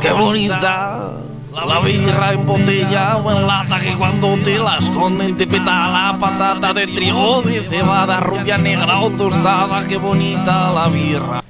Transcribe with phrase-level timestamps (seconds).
[0.00, 1.12] qué bonita.
[1.52, 6.16] La birra en botella o en lata que cuando te la esconden te peta la
[6.18, 9.86] patata de trigo, de cebada, rubia, negra o tostada.
[9.86, 11.42] Qué bonita la birra.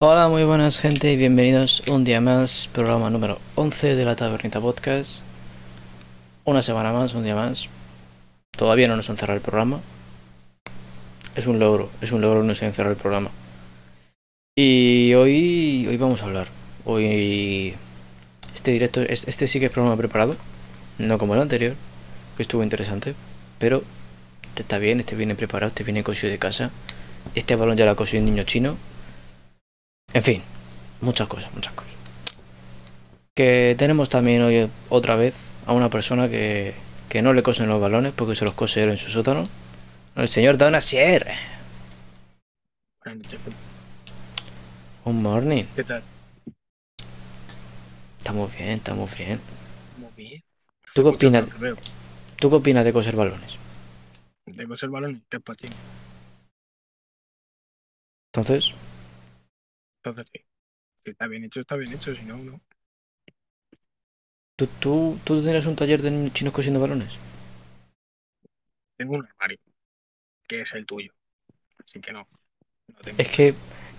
[0.00, 4.60] Hola, muy buenas gente y bienvenidos un día más, programa número 11 de la Tabernita
[4.60, 5.22] Podcast.
[6.44, 7.68] Una semana más, un día más.
[8.56, 9.80] Todavía no nos han cerrado el programa.
[11.34, 13.30] Es un logro, es un logro no se han cerrado el programa.
[14.56, 16.46] Y hoy, hoy vamos a hablar.
[16.90, 17.74] Hoy
[18.54, 20.36] este directo, este sí que es programa preparado,
[20.96, 21.74] no como el anterior,
[22.34, 23.14] que estuvo interesante,
[23.58, 23.82] pero
[24.44, 26.70] este está bien, este viene preparado, este viene cosido de casa.
[27.34, 28.78] Este balón ya lo ha cosido un niño chino.
[30.14, 30.40] En fin,
[31.02, 31.92] muchas cosas, muchas cosas.
[33.34, 35.34] Que tenemos también hoy otra vez
[35.66, 36.72] a una persona que,
[37.10, 39.44] que no le cosen los balones porque se los cose él en su sótano.
[40.16, 41.26] El señor Donasier.
[43.04, 43.40] Buenas noches.
[45.04, 45.64] Good morning.
[45.76, 46.02] ¿Qué tal?
[48.28, 49.40] Estamos bien, estamos bien.
[50.14, 50.44] Bien.
[50.92, 51.46] ¿Tú qué opinas?
[52.36, 53.56] ¿Tú qué opinas de coser balones?
[54.44, 55.68] De coser balones, que es ti.
[58.26, 58.74] Entonces,
[60.04, 60.44] Entonces, sí.
[61.06, 62.14] Si está bien hecho, está bien hecho.
[62.14, 62.60] Si no, no.
[64.56, 67.16] ¿tú, tú, tú tienes un taller de niños chinos cosiendo balones?
[68.98, 69.58] Tengo un armario,
[70.46, 71.14] que es el tuyo.
[71.82, 72.24] Así que no.
[72.88, 73.16] no tengo.
[73.16, 73.54] Es que,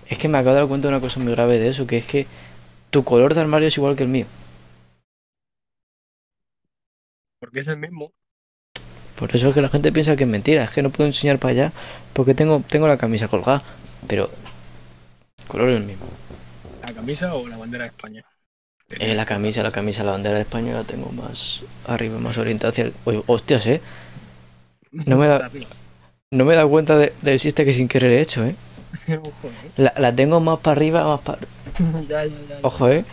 [0.08, 1.98] es que me acabo de dar cuenta de una cosa muy grave de eso, que
[1.98, 2.28] es que
[2.90, 4.26] tu color de armario es igual que el mío.
[7.38, 8.12] Porque es el mismo.
[9.18, 11.38] Por eso es que la gente piensa que es mentira, es que no puedo enseñar
[11.38, 11.72] para allá
[12.14, 13.62] porque tengo, tengo la camisa colgada,
[14.06, 14.30] pero
[15.38, 16.06] el color es el mismo.
[16.86, 18.24] La camisa o la bandera de España.
[18.98, 22.70] Eh, la camisa, la camisa, la bandera de España la tengo más arriba, más orientada
[22.70, 22.94] hacia el...
[23.04, 23.80] Oye, hostias, eh.
[25.06, 25.50] No me da-.
[26.32, 28.54] No me he dado cuenta de- del chiste que sin querer he hecho, eh.
[28.92, 29.70] Ojo, ¿eh?
[29.76, 31.38] La, la tengo más para arriba, más para...
[32.08, 32.58] ya, ya, ya.
[32.62, 33.04] Ojo, eh.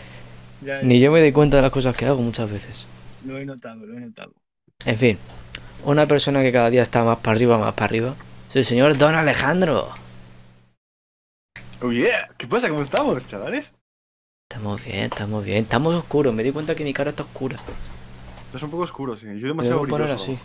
[0.61, 0.88] Ya, ya.
[0.88, 2.86] Ni yo me doy cuenta de las cosas que hago muchas veces.
[3.25, 4.33] Lo he notado, lo he notado.
[4.86, 5.17] En fin,
[5.86, 8.15] una persona que cada día está más para arriba, más para arriba,
[8.49, 9.89] es el señor Don Alejandro.
[11.82, 12.70] Oh yeah, ¿qué pasa?
[12.70, 13.73] ¿Cómo estamos, chavales?
[14.49, 15.64] Estamos bien, estamos bien.
[15.64, 17.58] Estamos oscuros, me di cuenta que mi cara está oscura.
[18.48, 19.27] Estás un poco oscuro, sí.
[19.39, 20.14] Yo demasiado brilloso.
[20.14, 20.39] así.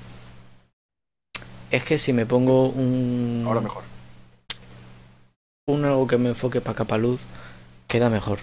[1.71, 3.45] Es que si me pongo un...
[3.47, 3.85] Ahora mejor.
[5.67, 7.21] Un algo que me enfoque para capa luz,
[7.89, 8.39] queda mejor.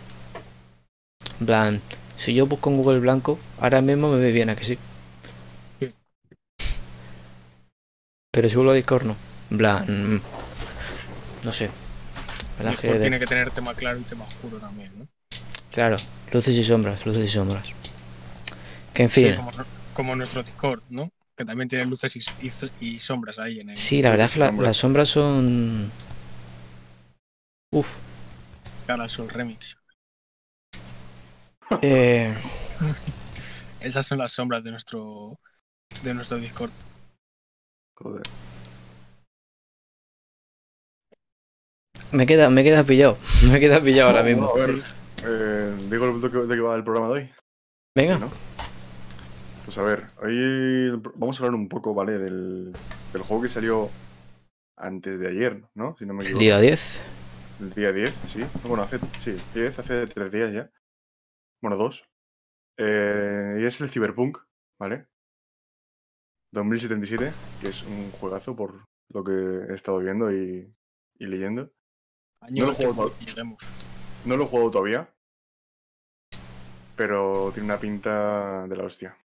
[1.40, 1.81] En plan,
[2.18, 4.78] si yo busco en Google blanco, ahora mismo me ve bien, ¿a que sí?
[5.80, 5.94] Sí.
[8.31, 9.16] Pero si vuelvo a Discord no.
[9.52, 10.22] En plan,
[11.44, 11.69] no sé.
[12.57, 15.09] ¿Verdad Mejor que de- tiene que tener tema claro y tema oscuro también, ¿no?
[15.72, 15.97] Claro,
[16.31, 17.68] luces y sombras, luces y sombras.
[18.94, 19.51] Que en Sí, fin, como,
[19.94, 21.12] como nuestro Discord, ¿no?
[21.36, 23.91] Que también tiene luces y, y- y sombras ahí en el.
[23.91, 24.57] sí, la verdad es que la- sombras.
[24.57, 25.91] las sombras son...
[27.72, 27.96] Uf.
[28.88, 29.78] Cara al Sol Remix.
[31.81, 32.34] Eh,
[33.80, 35.40] Esas son las sombras de nuestro
[36.03, 36.72] de nuestro Discord.
[37.96, 38.24] Joder.
[42.12, 43.18] me queda, me queda pillado.
[43.52, 44.50] Me queda pillado ahora mismo.
[44.50, 44.81] A ver,
[45.25, 47.30] eh, digo el- de qué va el programa de hoy.
[47.96, 48.16] Venga.
[48.16, 48.31] Sí, ¿no?
[49.66, 52.18] Pues a ver, hoy vamos a hablar un poco, ¿vale?
[52.18, 52.74] Del,
[53.13, 53.90] del juego que salió
[54.78, 55.96] antes de ayer, ¿no?
[56.00, 56.44] Si no me El equivoco.
[56.44, 57.01] día 10.
[57.59, 58.45] El día 10, sí.
[58.63, 60.71] Bueno, hace, sí, 10, hace tres días ya.
[61.61, 62.09] Bueno, dos.
[62.77, 64.37] Eh, y es el Cyberpunk,
[64.79, 65.07] ¿vale?
[66.53, 67.31] 2077,
[67.61, 69.31] que es un juegazo por lo que
[69.69, 70.73] he estado viendo y,
[71.19, 71.71] y leyendo.
[72.41, 73.63] Año No lo juego y lleguemos.
[74.25, 75.13] No lo he jugado todavía,
[76.95, 79.17] pero tiene una pinta de la hostia.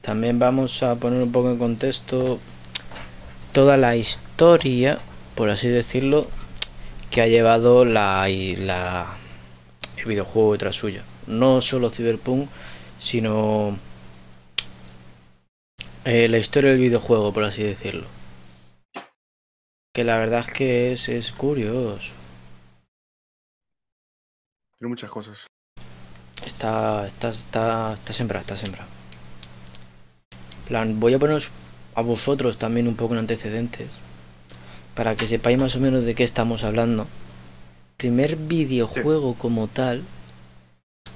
[0.00, 2.40] También vamos a poner un poco en contexto
[3.52, 4.98] toda la historia,
[5.36, 6.28] por así decirlo,
[7.10, 9.16] que ha llevado la, la
[9.96, 11.02] el videojuego detrás suya.
[11.26, 12.48] No solo Cyberpunk,
[12.98, 13.76] sino
[16.04, 18.06] eh, la historia del videojuego, por así decirlo.
[19.92, 22.12] Que la verdad es que es, es curioso.
[24.78, 25.46] Tiene muchas cosas.
[26.46, 28.88] Está, está, está, está sembrado, está sembrado.
[30.66, 31.50] Plan, voy a poneros
[31.94, 33.88] a vosotros también un poco en antecedentes.
[34.94, 37.06] Para que sepáis más o menos de qué estamos hablando.
[37.96, 40.02] Primer videojuego como tal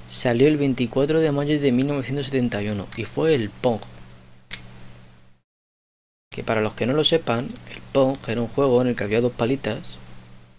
[0.07, 3.81] salió el 24 de mayo de 1971 y fue el Pong.
[6.31, 9.03] Que para los que no lo sepan, el Pong era un juego en el que
[9.03, 9.97] había dos palitas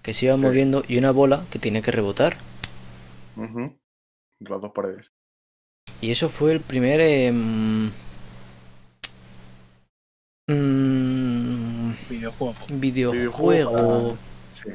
[0.02, 0.44] que se iban Sí.
[0.44, 2.36] moviendo y una bola que tenía que rebotar.
[4.40, 5.12] Las dos paredes.
[6.00, 7.88] Y eso fue el primer mm,
[12.08, 12.54] Videojuego.
[12.68, 13.12] videojuego.
[13.12, 14.16] Videojuego
[14.52, 14.70] Sí.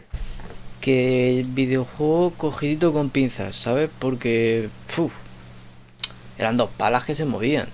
[0.80, 3.90] que el videojuego cogidito con pinzas, ¿sabes?
[4.00, 5.14] Porque uf,
[6.38, 7.68] eran dos palas que se movían.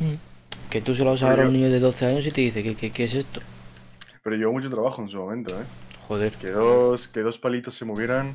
[0.00, 0.14] Mm.
[0.70, 2.40] Que tú se lo vas a dar a un niño de 12 años y te
[2.40, 3.40] dice, ¿qué, qué, qué es esto?
[4.22, 5.64] Pero llevó mucho trabajo en su momento, ¿eh?
[6.08, 6.32] Joder.
[6.34, 8.34] Que dos, que dos palitos se movieran.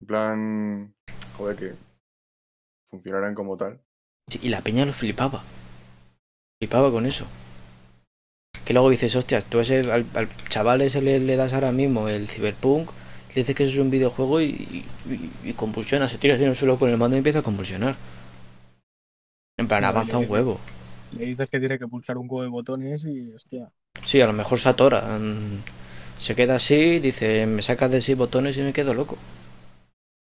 [0.00, 0.94] En plan.
[1.36, 1.74] Joder, que
[2.90, 3.80] funcionaran como tal.
[4.28, 5.42] Sí, y la peña lo flipaba.
[6.60, 7.26] Flipaba con eso.
[8.64, 12.08] Que luego dices, hostias, tú ese, al, al chaval ese le, le das ahora mismo
[12.08, 12.90] el Cyberpunk,
[13.34, 16.56] le dices que eso es un videojuego y, y, y convulsiona, se tira en el
[16.56, 17.96] suelo con el mando y empieza a convulsionar.
[19.58, 20.60] En plan, No, avanza un huevo.
[21.10, 23.72] Le dices que tiene que pulsar un huevo de botones y, hostia.
[24.06, 25.00] Sí, a lo mejor se atora.
[25.18, 25.62] mm,
[26.20, 29.18] Se queda así, dice, me sacas de seis botones y me quedo loco.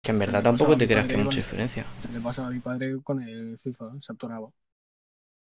[0.03, 1.85] Que en verdad tampoco te creas que hay mucha diferencia.
[2.13, 4.51] Le pasa a mi padre con el FIFA, se atoraba.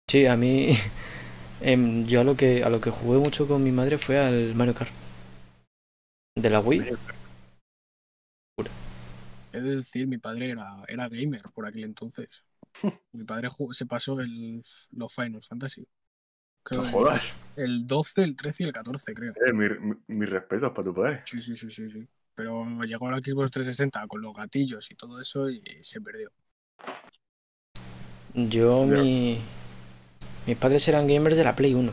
[0.06, 0.76] Sí, a mí
[1.60, 4.55] em, yo a lo que a lo que jugué mucho con mi madre fue al
[4.55, 4.90] Mario Kart.
[6.37, 6.82] De la Wii.
[9.52, 12.28] He de decir, mi padre era, era gamer por aquel entonces.
[13.12, 14.62] mi padre jugó- se pasó el,
[14.93, 15.87] los Final Fantasy.
[16.62, 17.34] Creo No el- jodas.
[17.56, 19.32] El 12, el 13 y el 14, creo.
[19.32, 21.22] Eh, mi, mi, mis respetos para tu padre.
[21.25, 22.06] Sí, sí, sí, sí, sí.
[22.34, 26.31] Pero llegó a la Xbox 360 con los gatillos y todo eso y se perdió.
[28.34, 29.40] Yo mi
[30.49, 31.93] mis padres eran gamers de la Play 1.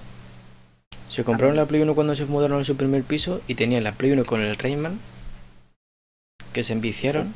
[1.10, 3.92] Se compraron la Play 1 cuando se mudaron a su primer piso y tenían la
[3.94, 5.00] Play 1 con el Rayman
[6.54, 7.34] que se enviciaron.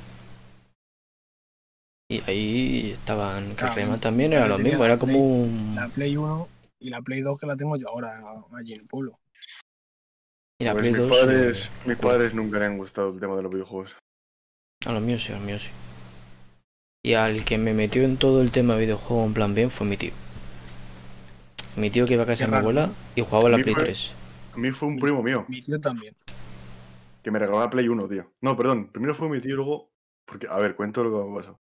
[2.11, 5.21] Y ahí estaban, que el Claro, Rayman también era lo tenía mismo, era como Play-
[5.21, 6.47] un La Play 1
[6.79, 8.19] y la Play 2 que la tengo yo ahora
[8.57, 9.19] allí en el pueblo.
[10.61, 13.19] y la Pues Play mis 2 padres, eh, mis padres nunca le han gustado el
[13.19, 13.95] tema de los videojuegos.
[14.85, 15.69] A los míos sí, a los míos sí.
[17.05, 19.95] Y al que me metió en todo el tema videojuego en plan bien fue mi
[19.95, 20.11] tío.
[21.79, 23.83] Mi tío que iba a casa de mi abuela y jugaba a la Play fue-
[23.85, 24.13] 3.
[24.53, 26.13] A mí fue un Mi- primo mío Mi tío también.
[27.23, 28.31] que me regaló la Play 1, tío.
[28.41, 28.87] No, perdón.
[28.91, 29.91] Primero fue mi tío y luego.
[30.25, 31.59] Porque, a ver, cuento lo que me pasó.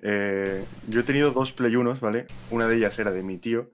[0.00, 2.26] Eh, yo he tenido dos Play 1, ¿vale?
[2.50, 3.70] Una de ellas era de mi tío.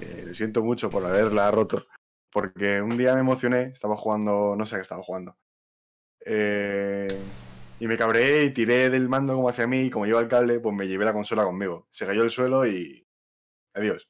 [0.00, 1.86] Eh, le siento mucho por haberla roto.
[2.32, 5.36] Porque un día me emocioné, estaba jugando, no sé qué estaba jugando.
[6.24, 7.06] Eh,
[7.80, 10.60] y me cabré y tiré del mando como hacia mí, y como lleva el cable,
[10.60, 11.86] pues me llevé la consola conmigo.
[11.90, 13.06] Se cayó al suelo y.
[13.74, 14.08] Adiós.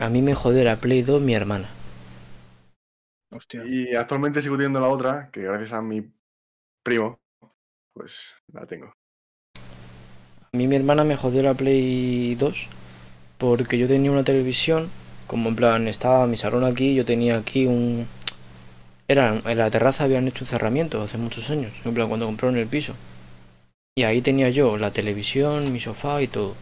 [0.00, 1.68] A mí me jodió la Play 2 mi hermana.
[3.30, 3.64] Hostia.
[3.64, 6.12] Y actualmente sigo teniendo la otra, que gracias a mi
[6.82, 7.18] primo,
[7.92, 8.92] pues la tengo.
[9.56, 12.68] A mí mi hermana me jodió la Play 2
[13.38, 14.88] porque yo tenía una televisión,
[15.26, 18.06] como en plan, estaba mi salón aquí, yo tenía aquí un...
[19.08, 22.56] Era, en la terraza habían hecho un cerramiento hace muchos años, en plan cuando compraron
[22.56, 22.94] el piso.
[23.96, 26.54] Y ahí tenía yo la televisión, mi sofá y todo.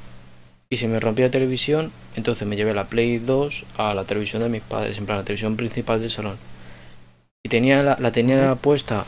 [0.75, 4.43] Y se me rompía la televisión, entonces me llevé la Play 2 a la televisión
[4.43, 6.37] de mis padres, en plan la televisión principal del salón.
[7.44, 9.05] Y tenía la, la tenía puesta,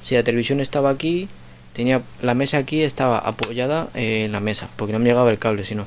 [0.00, 1.28] si la televisión estaba aquí,
[1.74, 5.64] tenía la mesa aquí, estaba apoyada en la mesa, porque no me llegaba el cable,
[5.66, 5.84] sino.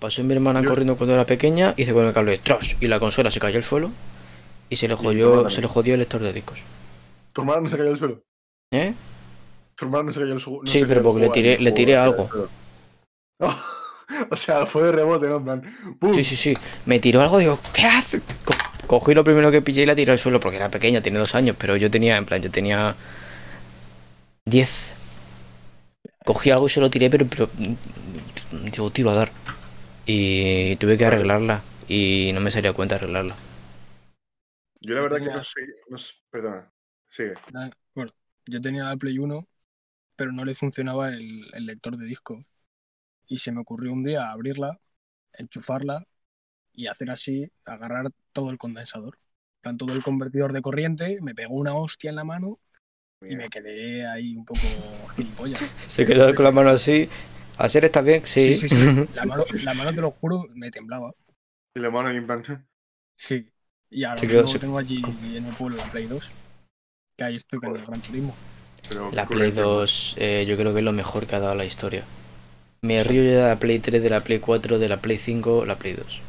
[0.00, 2.74] Pasó mi hermana Yo- corriendo cuando era pequeña, hice con el cable ¡tras!
[2.80, 3.92] y la consola se cayó al suelo
[4.68, 6.58] y se le jodió, se le el lector de discos.
[7.32, 8.20] ¿Tu no se cayó al suelo?
[8.72, 8.94] ¿Eh?
[9.76, 10.60] ¿Tu no se cayó al suelo?
[10.64, 12.28] Sí, pero porque le tiré- le tiré algo.
[14.30, 15.36] o sea, fue de rebote, ¿no?
[15.36, 15.62] En plan.
[15.98, 16.14] ¡pum!
[16.14, 16.54] Sí, sí, sí.
[16.86, 18.20] Me tiró algo, digo, ¿qué hace?
[18.44, 18.54] Co-
[18.86, 21.34] cogí lo primero que pillé y la tiré al suelo porque era pequeña, tenía dos
[21.34, 22.94] años, pero yo tenía, en plan, yo tenía
[24.46, 24.94] 10.
[26.24, 29.30] Cogí algo y se lo tiré, pero, pero mm, digo, tiro a dar.
[30.06, 33.34] Y tuve que arreglarla y no me salía a cuenta arreglarla.
[34.80, 35.60] Yo la verdad que Tenía- no sé.
[35.88, 36.72] No sé- Perdona.
[37.08, 37.34] Sigue.
[37.52, 38.12] La- Bueno,
[38.46, 39.48] yo tenía la Play 1,
[40.16, 42.44] pero no le funcionaba el, el lector de disco.
[43.26, 44.78] Y se me ocurrió un día abrirla,
[45.32, 46.06] enchufarla
[46.72, 49.18] y hacer así, agarrar todo el condensador.
[49.58, 52.58] En plan, todo el convertidor de corriente, me pegó una hostia en la mano
[53.22, 54.60] y me quedé ahí un poco
[55.16, 55.62] gilipollas.
[55.88, 57.08] Se quedó con la mano así.
[57.56, 58.26] ¿Hacer está bien?
[58.26, 58.54] Sí.
[58.54, 59.06] Sí, sí, sí.
[59.14, 61.12] La mano, la mano, te lo juro, me temblaba.
[61.74, 62.66] Y la mano en plan.
[63.16, 63.48] Sí.
[63.90, 65.02] Y ahora Se quedó- mismo se- tengo allí
[65.36, 66.30] en el pueblo la Play 2.
[67.16, 68.34] Que ahí estoy con el Gran Turismo.
[68.88, 69.62] Pero La Play correcto.
[69.62, 72.02] 2 eh, yo creo que es lo mejor que ha dado la historia.
[72.84, 75.64] Me río yo de la Play 3, de la Play 4, de la Play 5,
[75.64, 76.20] la Play 2.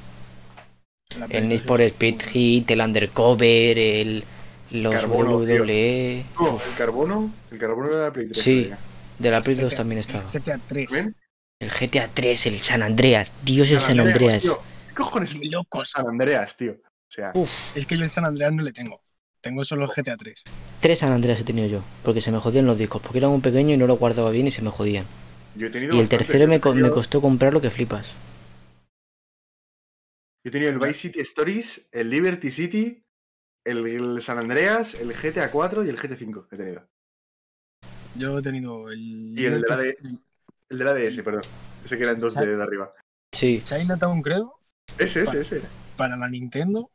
[1.20, 4.24] La Play El Need 2 for Speed Hit, el Undercover, el,
[4.72, 5.32] los Carbono.
[5.40, 6.24] WWE.
[6.40, 7.34] No, el carbono.
[7.52, 8.42] El carbono era de la Play 3.
[8.42, 8.64] Sí.
[8.68, 8.78] creo
[9.20, 10.24] De la Play 2 GTA también estaba.
[10.24, 10.92] GTA 3.
[10.94, 11.16] ¿Ven?
[11.60, 13.34] El GTA 3, el San Andreas.
[13.44, 14.44] Dios, el San Andreas.
[14.44, 14.58] tío.
[14.88, 15.36] ¿Qué cojones?
[15.36, 15.90] Muy locos.
[15.90, 16.72] San Andreas, tío.
[16.72, 19.02] O sea, Uf, Es que yo el San Andreas no le tengo.
[19.42, 20.42] Tengo solo el GTA 3.
[20.80, 21.82] tres San Andreas he tenido yo.
[22.02, 23.02] Porque se me jodían los discos.
[23.02, 25.06] Porque era un pequeño y no lo guardaba bien y se me jodían.
[25.58, 25.94] Yo he tenido.
[25.94, 28.08] Y el bastante, tercero me, co- me costó comprarlo que flipas.
[30.44, 33.06] Yo he tenido el Vice City Stories, el Liberty City
[33.66, 36.88] el, el San Andreas, el GTA 4 y el GT 5 he tenido.
[38.18, 39.34] Yo he tenido el.
[39.38, 39.98] Y el de la de-
[40.70, 41.42] el de la DS, perdón.
[41.84, 42.94] Ese que era en 2D de arriba.
[43.34, 44.60] Sí, Chinatown, creo,
[44.98, 45.62] Ese, ese, ese.
[45.98, 46.92] para la Nintendo.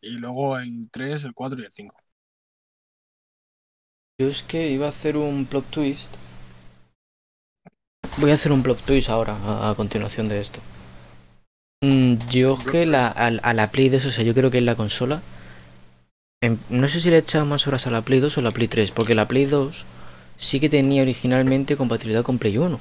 [0.00, 1.96] Y luego el 3, el 4 y el 5.
[4.18, 6.14] yo es que iba a hacer un plot twist.
[8.16, 10.60] Voy a hacer un plot twist ahora, a, a continuación de esto.
[11.84, 14.58] Mm, yo es que la, a, a la Play 2, o sea, yo creo que
[14.58, 15.22] es la consola.
[16.46, 18.50] em, no sé si le he echado más horas a la Play 2 o la
[18.50, 19.86] Play 3, porque la Play 2
[20.36, 22.78] sí que tenía originalmente compatibilidad con Play 1.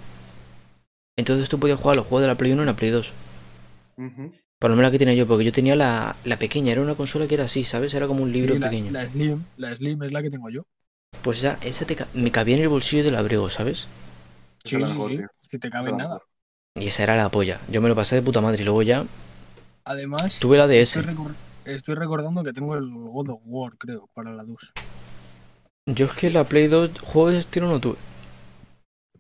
[1.17, 3.13] Entonces tú podías jugar los juegos de la Play 1 en la Play 2.
[3.97, 4.31] Ujú.
[4.59, 6.95] Por lo menos la que tenía yo, porque yo tenía la, la pequeña, era una
[6.95, 7.93] consola que era así, ¿sabes?
[7.93, 8.91] Era como un libro la, pequeño.
[8.91, 10.63] la Slim, la Slim es la que tengo yo.
[11.23, 13.87] Pues esa, esa te me cabía en el bolsillo del abrigo, ¿sabes?
[14.63, 15.15] Sí, sí, mejor, sí.
[15.15, 15.27] tío.
[15.49, 16.19] Si te cabe nada.
[16.19, 16.27] mejor.
[16.75, 17.61] Y esa era la polla.
[17.69, 19.05] Yo me lo pasé de puta madre y luego ya
[19.83, 20.99] Además, tuve la DS.
[20.99, 24.75] estoy, recor- estoy recordando que tengo el God of War, creo, para la 2.
[25.85, 27.97] Yo es que la Play 2 juegos de ese estilo no tuve.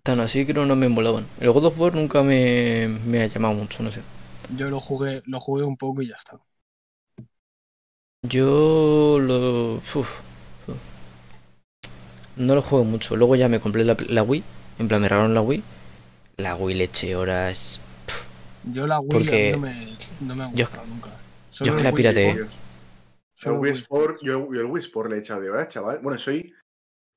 [0.03, 1.25] Tan así que no, no me molaban.
[1.39, 4.01] El God of War nunca me, me ha llamado mucho, no sé.
[4.49, 6.39] Yo lo jugué, lo jugué un poco y ya está.
[8.23, 9.75] Yo lo...
[9.75, 10.09] uf, uf.
[12.35, 13.15] No lo juego mucho.
[13.15, 14.43] Luego ya me compré la, la Wii.
[14.81, 15.63] En plan, me regalaron la Wii.
[16.37, 17.79] La Wii le eché horas.
[18.63, 21.09] Yo la Wii Porque- a mí no me, no me ha Yo- gustado nunca.
[21.51, 22.29] yo es que la pirateé.
[22.31, 22.51] Sport,
[23.45, 25.99] El Wii Sport, yo, yo el Wii Sport le he echado de horas, chaval.
[26.01, 26.51] Bueno, soy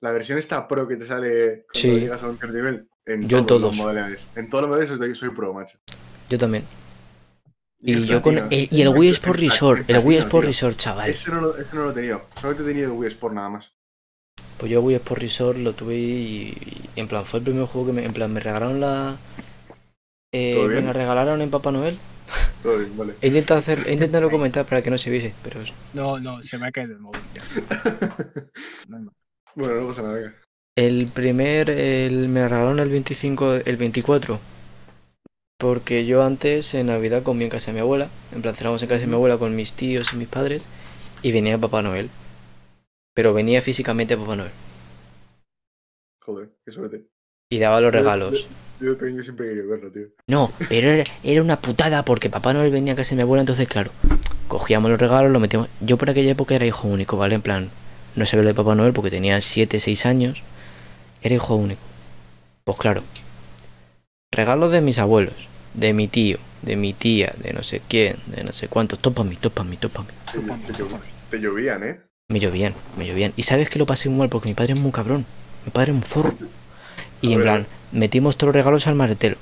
[0.03, 2.01] la versión esta pro que te sale cuando Sí.
[2.01, 2.87] llegas a un cierto nivel.
[3.07, 3.95] En Yo en todos los todos.
[3.95, 4.29] modelos.
[4.37, 5.79] En todos los modelos soy, soy pro, macho.
[6.31, 6.65] Yo también.
[7.81, 8.39] Y, el yo con...
[8.51, 9.91] eh, y el Wii Sport Resort.
[9.91, 10.47] El Wii Sport.
[10.47, 11.11] Resort, chaval.
[11.11, 12.27] Ese no, lo, ese no lo he tenido.
[12.37, 13.74] Solamente he tenido el Wii Sport nada más.
[14.59, 16.55] Pues yo Wii Sport Resort lo tuve y,
[16.95, 19.17] y en plan fue el primer juego que me, en plan me regalaron la
[20.33, 21.99] eh, ¿Todo me la regalaron en Papá Noel.
[22.63, 23.15] Todo bien, vale.
[23.21, 26.43] He intentado hacer, he intentado comentar para que no se viese, pero es- No, no,
[26.43, 27.21] se me ha caído el móvil.
[27.35, 27.43] ya.
[28.89, 29.13] No, no.
[29.55, 30.15] bueno, no pasa nada.
[30.15, 30.35] venga.
[30.77, 34.39] el primer el, me la regalaron el 25 el 24
[35.59, 38.89] porque yo antes en Navidad comía en casa de mi abuela, en plan cenábamos en
[38.89, 40.67] casa de mi abuela con mis tíos y mis padres
[41.23, 42.11] y venía Papá Noel.
[43.15, 44.51] Pero venía físicamente Papá Noel
[46.21, 47.07] Joder, qué suerte.
[47.51, 48.47] y daba los regalos.
[48.81, 50.07] Yo de pequeño siempre querido verlo, tío.
[50.27, 53.43] No, pero era, era una putada porque Papá Noel venía a casa de mi abuela,
[53.43, 53.91] entonces claro,
[54.49, 55.69] cogíamos los regalos, los metíamos.
[55.81, 57.35] Yo por aquella época era hijo único, ¿vale?
[57.37, 57.71] En plan,
[58.17, 60.43] no sabía lo de Papá Noel porque tenía 7, 6 años,
[61.23, 61.83] era hijo único.
[62.65, 63.03] Pues claro,
[64.33, 65.35] regalos de mis abuelos,
[65.75, 69.23] de mi tío, de mi tía, de no sé quién, de no sé cuántos, topa
[69.25, 70.09] mí, topa mí, topa mí.
[70.33, 70.39] Te,
[70.73, 72.01] te llov- te llovían, ¿eh?
[72.29, 73.33] Me llovían, me llovían.
[73.37, 75.25] Y sabes que lo pasé muy mal porque mi padre es muy cabrón.
[75.65, 76.35] Mi padre es un zorro.
[77.23, 79.39] Y en plan, metimos todos los regalos al maletero.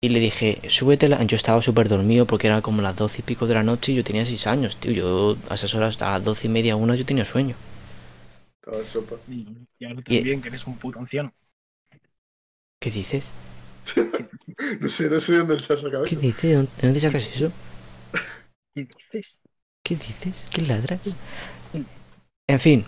[0.00, 1.22] Y le dije, súbetela.
[1.24, 3.96] Yo estaba súper dormido porque era como las doce y pico de la noche y
[3.96, 4.92] yo tenía seis años, tío.
[4.92, 7.56] Yo a esas horas, a las doce y media, una, yo tenía sueño.
[8.60, 9.16] Estaba sopa.
[9.28, 9.46] Y,
[9.78, 11.34] y ahora Y- también, que eres un puto anciano.
[12.80, 13.30] ¿Qué dices?
[14.80, 16.42] No sé, no sé de dónde se ha sacado ¿Qué dices?
[16.42, 17.52] ¿De dónde- de dónde sacas eso?
[18.74, 19.40] ¿Qué dices?
[19.82, 20.46] ¿Qué dices?
[20.50, 21.00] ¿Qué ladras?
[22.48, 22.84] En fin,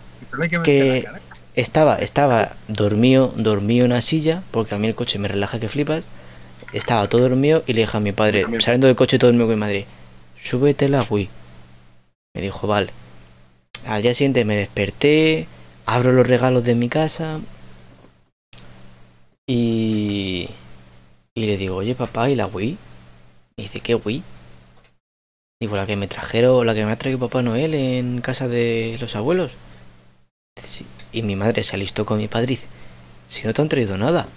[0.63, 1.19] que cara.
[1.53, 5.67] estaba, estaba dormido, dormido en una silla, porque a mí el coche me relaja que
[5.69, 6.05] flipas.
[6.71, 9.55] Estaba todo dormido y le dije a mi padre, saliendo del coche todo dormido con
[9.55, 9.85] mi madre,
[10.41, 11.29] súbete la Wii.
[12.35, 12.91] Me dijo, vale.
[13.85, 15.47] Al día siguiente me desperté,
[15.85, 17.39] abro los regalos de mi casa
[19.47, 20.49] y,
[21.33, 22.77] y le digo, oye papá, ¿y la Wii?
[23.57, 24.23] Me dice, ¿qué Wii?
[25.61, 28.97] Digo, la que me trajeron, la que me ha traído Papá Noel en casa de
[29.01, 29.51] los abuelos.
[31.11, 32.67] Y mi madre se alistó con mi padre y dice,
[33.27, 34.27] si no te han traído nada.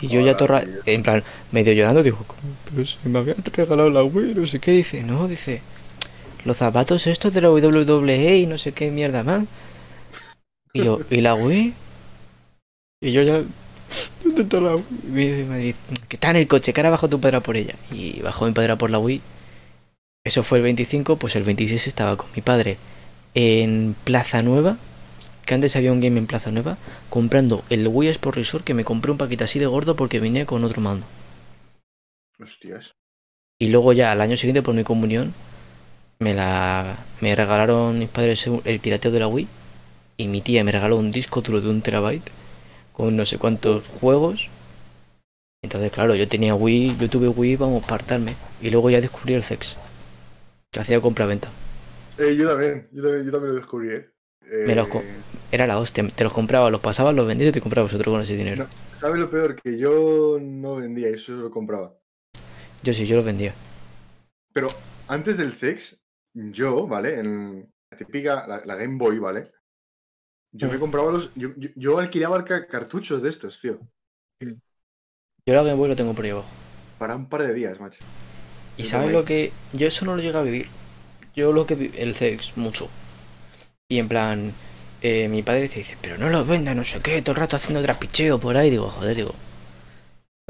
[0.00, 1.22] Y yo ya torra, en plan,
[1.52, 2.40] medio llorando, digo, "¿Cómo?
[2.64, 5.60] pero si me habían regalado la Wii, no sé qué, dice, no, dice,
[6.44, 9.44] los zapatos estos de la WWE y no sé qué mierda más.
[10.72, 11.74] Y yo, ¿y la Wii?
[13.02, 13.42] Y yo ya,
[14.24, 14.82] ¿dónde está la Wii?
[15.04, 17.20] Y me dice mi madre, dice, que está en el coche, que ahora bajo tu
[17.20, 17.74] padre por ella.
[17.92, 19.20] Y bajó mi padre por la Wii.
[20.24, 22.78] Eso fue el 25, pues el 26 estaba con mi padre
[23.34, 24.76] en Plaza Nueva,
[25.44, 26.78] que antes había un game en Plaza Nueva,
[27.10, 30.46] comprando el Wii Sport Resort, que me compré un paquete así de gordo porque venía
[30.46, 31.06] con otro mando.
[32.38, 32.94] Hostias.
[33.58, 35.34] Y luego ya al año siguiente por mi comunión
[36.20, 39.48] me la me regalaron mis padres el pirateo de la Wii
[40.16, 42.30] y mi tía me regaló un disco duro de un terabyte
[42.92, 44.48] con no sé cuántos juegos.
[45.64, 48.34] Entonces, claro, yo tenía Wii, yo tuve Wii, vamos, partarme.
[48.60, 49.76] Y luego ya descubrí el sex.
[50.72, 51.48] Que hacía compra-venta.
[52.18, 54.10] Eh, yo también, yo también, yo también lo descubrí, ¿eh?
[54.50, 55.02] Eh, Me los co-
[55.50, 58.22] Era la hostia, te los compraba, los pasabas, los vendías y te comprabas otro con
[58.22, 58.66] ese dinero.
[58.98, 59.60] ¿Sabes lo peor?
[59.60, 61.94] Que yo no vendía, eso lo compraba.
[62.82, 63.52] Yo sí, yo los vendía.
[64.54, 64.68] Pero
[65.08, 66.02] antes del sex,
[66.32, 67.20] yo, ¿vale?
[67.20, 69.52] En, típica, la, la Game Boy, ¿vale?
[70.52, 71.34] Yo me compraba los.
[71.34, 73.78] Yo, yo, yo alquilaba ca- cartuchos de estos, tío.
[75.46, 76.48] Yo la Game Boy lo tengo por ahí abajo.
[76.98, 78.02] Para un par de días, macho.
[78.82, 79.52] ¿Y sabes lo que.?
[79.72, 80.68] Yo eso no lo llegué a vivir.
[81.36, 81.92] Yo lo que.
[81.96, 82.90] El CX, mucho.
[83.88, 84.54] Y en plan.
[85.02, 87.56] eh, mi padre dice, dice, pero no lo venda, no sé qué, todo el rato
[87.56, 88.70] haciendo trapicheo por ahí.
[88.70, 89.34] Digo, joder, digo.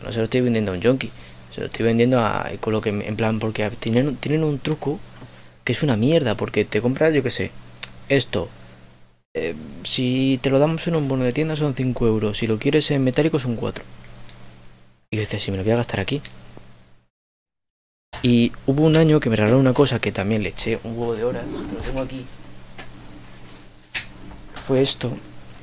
[0.02, 1.12] No se lo estoy vendiendo a un junkie.
[1.50, 2.50] Se lo estoy vendiendo a.
[2.60, 2.90] Con lo que.
[2.90, 5.00] En plan, porque tienen, tienen un truco
[5.64, 6.36] que es una mierda.
[6.36, 7.52] Porque te compras, yo qué sé.
[8.08, 8.50] Esto.
[9.34, 12.38] eh, si te lo damos en un bono de tienda son 5 euros.
[12.38, 13.84] Si lo quieres en metálico son 4.
[15.12, 16.22] Y decía, si me lo voy a gastar aquí.
[18.22, 21.14] Y hubo un año que me regalaron una cosa que también le eché un huevo
[21.14, 22.24] de horas, que lo tengo aquí.
[24.54, 25.12] Fue esto.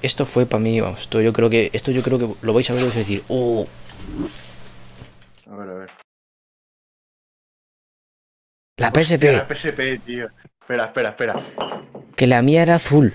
[0.02, 2.70] Esto fue para mí, vamos, esto yo creo que esto yo creo que lo vais
[2.70, 3.68] a ver y vais a decir, "Oh,
[5.50, 5.90] A ver, a ver.
[8.78, 10.28] la Hostia, PSP, la PSP, tío.
[10.62, 11.36] Espera, espera, espera.
[12.16, 13.14] que la mía era azul."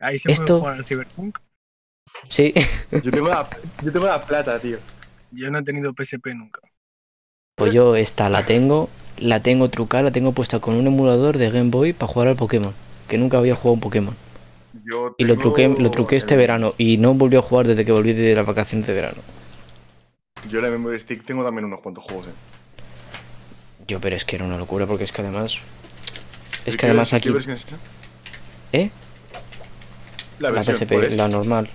[0.00, 1.38] Ahí se Esto- puede jugar al Cyberpunk.
[2.28, 2.52] Sí,
[2.90, 3.48] Yo tengo la,
[3.82, 4.78] yo tengo la plata, tío.
[5.30, 6.60] Yo no he tenido PSP nunca.
[7.56, 11.50] Pues yo esta la tengo, la tengo trucada, la tengo puesta con un emulador de
[11.50, 12.74] Game Boy para jugar al Pokémon,
[13.08, 14.16] que nunca había jugado un Pokémon.
[14.84, 17.84] Yo Y lo truqué, lo truqué este el- verano y no volví a jugar desde
[17.84, 19.22] que volví de las vacaciones de verano.
[20.48, 22.38] Yo en la Memory Stick tengo también unos cuantos juegos, eh.
[23.86, 25.58] Yo, pero es que era una locura porque es que además
[26.64, 27.66] es ¿Y que además aquí ¿Qué versión es?
[28.72, 28.90] ¿Eh?
[30.38, 31.12] La, La versión, PSP, ¿cuál es?
[31.16, 31.70] la normal.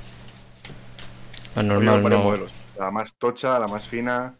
[1.55, 2.23] La normal, no.
[2.23, 2.51] modelos.
[2.75, 4.36] La más tocha, la más fina.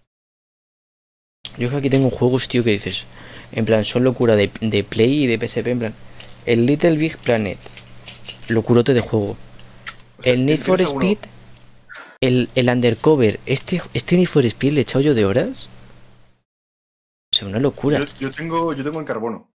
[1.57, 3.05] Yo que aquí tengo juegos, tío, que dices.
[3.51, 5.67] En plan, son locura de, de Play y de PSP.
[5.67, 5.93] En plan,
[6.45, 7.57] el Little Big Planet.
[8.49, 9.37] Locurote de juego.
[10.19, 10.81] O sea, El Need for.
[10.81, 11.17] Speed.
[12.21, 13.39] El, el Undercover.
[13.45, 15.69] Este, este Need for Speed le he echado yo de horas.
[17.33, 17.99] O sea, una locura.
[17.99, 19.49] Yo, yo tengo, yo tengo en carbono.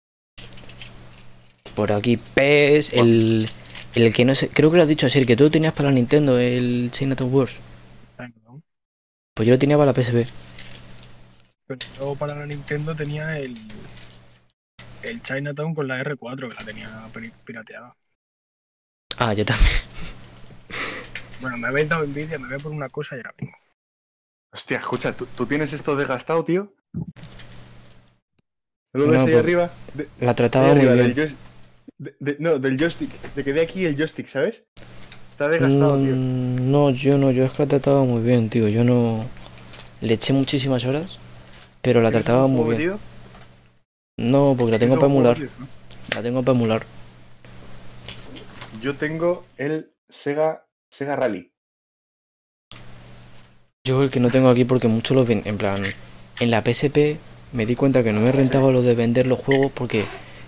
[1.74, 2.92] Por aquí PES.
[2.92, 3.48] El,
[3.94, 4.48] el que no sé.
[4.48, 5.18] Creo que lo has dicho así.
[5.18, 6.38] El que tú lo tenías para la Nintendo.
[6.38, 7.56] El Chinatown Wars.
[9.34, 10.28] Pues yo lo tenía para la PSP.
[11.66, 13.56] Pero luego para la Nintendo tenía el,
[15.02, 17.94] el Chinatown con la R4, que la tenía pir- pirateada.
[19.18, 19.70] Ah, yo también.
[21.40, 23.56] Bueno, me habéis dado envidia, me voy a por una cosa y ahora vengo.
[24.54, 26.72] Hostia, escucha, ¿tú, tú tienes esto desgastado, tío?
[28.94, 29.70] ¿No lo ves No, ahí por- arriba?
[29.94, 31.06] De- La ahí trataba muy arriba, bien.
[31.08, 31.38] del joystick.
[31.98, 33.10] de- de- no, del joystick.
[33.34, 34.62] De que de aquí el joystick, ¿sabes?
[35.30, 36.14] Está desgastado, tío.
[36.14, 38.68] Mm, No, yo no, yo es que la trataba muy bien, tío.
[38.68, 39.24] Yo no.
[40.00, 41.18] Le eché muchísimas horas,
[41.82, 42.98] pero la ¿Tienes trataba muy bien.
[44.18, 45.38] No, porque la tengo ¿Tienes para emular.
[46.14, 46.86] La tengo para emular.
[48.80, 51.52] Yo tengo el Sega, Sega Rally.
[53.84, 55.42] Yo el que no tengo aquí porque mucho lo ven.
[55.44, 55.82] En plan,
[56.40, 57.18] en la PSP
[57.52, 60.04] me di cuenta que no me rentaba lo de vender los juegos porque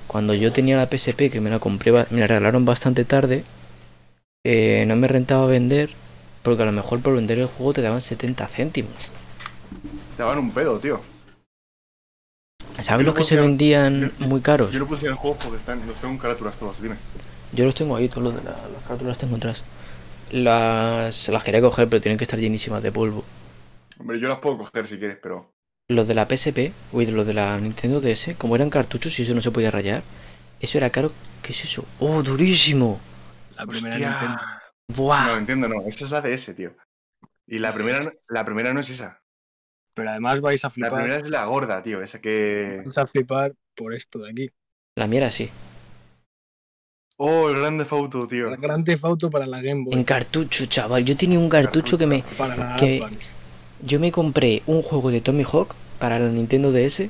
[0.07, 3.43] cuando yo tenía la PSP, que me la compré, me la regalaron bastante tarde,
[4.45, 5.91] eh, no me rentaba vender
[6.43, 8.93] porque a lo mejor por vender el juego te daban 70 céntimos.
[10.17, 11.14] Te daban un pedo, tío.
[12.81, 14.73] ¿Sabes los que se vendían yo- muy caros?
[14.73, 16.97] Yo no puse en el juego porque están, los tengo en carátulas todos, dime.
[17.53, 19.63] Yo los tengo ahí, todos los de la- las carátulas las tengo atrás.
[20.31, 23.25] Las, las quería coger, pero tienen que estar llenísimas de polvo.
[23.99, 25.53] Hombre, yo las puedo coger si quieres, pero.
[25.89, 29.35] Los de la PSP, uy, los de la Nintendo DS, como eran cartuchos y eso
[29.35, 30.03] no se podía rayar,
[30.61, 31.11] eso era caro.
[31.43, 31.85] ¿Qué es eso?
[32.01, 32.99] ¡Oh, durísimo!
[33.57, 34.11] La primera Hostia.
[34.11, 34.43] Nintendo.
[34.89, 35.27] ¡Buah!
[35.27, 35.83] No, entiendo, no.
[35.87, 36.75] Esa es la DS, tío.
[37.47, 38.19] Y la La primera, DS.
[38.29, 39.21] la primera no es esa.
[39.95, 40.93] Pero además vais a La flipar.
[40.95, 42.03] primera es la gorda, tío.
[42.03, 42.83] Esa que.
[42.85, 44.51] Vais a flipar por esto de aquí.
[44.97, 45.51] La mía era así.
[47.17, 48.49] Oh, el grande Fauto, tío.
[48.49, 49.95] El Grand Theft Auto para la Game Boy.
[49.95, 51.05] En cartucho, chaval.
[51.05, 52.25] Yo tenía un cartucho que me.
[52.37, 53.03] Para la que-.
[53.83, 57.09] Yo me compré un juego de Tommy Hawk para la Nintendo DS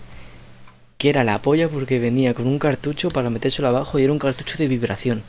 [0.98, 4.18] que era la polla porque venía con un cartucho para metérselo abajo y era un
[4.18, 5.22] cartucho de vibración.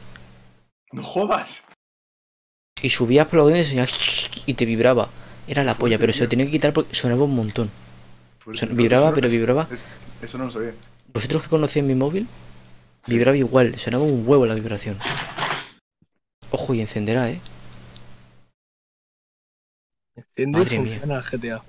[0.91, 1.65] No jodas.
[2.82, 3.86] Y subías por y,
[4.46, 5.10] y te vibraba.
[5.48, 7.70] Era la polla, pero se lo tenía que quitar porque sonaba un montón.
[8.54, 9.68] Son- vibraba, pero vibraba.
[9.72, 9.84] es-
[10.22, 10.74] Eso no lo sabía.
[11.14, 12.28] ¿Vosotros que conocían mi móvil?
[13.08, 14.98] Vibraba igual, sonaba un huevo la vibración.
[16.52, 17.40] Ojo, y encenderá, ¿eh?
[20.16, 21.64] Enciende Madre y funciona GTA.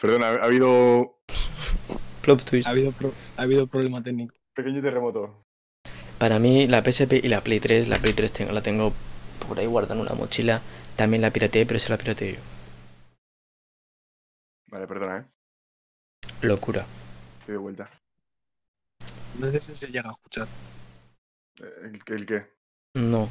[0.00, 1.18] Perdona, ha, ha habido
[2.22, 2.68] Plop twist.
[2.68, 4.34] Ha habido, pro- ha habido problema técnico.
[4.54, 5.44] pequeño terremoto.
[6.18, 8.92] Para mí, la PSP y la Play 3, la Play 3 tengo- la tengo
[9.46, 10.60] por ahí guardada en una mochila.
[10.98, 12.40] También la pirateé, pero se la pirateé yo.
[14.66, 15.24] Vale, perdona, eh.
[16.42, 16.84] Locura.
[17.46, 17.88] Te doy vuelta.
[19.38, 20.48] No sé si se llega a escuchar.
[21.62, 22.46] Eh, ¿El, el qué?
[22.96, 23.28] No.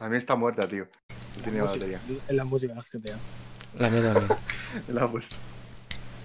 [0.00, 0.88] La mía está muerta, tío.
[1.36, 2.00] No tiene música- batería.
[2.28, 3.18] Es la música del GTA.
[3.78, 4.38] La mía también.
[4.88, 5.36] La ha puesto.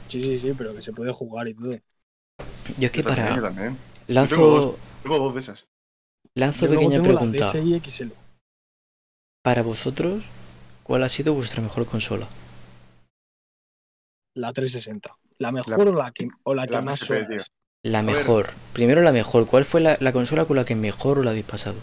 [0.07, 1.71] Sí, sí, sí, pero que se puede jugar y todo.
[2.79, 3.53] Yo es que Yo también, yo para.
[3.53, 3.77] también.
[4.07, 5.33] Lanzo, tengo dos.
[5.33, 5.67] De esas.
[6.41, 7.47] lanzo Yo pequeña tengo la pregunta.
[7.47, 8.11] DSi XL.
[9.41, 10.25] Para vosotros,
[10.83, 12.27] ¿cuál ha sido vuestra mejor consola?
[14.35, 15.17] La 360.
[15.39, 17.27] ¿La mejor o la que, o la que la más PSP, horas?
[17.27, 17.43] tío.
[17.83, 18.49] La mejor.
[18.73, 19.47] Primero la mejor.
[19.47, 21.77] ¿Cuál fue la, la consola con la que mejor os la habéis pasado?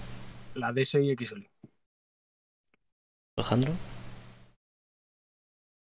[0.54, 1.46] La DSi XL.
[3.36, 3.72] Alejandro.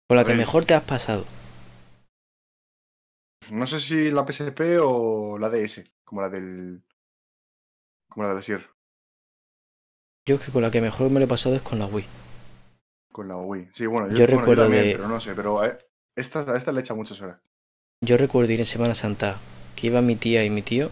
[0.07, 0.35] Con la A que ver.
[0.35, 1.25] mejor te has pasado.
[3.57, 6.83] No sé si la PSP o la DS, como la del.
[8.11, 8.67] Como la de la Sierra,
[10.25, 12.05] Yo es que con la que mejor me lo he pasado es con la Wii.
[13.11, 13.69] con la Wii.
[13.73, 15.77] Sí, bueno, Yo yo, bueno, recuerdo también, de- pero no sé, pero a
[16.15, 17.39] esta, a esta le echa muchas horas.
[18.01, 19.37] Yo recuerdo ir en Semana Santa
[19.75, 20.91] que iba mi tía y mi tío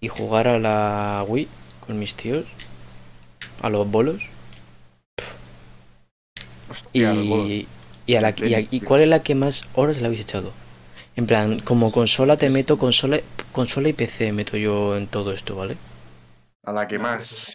[0.00, 1.48] y jugar a la Wii
[1.86, 2.46] con mis tíos
[3.62, 4.22] a los bolos
[6.70, 7.46] Hostia, los bolos.
[7.48, 7.66] y,
[8.06, 8.88] y, a la, y, a- y Tío.
[8.88, 10.52] cuál es la que más horas le habéis echado.
[11.16, 13.20] En plan, como consola te meto consola,
[13.52, 15.76] consola y PC meto yo en todo esto, ¿vale?
[16.62, 17.54] A la que La más.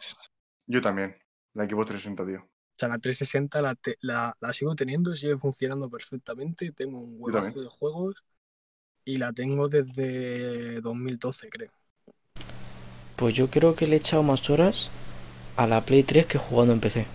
[0.68, 1.18] Yo también.
[1.54, 2.50] La Xbox 360, tío.
[2.78, 6.72] O sea, la 360 la, te- la, la sigo teniendo, sigue funcionando perfectamente.
[6.74, 8.16] Tengo un huevazo de juegos
[9.06, 11.72] y la tengo desde 2012, creo.
[13.18, 14.90] Pues yo creo que le he echado más horas
[15.58, 17.06] a la Play 3 que jugando en PC.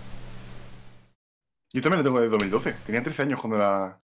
[1.73, 2.73] Yo también la tengo de 2012.
[2.85, 4.01] Tenía 13 años cuando la,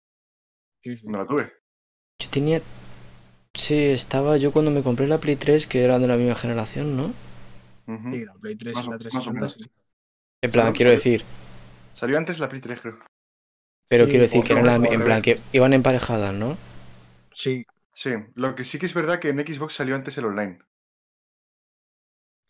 [0.82, 1.06] Sí, sí.
[1.06, 1.52] cuando la tuve.
[2.18, 2.60] Yo tenía...
[3.54, 6.96] Sí, estaba yo cuando me compré la Play 3, que eran de la misma generación,
[6.96, 7.12] ¿no?
[8.08, 9.32] Sí, la Play 3 Más y la más o 360.
[9.32, 9.54] menos.
[9.54, 9.70] sí.
[10.42, 11.24] En plan, quiero decir,
[11.90, 12.98] Salió antes la Play 3, creo.
[13.88, 16.56] pero Sí, quiero decir que no, eran la- en plan que iban emparejadas, ¿no?
[17.32, 20.58] Sí, Sí, lo que sí que es verdad que en Xbox salió antes el online.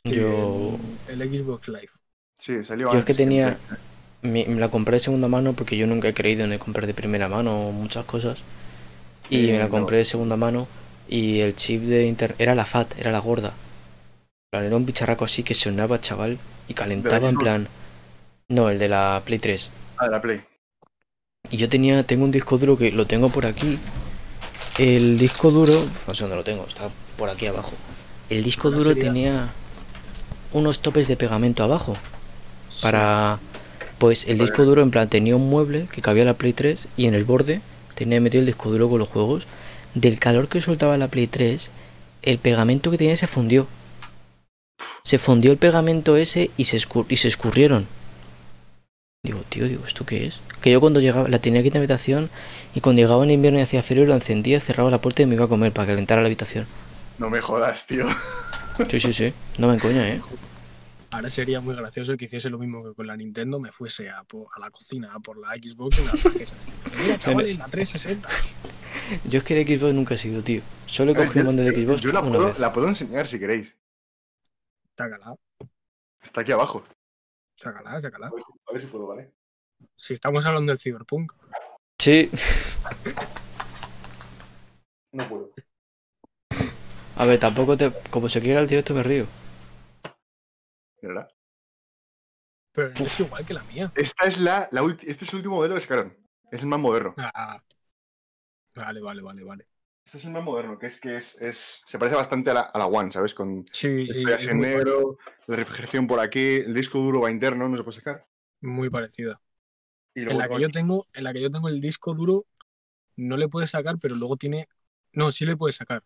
[0.05, 0.25] Yo...
[0.25, 1.91] el, el Xbox Live.
[2.35, 3.05] Sí, salió Yo es antes.
[3.05, 3.61] que en tenía- Play.
[4.23, 6.87] Me, me la compré de segunda mano porque yo nunca he creído en el comprar
[6.87, 8.45] de primera mano muchas cosas.
[9.31, 9.71] Y Eh, me la no.
[9.71, 10.69] compré de segunda mano
[11.09, 13.55] y el chip de internet era la FAT, era la gorda.
[14.51, 17.69] Plan, Era un bicharraco así que sonaba, chaval, y calentaba en plan...
[18.49, 19.71] No, el de la Play 3.
[19.99, 20.41] Ah, de la Play.
[21.51, 23.79] Y yo tenía, tengo un disco duro que lo tengo por aquí.
[24.79, 27.73] El disco duro, no sé dónde lo tengo, está por aquí abajo.
[28.31, 29.49] El disco duro sería- tenía
[30.53, 31.95] unos topes de pegamento abajo
[32.81, 33.39] para
[33.99, 37.07] pues el disco duro en plan tenía un mueble que cabía la Play 3 y
[37.07, 37.61] en el borde
[37.95, 39.47] tenía metido el disco duro con los juegos.
[39.95, 41.71] Del calor que soltaba la Play 3,
[42.23, 43.67] el pegamento que tenía se fundió.
[45.07, 47.87] Se fundió el pegamento ese y se, escur- y se escurrieron.
[49.23, 50.41] Digo, tío, digo, ¿esto qué es?
[50.61, 52.29] Que yo cuando llegaba, la tenía aquí en la habitación
[52.75, 55.37] y cuando llegaba en invierno y hacía frío la encendía, cerraba la puerta y me
[55.37, 56.67] iba a comer para calentar la habitación.
[57.19, 58.05] No me jodas, tío.
[58.89, 59.33] Sí, sí, sí.
[59.59, 60.21] No me encoña, ¿eh?
[61.13, 64.19] Ahora sería muy gracioso que hiciese lo mismo que con la Nintendo, me fuese a,
[64.19, 66.55] a la cocina, a por la Xbox y me la trajese.
[67.01, 68.29] Mira, chavales, la 360.
[69.31, 70.63] Yo es que de Xbox nunca he sido, tío.
[70.87, 72.59] Solo he A cogido el mando de yo- Xbox Yo la una puedo, vez.
[72.59, 73.75] la puedo enseñar si queréis.
[74.97, 75.37] Sácala,
[76.23, 76.85] Está aquí abajo.
[77.57, 78.27] sácala, sácala.
[78.29, 79.33] A ver, a ver si puedo, ¿vale?
[79.95, 81.33] Si estamos hablando del Cyberpunk,
[81.99, 82.31] Sí.
[85.13, 85.51] No puedo.
[87.17, 87.91] A ver, tampoco te...
[88.11, 89.27] Como se quiera el directo me río.
[91.03, 91.29] ¿Verdad?
[92.73, 93.91] pero es igual que la mía.
[93.95, 96.15] Esta es la, la ulti- este es el último modelo que sacaron.
[96.51, 97.15] Es el más moderno.
[97.17, 97.63] Ah,
[98.75, 99.67] vale, vale, vale, vale.
[100.07, 102.61] Este es el más moderno, que es que es, es se parece bastante a la,
[102.61, 103.35] a la One, ¿sabes?
[103.35, 107.69] Con Sí, sí, así en negro, la refrigeración por aquí, el disco duro va interno,
[107.69, 108.25] no se puede sacar.
[108.61, 109.41] muy parecida.
[110.15, 112.47] Y En la que yo tengo, en la que yo tengo el disco duro,
[113.17, 114.69] no le puedes sacar, pero luego tiene.
[115.13, 116.03] No, sí le puedes sacar.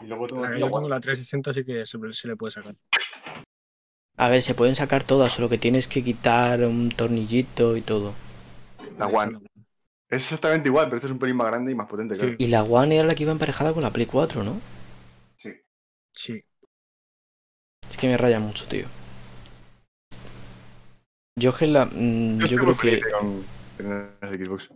[0.00, 2.52] y luego tengo La que yo tengo la 360 sí que se, se le puede
[2.52, 2.76] sacar.
[4.18, 8.12] A ver, se pueden sacar todas, solo que tienes que quitar un tornillito y todo.
[8.98, 9.38] La One.
[10.08, 12.20] Es exactamente igual, pero este es un pelín más grande y más potente, Sí.
[12.20, 12.36] claro.
[12.38, 14.60] Y la One era la que iba emparejada con la Play 4, ¿no?
[15.36, 15.50] Sí.
[16.12, 16.42] Sí.
[17.90, 18.86] Es que me raya mucho, tío.
[21.38, 21.86] Yo que la...
[21.86, 23.00] mm, Yo, creo que...
[23.00, 23.44] con
[24.22, 24.70] Xbox.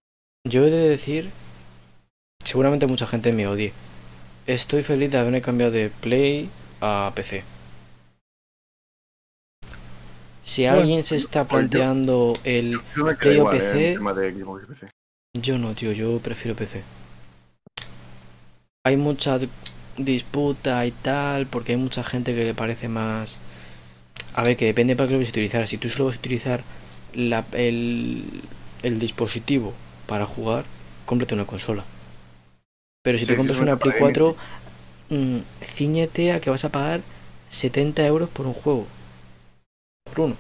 [0.49, 1.31] Yo he de decir,
[2.45, 3.73] seguramente mucha gente me odie.
[4.47, 7.45] Estoy feliz de haberme cambiado de Play a PC.
[10.43, 12.81] Si alguien se está yo- planteando el...
[13.19, 13.99] Play o eh, PC.
[15.43, 16.83] Yo no, tío, yo prefiero PC.
[18.85, 19.39] Hay mucha
[19.97, 23.39] disputa y tal, porque hay mucha gente que le parece más...
[24.35, 25.67] A ver, que depende para qué lo vas a utilizar.
[25.69, 26.63] Si tú solo vas a utilizar
[27.15, 28.25] la- el,
[28.83, 29.75] el dispositivo
[30.07, 30.65] para jugar,
[31.07, 31.85] cómprate una consola.
[33.03, 34.37] Pero si Sí, te compras una Play para gaming, 4,
[35.11, 35.39] mm,
[35.77, 37.03] ciñete a que vas a pagar
[37.49, 38.87] 70 euros por un juego.
[40.05, 40.37] Por uno.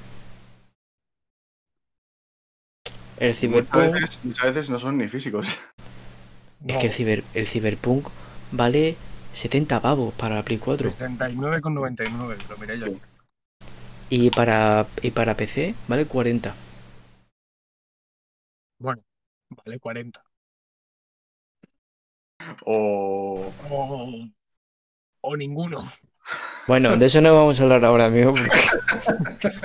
[3.20, 3.92] El Muchas Cyberpunk.
[3.94, 5.46] veces, muchas veces no son ni físicos.
[6.66, 8.08] Es que el, ciber, el Cyberpunk
[8.52, 8.94] vale
[9.32, 10.90] 70 pavos para la Play 4.
[10.90, 12.86] 69,99, lo miré yo.
[12.86, 13.00] Sí.
[14.10, 16.54] Y para, y para PC vale 40.
[18.78, 19.02] Bueno,
[19.64, 20.22] vale 40.
[22.66, 23.52] O.
[23.70, 24.28] O,
[25.22, 25.90] o ninguno.
[26.66, 28.32] Bueno, de eso no vamos a hablar ahora, amigo.
[28.34, 28.50] porque-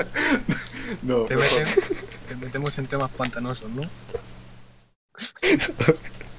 [1.03, 2.04] No, Te, meten-
[2.35, 3.81] te metemos en temas pantanosos, ¿no?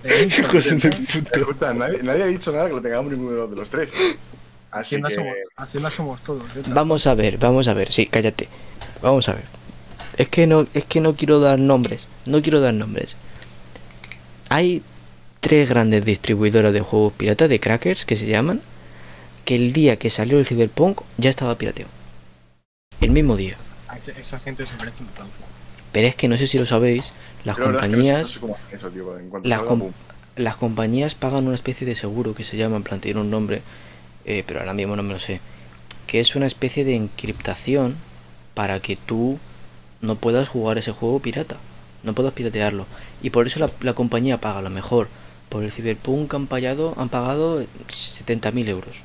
[0.05, 1.39] Hijos de puta.
[1.39, 3.91] Escucha, nadie, nadie ha dicho nada que lo tengamos ninguno de los tres.
[4.71, 5.15] Así Hacienda, que.
[5.15, 6.45] somos, Hacienda somos todos.
[6.57, 6.63] ¿eh?
[6.69, 8.49] Vamos a ver, vamos a ver, sí, cállate.
[9.03, 9.45] Vamos a ver.
[10.17, 12.09] Es que no, es que no quiero dar nombres.
[12.27, 13.17] No quiero dar nombres.
[14.49, 14.83] Hay
[15.41, 18.61] tres grandes distribuidoras de juegos piratas de crackers que se llaman.
[19.45, 21.91] Que el día que salió el Cyberpunk ya estaba pirateado.
[23.01, 23.57] El mismo día.
[24.21, 25.56] Esa gente se merece un aplauso.
[25.97, 27.13] Pero es que no sé si lo sabéis,
[27.45, 28.29] las Yo la verdad es que no sé- no compañías,
[28.71, 29.05] sé eso, tío,
[29.43, 29.93] las salga, com- pum.
[30.37, 33.63] las compañías pagan una especie de seguro que se llama, en plan, tiene un nombre,
[34.27, 35.41] eh, pero ahora mismo no me lo sé,
[36.07, 37.97] que es una especie de encriptación
[38.55, 39.39] para que tú
[40.03, 41.57] no puedas jugar ese juego pirata,
[42.03, 42.87] no puedas piratearlo.
[43.23, 45.09] Y por eso la, la compañía paga lo mejor.
[45.49, 48.97] Por el Cyberpunk han pagado, han pagado 70.000 euros.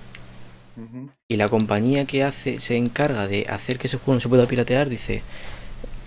[1.28, 4.48] Y la compañía que hace se encarga de hacer que ese juego no se pueda
[4.48, 5.24] piratear dice,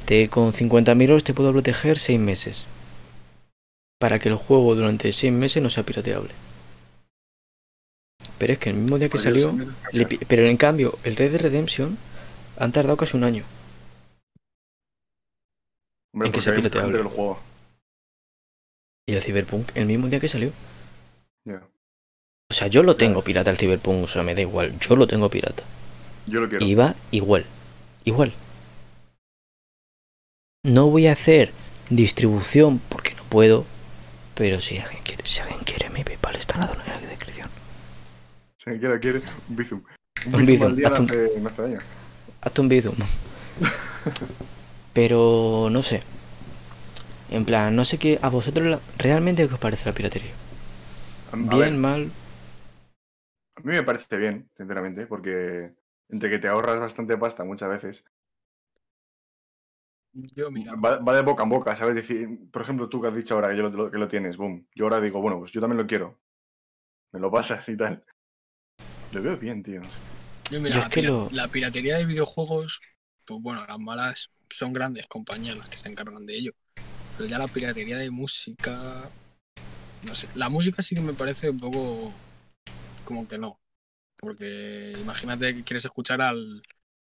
[0.05, 2.65] te, con 50.000 euros te puedo proteger 6 meses.
[3.99, 6.31] Para que el juego durante 6 meses no sea pirateable.
[8.39, 9.55] Pero es que el mismo día que Pues salió,
[9.93, 11.97] le pero en cambio, el Red Dead Redemption
[12.59, 13.45] han tardado casi un año.
[16.13, 16.99] Hombre, en que porque sea pirateable.
[16.99, 17.41] del juego.
[19.07, 20.51] Y el Cyberpunk, el mismo día que salió.
[21.45, 21.63] Ya.
[22.51, 25.07] O sea, yo lo tengo pirata el Cyberpunk, o sea, me da igual, yo lo
[25.07, 25.63] tengo pirata.
[26.27, 26.65] Yo lo quiero.
[26.65, 27.45] Y va igual,
[28.05, 28.33] igual.
[30.65, 31.53] No voy a hacer
[31.91, 33.65] distribución porque no puedo,
[34.35, 37.09] pero si alguien quiere, si alguien quiere mi PayPal está en la zona de la
[37.09, 37.49] descripción.
[38.59, 39.83] Si alguien quiere, quiere un Bizum.
[40.27, 41.29] Un Un Bizum Bizum, al día no haz un- hace.
[42.41, 42.95] Hazte un Bizum.
[44.93, 46.03] Pero no sé.
[47.31, 50.33] En plan, no sé qué a vosotros la- realmente qué os parece la piratería.
[51.33, 52.11] A, a Bien, ver, mal.
[53.57, 55.75] a mí me parece bien, sinceramente, porque
[56.09, 58.05] entre que te ahorras bastante pasta muchas veces,
[60.15, 61.97] Yo, mira, va, va de boca en boca, ¿sabes?
[61.97, 64.67] Decir, por ejemplo, tú que has dicho ahora que, yo lo, que lo tienes, boom.
[64.75, 66.19] Yo ahora digo, bueno, pues yo también lo quiero.
[67.13, 68.05] Me lo pasas y tal.
[69.13, 69.81] Lo veo bien, tío.
[69.81, 69.99] no sé.
[70.51, 72.81] yo mira yo la, es que pira- lo- la piratería de videojuegos,
[73.25, 76.53] pues bueno, las malas son grandes compañías las que se encargan de ello.
[77.17, 79.09] Pero ya la piratería de música,
[80.07, 82.13] no sé, la música sí que me parece un poco
[83.05, 83.59] como que no.
[84.19, 86.63] Porque imagínate que quieres escuchar al,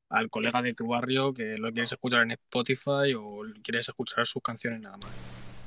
[0.10, 4.42] al colega de tu barrio que lo quieres escuchar en Spotify o quieres escuchar sus
[4.42, 5.18] canciones nada más.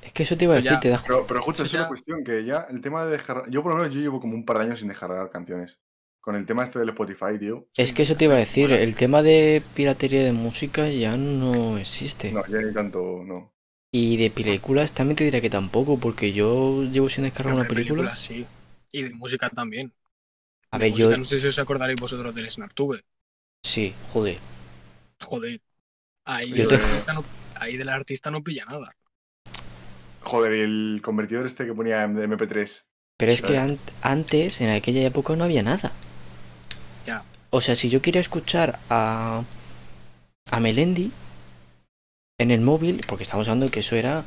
[0.02, 1.86] Es que eso te iba a decir, ya, te das Pero, pero escucha, es una
[1.88, 3.50] cuestión que ya el tema de descargar.
[3.50, 5.78] Yo, por lo menos, yo llevo como un par de años sin descargar canciones.
[6.20, 7.68] Con el tema este del Spotify, tío.
[7.76, 8.84] Es que eso te iba a decir, Bueno.
[8.84, 12.32] el tema de piratería de música ya no existe.
[12.36, 13.52] No, ya ni tanto, no.
[13.92, 17.68] Y de películas también te diré que tampoco, porque yo llevo sin descargar una de
[17.68, 18.02] película.
[18.02, 18.46] películas sí.
[18.92, 19.94] Y de música también.
[20.72, 23.04] A De ver, yo No sé si os acordaréis vosotros del Snartube.
[23.62, 24.38] Sí, joder.
[25.20, 25.60] Joder.
[26.26, 28.92] Ahí, Yo te- artista no, ahí del artista no pilla nada.
[30.22, 32.86] Joder, y el convertidor este que ponía de MP3.
[33.16, 33.58] Pero es que
[34.02, 35.92] antes, en aquella época, no había nada.
[37.06, 37.26] Ya.
[37.50, 39.42] O sea, si yo quería escuchar a,
[40.50, 41.12] a Melendi
[42.38, 44.24] en el móvil, porque estamos hablando que eso era,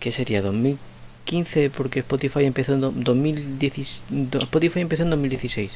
[0.00, 0.42] ¿qué sería?
[0.42, 5.72] 2015, porque Spotify empezó en do- 2016, do- Spotify empezó en 2016.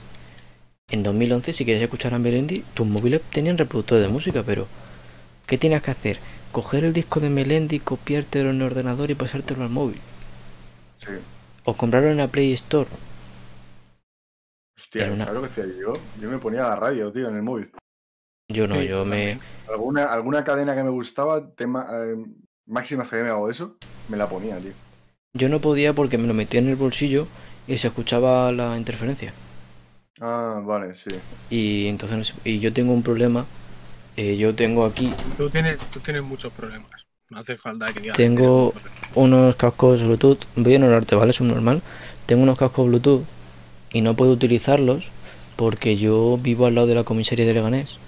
[0.91, 4.67] En 2011, si querías escuchar a Melendi, tus móviles tenían reproductores de música, pero
[5.47, 6.19] ¿qué tienes que hacer?
[6.51, 10.01] Coger el disco de Melendi, copiártelo en el ordenador y pasártelo al móvil.
[10.97, 11.11] Sí.
[11.65, 12.89] O comprarlo en la Play Store.
[14.79, 15.93] Hostia, una- ¿sabes lo que hacía yo?
[16.21, 17.71] Yo me ponía la radio, tío, en el móvil.
[18.51, 19.39] Yo no, Sí, yo me...
[19.69, 22.17] Alguna, alguna cadena que me gustaba, tema eh,
[22.67, 23.77] Máxima FM o eso,
[24.09, 24.73] me la ponía, tío.
[25.35, 27.27] Yo no podía porque me lo metía en el bolsillo
[27.67, 29.35] y se escuchaba la interferencia.
[30.21, 31.11] Ah, vale, sí.
[31.51, 33.47] Y entonces no sé- y yo tengo un problema.
[34.17, 36.91] eh, yo tengo aquí Tú tienes, tú tienes muchos problemas.
[37.31, 38.17] No hace falta que digas.
[38.17, 38.75] Tengo-
[39.15, 40.41] unos cascos Bluetooth.
[40.57, 41.31] Voy a ignorarte, ¿vale?
[41.31, 41.83] Es un normal.
[42.27, 43.23] Tengo unos cascos Bluetooth
[43.93, 45.11] y no puedo utilizarlos
[45.57, 47.99] porque yo vivo al lado de la comisaría de Leganés.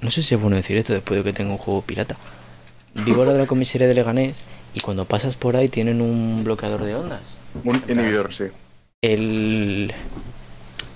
[0.00, 2.16] No sé si es bueno decir esto después de que tengo un juego pirata.
[2.94, 4.42] Vivo al lado de la comisaría de Leganés
[4.74, 7.20] y cuando pasas por ahí tienen un bloqueador de ondas.
[7.64, 8.44] Un inhibidor, sí.
[9.02, 9.92] el,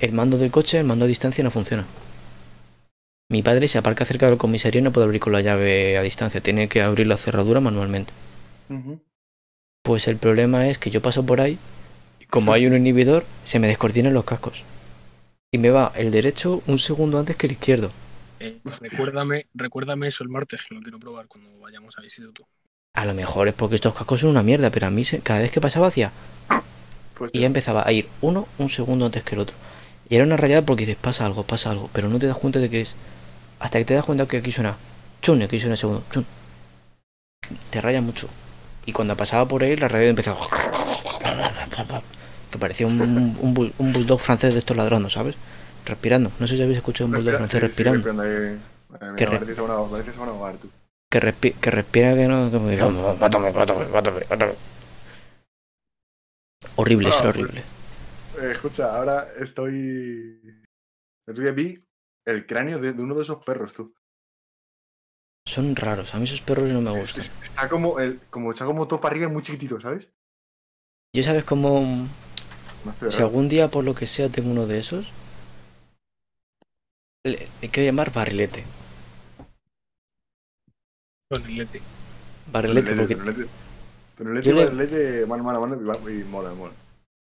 [0.04, 1.86] el mando del coche, el mando a distancia no funciona.
[3.28, 6.02] Mi padre se aparca cerca del comisario y no puede abrir con la llave a
[6.02, 8.14] distancia, tiene que abrir la cerradura manualmente.
[9.82, 11.58] Pues el problema es que yo paso por ahí
[12.20, 14.62] y como hay un inhibidor, se me descortinan los cascos.
[15.52, 17.90] Y me va el derecho un segundo antes que el izquierdo.
[18.40, 22.48] Eh, recuérdame, recuérdame eso el martes, que lo quiero probar cuando vayamos al instituto.
[22.94, 25.38] A lo mejor es porque estos cascos son una mierda, pero a mí se- cada
[25.40, 26.10] vez que pasaba hacía
[27.14, 29.54] Pues y ya empezaba a ir uno un segundo antes que el otro.
[30.08, 32.58] Y era una rayada porque dices, pasa algo, pasa algo, pero no te das cuenta
[32.58, 32.94] de que es.
[33.58, 34.76] Hasta que te das cuenta que aquí suena
[35.22, 36.26] chun, y aquí suena segundo, chun.
[37.70, 38.28] Te raya mucho.
[38.86, 40.38] Y cuando pasaba por ahí, la radio empezaba.
[42.50, 43.00] Que parecía un,
[43.40, 45.34] un, bull- un bulldog francés de estos ladrando, ¿sabes?
[45.86, 46.30] Respirando.
[46.38, 48.22] No sé si habéis escuchado un bulldog francés sí, sí, respirando.
[48.22, 48.58] ahí.
[49.16, 49.38] Que re- una-
[50.58, 50.68] tú.
[51.20, 52.50] Respi- respira que no.
[52.50, 52.82] Que me dice,
[53.18, 54.52] mátame, mátame, mátame, mátame.
[56.76, 57.62] Horrible, es Ah, horrible.
[58.44, 60.40] Eh, escucha, ahora estoy.
[61.26, 61.82] El día vi
[62.26, 63.94] el cráneo de, de uno de esos perros, tú.
[65.46, 67.20] Son raros, a mí esos perros no me gustan.
[67.22, 70.08] es- está como, el, como está como todo para arriba y muy chiquitito, ¿sabes?
[71.14, 72.06] Yo sabes cómo.
[72.86, 75.10] Hace Si algún día por lo que sea tengo uno de esos,
[77.24, 78.64] le, le quiero llamar barrilete.
[81.30, 81.80] Con el lete.
[82.52, 83.50] Barrilete, Tonelete, porque tonelete.
[84.18, 86.74] Tonelete, Yo le- barrilete, mano, mano, mano, y va- y mola, mola.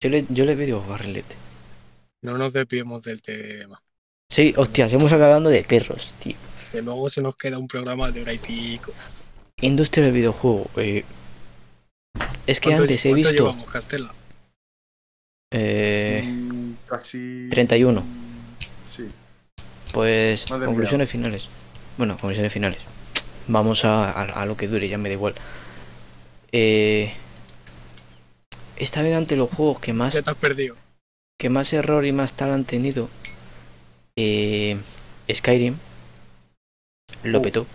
[0.01, 1.35] Yo le, yo le digo barrilete.
[2.21, 3.81] No nos desviemos del tema.
[4.29, 6.35] Sí, hostias, hemos hablando de perros, tío.
[6.71, 8.91] Que luego se nos queda un programa de hora y pico.
[9.61, 10.69] Industria del videojuego.
[10.77, 11.03] eh,
[12.47, 14.13] es que ¿Cuánto- antes he cuánto visto llevamos, Castela?
[15.51, 17.47] eh, Mm, Casi.
[17.49, 18.03] 31.
[18.95, 19.07] Sí.
[19.93, 21.47] Pues Madre conclusiones finales.
[21.97, 22.79] Bueno, conclusiones finales.
[23.47, 25.35] Vamos a, a- a lo que dure, ya me da igual.
[26.51, 27.13] Eh,
[28.77, 30.75] esta vez ante los juegos que más Ya te has perdido.
[31.39, 33.09] que más error y más tal han tenido,
[34.17, 34.77] eh,
[35.31, 35.75] Skyrim
[37.23, 37.41] lo Uh.
[37.41, 37.65] petó.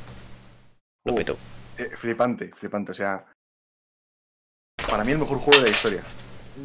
[1.05, 1.17] Lo Uh.
[1.17, 1.37] petó.
[1.79, 2.93] Eh, flipante, flipante.
[2.93, 3.27] O sea,
[4.89, 6.03] para mí el mejor juego de la historia.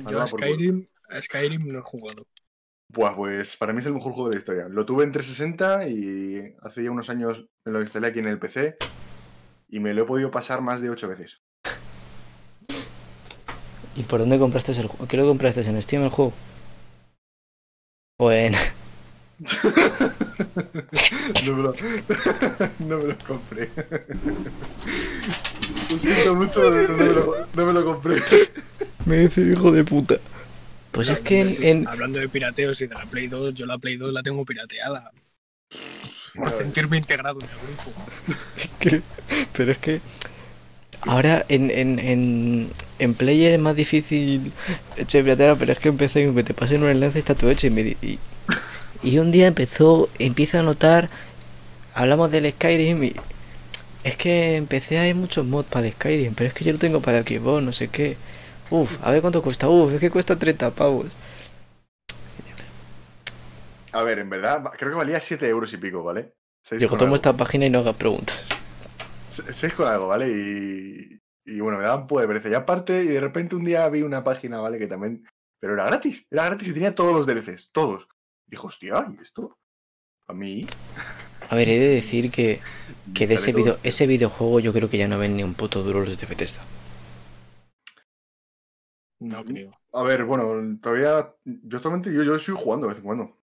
[0.10, 0.28] Yo a.
[0.28, 2.28] Skyrim, a Skyrim no he jugado.
[2.92, 4.68] Buah, pues para mí es el mejor juego de la historia.
[4.70, 8.40] Lo tuve en 360 y hace ya unos años me lo instalé aquí en el
[8.40, 8.78] PC
[9.70, 11.42] y me lo he podido pasar más de 8 veces.
[13.96, 15.08] ¿Y por dónde compraste el juego?
[15.08, 16.34] ¿Qué lo compraste en Steam el juego?
[18.20, 18.54] O en...
[21.46, 21.74] no, me lo,
[22.80, 23.70] no me lo compré.
[25.90, 28.22] Lo siento mucho, pero no me lo, no me lo compré.
[29.06, 30.16] Me dice hijo de puta.
[30.92, 33.78] Pues es que en, en- Hablando de pirateos y de la Play 2, yo la
[33.78, 35.12] Play 2 la tengo pirateada.
[36.34, 37.92] Por sentirme integrado en el grupo.
[38.80, 39.04] que-
[39.54, 40.02] Pero es que...
[41.06, 44.52] Ahora en, en, en, en Player es más difícil
[44.98, 47.68] echar piratear, pero es que empecé con que te pasen un enlace está todo hecho
[47.68, 48.20] y, me y,
[49.04, 51.10] y un día empezó, empieza a notar,
[51.94, 53.16] hablamos del Skyrim y
[54.04, 56.80] es que empecé a hay muchos mods para el Skyrim, pero es que yo lo
[56.80, 58.18] tengo para Xbox, no sé qué.
[58.70, 61.08] Uf, a ver cuánto cuesta, uf, es que cuesta 30 pavos.
[63.92, 66.34] A ver, en verdad, creo que valía 7 euros y pico, ¿vale?
[66.62, 68.36] 6 Digo, tomo esta página y no hagas preguntas.
[69.30, 70.28] Se- seis con algo, ¿vale?
[70.30, 72.50] Y, y bueno, me daban un poco de pereza.
[72.50, 74.80] Y aparte, y de repente un día vi una página, ¿vale?
[74.80, 75.24] Que también...
[75.60, 78.08] Pero era gratis, era gratis y tenía todos los DLCs, todos.
[78.46, 79.58] Dijo, hostia, ¿y esto?
[80.28, 80.62] A mí...
[81.50, 82.60] A ver, he de decir que,
[83.14, 85.84] que de ese, video, ese videojuego yo creo que ya no ven ni un puto
[85.84, 86.62] duro los de Bethesda.
[89.20, 89.72] No creo.
[89.94, 91.34] A ver, bueno, todavía...
[91.46, 93.38] Yo actualmente yo, yo sigo jugando de vez en cuando.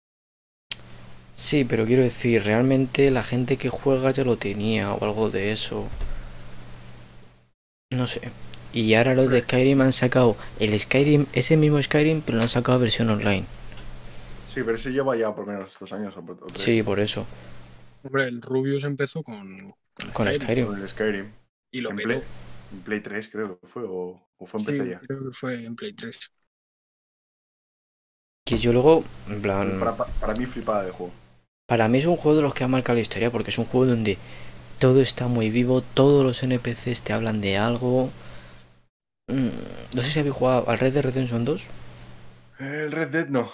[1.34, 5.52] Sí, pero quiero decir, realmente la gente que juega ya lo tenía o algo de
[5.52, 5.88] eso.
[7.92, 8.32] No sé.
[8.72, 12.48] Y ahora los de Skyrim han sacado el Skyrim, ese mismo Skyrim, pero lo han
[12.48, 13.44] sacado versión online.
[14.44, 16.64] Sí, pero ese lleva ya por lo menos dos años o, por- o tres.
[16.64, 17.26] Sí, por eso.
[18.02, 19.74] Hombre, el Rubius empezó con,
[20.12, 20.66] Con Skyrim.
[20.66, 21.32] Con el Skyrim.
[21.70, 22.00] y lo en.
[22.00, 22.22] Play,
[22.70, 25.04] en Play 3 creo que fue, o, o fue en Sí, PC ya.
[25.06, 26.18] creo que fue en Play 3.
[28.44, 31.12] Que yo luego, en plan, Para, para- para mí flipada de juego.
[31.72, 33.64] Para mí es un juego de los que ha marcado la historia porque es un
[33.64, 34.18] juego donde
[34.78, 38.10] todo está muy vivo, todos los NPCs te hablan de algo.
[39.28, 39.48] Mm,
[39.96, 41.66] No sé si habéis jugado al Red Dead Redemption 2.
[42.58, 43.52] El Red Dead no.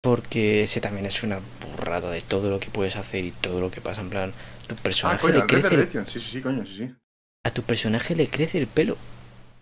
[0.00, 3.70] Porque ese también es una burrada de todo lo que puedes hacer y todo lo
[3.70, 4.00] que pasa.
[4.00, 4.32] En plan,
[4.66, 6.06] tu Ah, personaje coño, le el Red Dead crece el- Redemption.
[6.06, 6.94] Sí, sí, sí, coño, sí, sí.
[7.42, 8.96] a tu personaje le crece el pelo.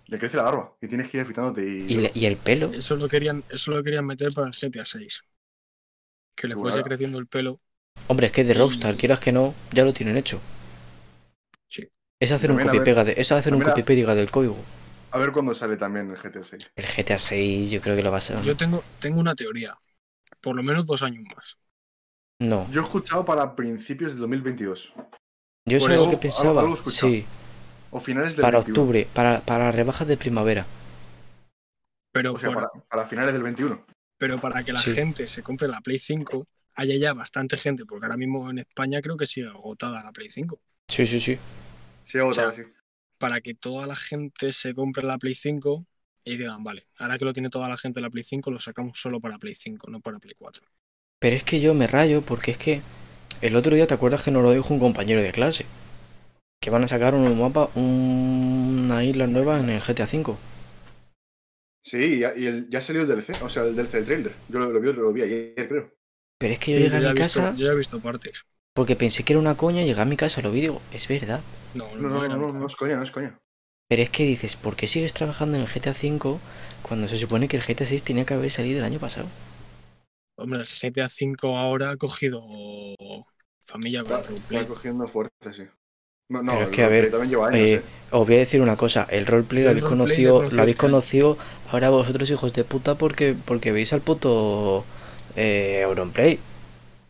[0.08, 1.88] Le crece la barba y tienes que ir afeitándote y...
[1.88, 2.72] Y, le- y el pelo.
[2.72, 5.22] Eso lo querían, eso lo querían meter para el GTA 6.
[6.36, 7.60] Que le fuese creciendo el pelo.
[8.08, 10.40] Hombre, es que es de Rockstar, Y- quieras que no, ya lo tienen hecho.
[11.68, 11.88] Sí.
[12.20, 14.56] Es hacer un También, copy ver, pega de, es hacer un copy pega del código.
[15.12, 16.70] A ver cuándo sale también el GTA 6.
[16.76, 18.40] El GTA 6 yo creo que lo va a ser.
[18.42, 19.78] Yo tengo, tengo una teoría.
[20.40, 21.56] Por lo menos dos años más.
[22.38, 24.92] No, Yo he escuchado para principios del 2022.
[25.64, 26.60] yo sé lo eso que algo- pensaba.
[26.60, 27.10] algo escuchado.
[27.10, 27.24] sí,
[27.90, 28.78] O finales del para 21.
[28.82, 30.66] octubre, para, para rebajas de primavera.
[32.12, 33.84] Pero, O sea, por- para, para finales del 21.
[34.18, 34.92] Pero para que la Sí.
[34.92, 39.00] gente se compre la Play 5, haya ya bastante gente, porque ahora mismo en España
[39.00, 40.60] creo que sigue agotada la Play 5.
[40.88, 41.38] Sí, sí, sí.
[42.04, 42.62] Sí, agotado, O sí.
[43.18, 45.86] Para que toda la gente se compre la Play 5
[46.24, 49.00] y digan, vale, ahora que lo tiene toda la gente la Play 5, lo sacamos
[49.00, 50.62] solo para Play 5, no para Play 4.
[51.18, 52.80] Pero es que yo me rayo porque es que
[53.40, 55.66] el otro día te acuerdas que nos lo dijo un compañero de clase.
[56.60, 60.36] Que van a sacar un mapa, una isla nueva en el GTA V.
[61.90, 64.32] Sí, y el- ya salió el DLC, o sea, el DLC del trailer.
[64.48, 65.92] Yo lo, lo vi, lo vi ayer, creo.
[66.38, 68.44] Pero es que yo Sí, llegué a mi visto- casa yo ya he visto partes.
[68.74, 71.08] porque pensé que era una coña, llegué a mi casa, lo vi y digo, es
[71.08, 71.40] verdad.
[71.80, 73.38] No, No, no, no, no, es coña, no es coña.
[73.88, 76.38] Pero es que dices, ¿por qué sigues trabajando en el GTA V
[76.82, 79.26] cuando se supone que el GTA 6 tenía que haber salido el año pasado?
[80.36, 82.42] Hombre, el GTA V ahora ha cogido
[83.60, 85.64] familia Está, está cogiendo fuerza, sí.
[86.28, 87.82] No, no, Pero es que, a ver, lleva años, eh, eh.
[88.10, 90.76] Os voy a decir una cosa, el roleplay lo El habéis roleplay conocido, lo habéis
[90.76, 91.38] conocido
[91.72, 94.84] ahora vosotros hijos de puta porque, porque veis al puto
[95.36, 96.38] eh, Auronplay.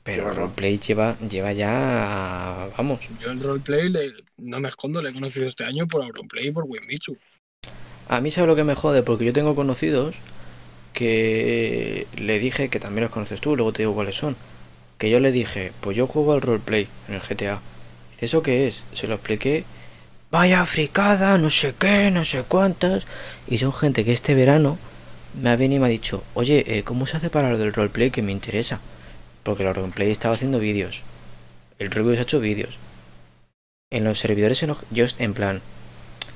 [0.04, 5.02] Pero Sí, el roleplay lleva, lleva ya, vamos, Yo el roleplay, le- no me escondo,
[5.02, 7.20] le he conocido este año por Auronplay y por Winbichu.
[8.08, 10.14] A mí sabe lo que me jode, porque yo tengo conocidos
[10.94, 14.36] que le dije, que también los conoces tú, luego te digo cuáles son.
[14.98, 17.60] Que yo le dije, pues yo juego al roleplay en el GTA.
[18.20, 18.82] ¿Eso qué es?
[18.94, 19.64] Se lo expliqué.
[20.30, 23.06] Vaya fricada, no sé qué, no sé cuántas.
[23.48, 24.78] Y son gente que este verano
[25.40, 27.72] me ha venido y me ha dicho, oye, eh, ¿cómo se hace para lo del
[27.72, 28.80] roleplay que me interesa?
[29.42, 31.02] Porque el roleplay estaba haciendo vídeos.
[31.78, 32.78] El Rubius ha hecho vídeos.
[33.90, 35.60] En los servidores, en los- yo en plan,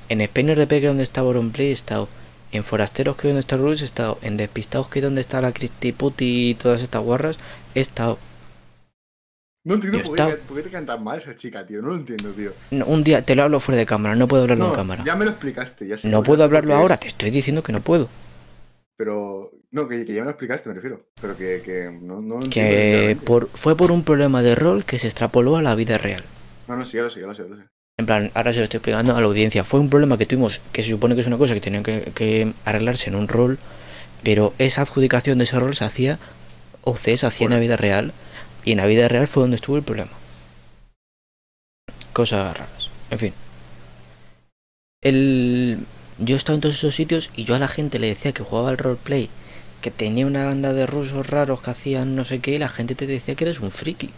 [0.07, 2.07] en Spain RP, que donde está Auronplay, he estado.
[2.53, 4.19] En Forasteros, que donde está Rubius, he estado.
[4.21, 7.37] En Despistados, que es donde está la Cristi Puti y todas estas guarras,
[7.75, 8.17] he estado.
[9.63, 11.81] No entiendo por qué, por qué te canta mal esa chica, tío.
[11.81, 12.51] No lo entiendo, tío.
[12.71, 15.03] No, un día te lo hablo fuera de cámara, no puedo hablarlo No, en cámara.
[15.05, 15.87] ya me lo explicaste.
[15.87, 18.09] Ya sé No puedo hablarlo ahora, te estoy diciendo que no puedo.
[18.97, 19.51] Pero.
[19.71, 21.05] No, que, que ya me lo explicaste, me refiero.
[21.21, 22.71] Pero que, que no, no lo entiendo.
[22.71, 26.23] Que por, fue por un problema de rol que se extrapoló a la vida real.
[26.67, 27.63] No, no, sí, ya lo sé, ya lo sé, ya lo sé.
[27.97, 29.63] En plan, ahora se lo estoy explicando a la audiencia.
[29.63, 32.11] Fue un problema que tuvimos, que se supone que es una cosa que tenía que,
[32.15, 33.59] que arreglarse en un rol,
[34.23, 36.17] pero esa adjudicación de ese rol se hacía,
[36.81, 38.11] o se hacía en la vida real,
[38.63, 40.11] y en la vida real fue donde estuvo el problema.
[42.13, 42.89] Cosas raras.
[43.09, 43.33] En fin.
[45.01, 45.85] El...
[46.17, 48.69] Yo estaba en todos esos sitios y yo a la gente le decía que jugaba
[48.69, 49.29] al roleplay,
[49.79, 52.95] que tenía una banda de rusos raros que hacían no sé qué, y la gente
[52.95, 54.09] te decía que eres un friki.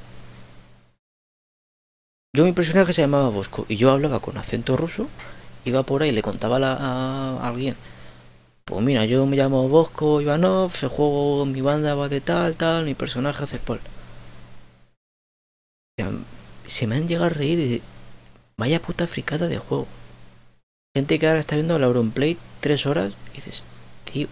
[2.36, 5.08] Yo mi personaje se llamaba Bosco y yo hablaba con acento ruso,
[5.66, 7.76] iba por ahí le contaba a, la- alguien,
[8.66, 12.86] pues mira, yo me llamo Bosco Ivanov, se juego, mi banda va de tal, tal,
[12.86, 13.60] mi personaje hace
[16.66, 17.82] Se me han llegado a reír y
[18.58, 19.86] vaya puta fricada de juego.
[20.96, 23.64] Gente que ahora está viendo la Auronplay tres horas y dices,
[24.12, 24.28] tío.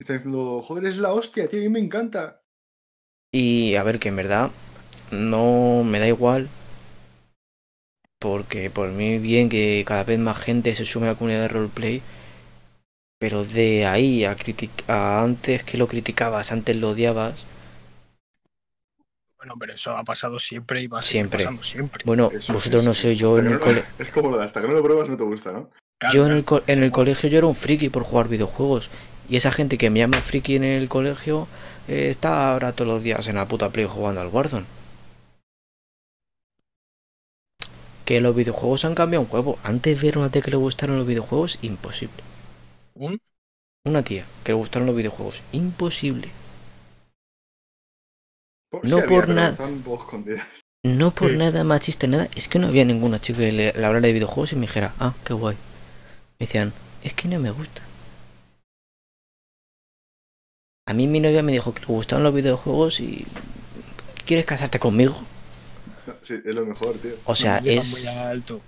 [0.00, 2.42] Está diciendo, joder, es la hostia, tío, a mí me encanta.
[3.34, 4.50] Y a ver, que en verdad
[5.10, 6.48] no me da igual.
[8.18, 11.48] Porque por mí bien que cada vez más gente se sume a la comunidad de
[11.48, 12.02] roleplay.
[13.18, 17.44] Pero de ahí a criticar antes que lo criticabas, antes lo odiabas.
[19.42, 21.38] Bueno, pero eso ha pasado siempre y va a seguir Siempre.
[21.40, 22.04] pasando siempre.
[22.06, 23.82] Bueno, Eso, vosotros sí, no sé, yo en el no- cole...
[23.98, 25.68] Es como lo de hasta que no lo pruebas no te gusta, ¿no?
[25.98, 28.88] Claro, Yo en el, co- en el colegio yo era un friki por jugar videojuegos.
[29.28, 31.48] Y esa gente que me llama friki en el colegio
[31.88, 34.64] eh, está ahora todos los días en la puta play jugando al Warzone.
[38.04, 39.58] Que los videojuegos han cambiado un huevo.
[39.64, 42.22] Antes ver una tía que le gustaron los videojuegos, imposible.
[42.94, 43.20] ¿Un?
[43.86, 46.28] Una tía que le gustaron los videojuegos, imposible.
[48.72, 49.56] Por- No por nada.
[50.84, 51.36] No por Sí.
[51.36, 52.28] nada machista, nada.
[52.34, 54.94] Es que no había ninguna chica que le, le hablara de videojuegos y me dijera,
[54.98, 55.56] ah, qué guay.
[56.40, 56.72] Me decían,
[57.04, 57.82] es que no me gusta.
[60.88, 63.24] A mí mi novia me dijo que le gustaban los videojuegos y...
[64.26, 65.14] ¿Quieres casarte conmigo?
[66.20, 67.12] Sí, es lo mejor, tío.
[67.26, 67.90] O sea, No, es...
[67.92, 68.60] muy alto.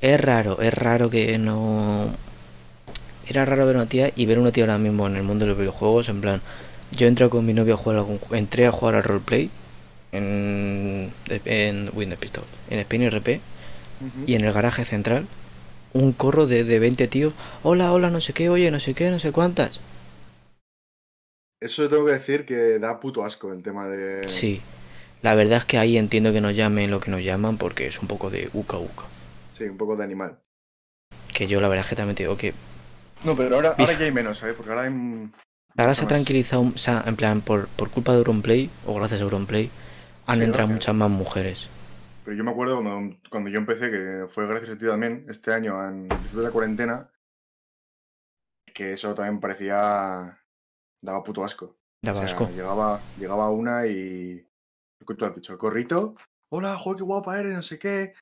[0.00, 2.08] Es raro, es raro que no...
[3.26, 5.50] Era raro ver una tía y ver una tía ahora mismo en el mundo de
[5.50, 6.40] los videojuegos, en plan...
[6.96, 9.50] Yo entré con mi novia a jugar algún ju- entré a jugar al roleplay
[10.12, 11.10] en
[11.44, 13.40] en Windows Pistol, en Spain RP
[14.26, 15.26] y en el garaje central
[15.94, 19.10] un corro de, de 20 tíos, hola, hola, no sé qué, oye, no sé qué,
[19.10, 19.78] no sé cuántas.
[21.60, 24.26] Eso tengo que decir que da puto asco el tema de.
[24.28, 24.60] Sí,
[25.22, 28.00] la verdad es que ahí entiendo que nos llamen lo que nos llaman porque es
[28.00, 29.04] un poco de uca uca.
[29.56, 30.38] Sí, un poco de animal.
[31.32, 32.52] Que yo la verdad es que también te digo que
[33.24, 33.84] No, pero ahora, Mira.
[33.90, 34.54] ahora ya hay menos, ¿sabes?
[34.56, 34.92] Porque ahora hay.
[35.76, 39.20] Ahora se ha tranquilizado, o sea, en plan, por, por culpa de Auronplay, o gracias
[39.20, 39.70] a Auronplay,
[40.26, 40.76] han Sí, entrado gracias.
[40.80, 41.68] muchas más mujeres.
[42.24, 45.52] Pero yo me acuerdo cuando, cuando yo empecé, que fue gracias a ti también, este
[45.52, 47.10] año, en después de la cuarentena,
[48.72, 50.38] que eso también parecía.
[51.02, 51.76] daba puto asco.
[52.02, 52.48] Daba O sea, asco.
[52.50, 54.46] Llegaba, llegaba una y.
[55.06, 56.14] Que tú has dicho, corrito.
[56.52, 58.14] Hola, joder, qué guapa eres, no sé qué.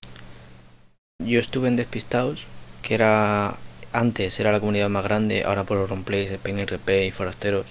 [1.22, 2.46] Yo estuve en Despistados,
[2.82, 3.54] que era.
[3.92, 7.66] Antes era la comunidad más grande, ahora por los roleplays de PNRP y Forasteros.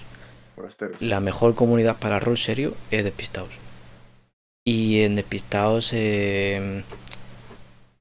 [0.54, 1.00] Forasteros.
[1.00, 3.50] La mejor comunidad para rol serio es Despistados.
[4.64, 6.82] Y en Despistados, eh,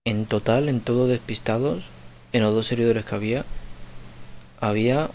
[0.05, 1.85] en total, en todo Despistados,
[2.33, 3.45] en los dos servidores que había,
[4.59, 5.09] había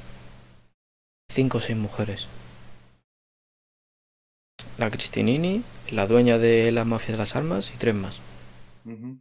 [1.31, 2.27] cinco o seis mujeres.
[4.79, 8.19] La Cristinini, la dueña de las mafias de las armas y tres más.
[8.85, 9.19] Ujú.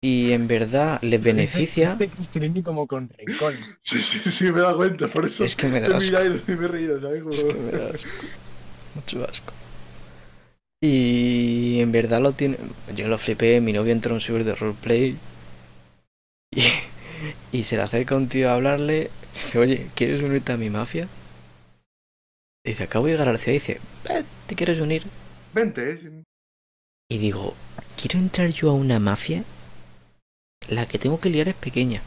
[0.00, 1.96] Y en verdad les beneficia.
[1.96, 3.54] Cristinini como con rencor.
[3.80, 5.44] Sí, sí, sí, me he dado cuenta, por eso.
[5.44, 6.16] Es que me da asco.
[6.46, 7.22] y me he reído, ¿sabes?
[7.22, 8.08] Como- Es que me da asco.
[8.94, 9.52] Mucho asco.
[10.80, 12.56] Y en verdad lo tiene.
[12.94, 15.16] Yo lo flipé, mi novio entró en un server de roleplay.
[16.54, 16.62] Y,
[17.52, 19.10] y se le acerca un tío a hablarle.
[19.34, 21.08] Dice, oye, ¿quieres unirte a mi mafia?
[22.64, 23.80] Dice, acabo de llegar a la ciudad y dice,
[24.10, 25.02] "Eh, ¿te quieres unir?
[25.54, 26.22] Vente, ¿eh?
[27.10, 27.54] Y digo,
[28.00, 29.42] ¿quiero entrar yo a una mafia?
[30.70, 32.00] La que tengo que liar es pequeña.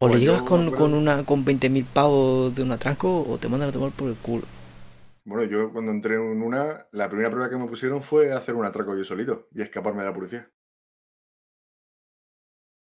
[0.00, 3.38] O le Pues llegas con, acuerdo- con una con 20.000 pavos de un atraco o
[3.38, 4.46] te mandan a tomar por el culo.
[5.24, 8.64] Bueno, yo cuando entré en una, la primera prueba que me pusieron fue hacer un
[8.66, 10.50] atraco yo solito y escaparme de la policía.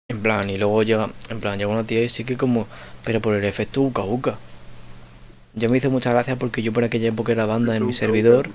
[0.09, 2.67] En plan, y luego llega, en plan, llega una tía y sí que como,
[3.05, 4.39] pero por el efecto uca uca.
[5.55, 8.49] Yo me hice mucha gracia porque yo por aquella época era banda en mi servidor.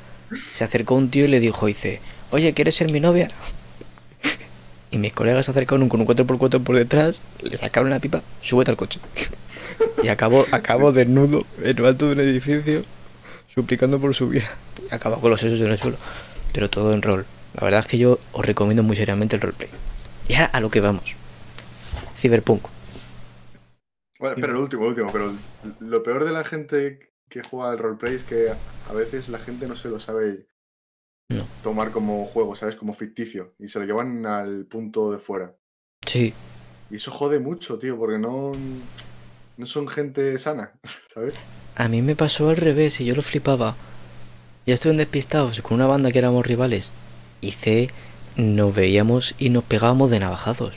[0.52, 2.00] Se acercó un tío y le dijo, dice,
[2.32, 3.28] oye, ¿quieres ser mi novia?
[4.94, 8.70] Y mis colegas se acercaron con un 4x4 por detrás, le sacaron la pipa, súbete
[8.70, 9.00] al coche.
[10.04, 12.84] Y acabó, acabó desnudo en lo alto de un edificio,
[13.48, 14.52] suplicando por su vida.
[14.92, 15.98] Y acabó con los sesos en el suelo.
[16.54, 17.26] Pero todo en rol.
[17.56, 19.72] La verdad es que yo os recomiendo muy seriamente el roleplay.
[20.28, 21.16] Y ahora a lo que vamos.
[22.20, 22.68] Cyberpunk.
[24.20, 25.34] Bueno, pero lo último, lo último, pero
[25.80, 28.50] lo peor de la gente que juega al roleplay es que
[28.88, 30.46] a veces la gente no se lo sabe
[31.30, 31.46] No.
[31.64, 32.76] tomar como juego, ¿sabes?
[32.76, 33.54] Como ficticio.
[33.60, 35.56] Y se lo llevan al punto de fuera.
[36.06, 36.34] Sí,
[36.92, 38.52] Y eso jode mucho, tío, porque no,
[39.58, 40.74] no son gente sana,
[41.14, 41.34] ¿sabes?
[41.76, 43.76] a mí me pasó al revés y yo lo flipaba.
[44.68, 46.92] Yo estuve en Despistados con una banda que éramos rivales.
[47.42, 47.90] Y C,
[48.38, 50.74] nos veíamos y nos pegábamos de navajazos.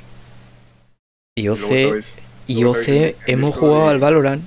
[1.37, 2.03] Y Y OC,
[2.47, 4.43] y luego OC hemos jugado y- al Valorant.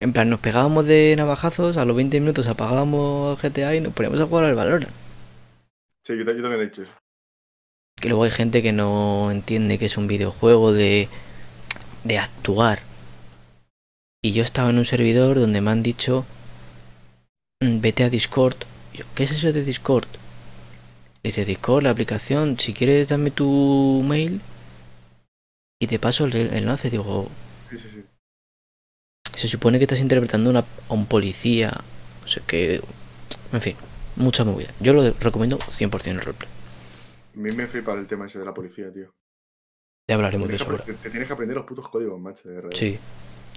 [0.00, 4.20] En plan, nos pegábamos de navajazos, a los 20 minutos apagábamos GTA y nos poníamos
[4.20, 4.88] a jugar al Valorant.
[6.04, 6.92] Sí, yo, ta- yo también he hecho eso.
[8.00, 11.10] Que luego hay gente que no entiende que es un videojuego de,
[12.04, 12.80] de actuar.
[14.22, 16.26] Y yo estaba en un servidor donde me han dicho,
[17.62, 18.56] "Mm, vete a Discord.
[18.94, 20.06] Y yo, ¿qué es eso de Discord?
[21.22, 24.40] Dice Discord, la aplicación, si quieres dame tu mail
[25.80, 26.90] y te paso el enlace.
[26.90, 27.28] Digo,
[27.70, 28.04] Sí, sí, sí.
[29.36, 31.72] Se supone que estás interpretando una- a un policía.
[32.24, 32.82] O sea que,
[33.52, 33.76] en fin,
[34.16, 34.70] mucha movida.
[34.80, 36.50] Yo lo recomiendo 100% el roleplay.
[37.34, 39.12] A mí me flipa el tema ese de la policía, tío.
[40.08, 42.70] Ya hablaremos de eso te, te tienes que aprender los putos códigos, macho, de verdad.
[42.74, 42.98] Sí,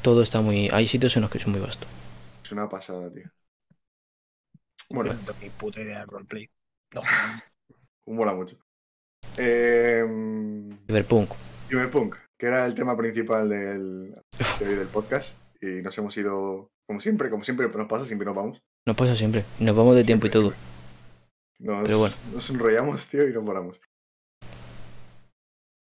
[0.01, 0.67] todo está muy...
[0.71, 1.87] Hay sitios en los que son muy vastos.
[2.43, 3.29] Es una pasada, tío.
[4.89, 6.49] Bueno, No tengo ni puta idea de roleplay.
[6.93, 7.01] No,
[8.07, 8.57] mola mucho.
[9.37, 10.03] Eh,
[10.87, 11.31] Cyberpunk.
[11.69, 14.15] Cyberpunk, que era el tema principal del,
[14.59, 15.37] del podcast.
[15.61, 18.61] Y nos hemos ido, como siempre, como siempre nos pasa, siempre nos vamos.
[18.85, 19.43] Nos pasa siempre.
[19.59, 20.53] Nos vamos de tiempo y todo.
[21.59, 22.15] Nos, Pero bueno.
[22.33, 23.79] nos enrollamos, tío, y nos volamos.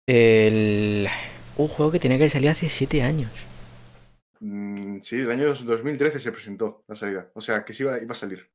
[0.08, 1.08] El...
[1.58, 3.32] Un juego que tenía que salir hace 7 años.
[4.40, 7.32] Mm, sí, el año dos- 2013 se presentó la salida.
[7.36, 8.50] O sea, que sí iba, iba a salir.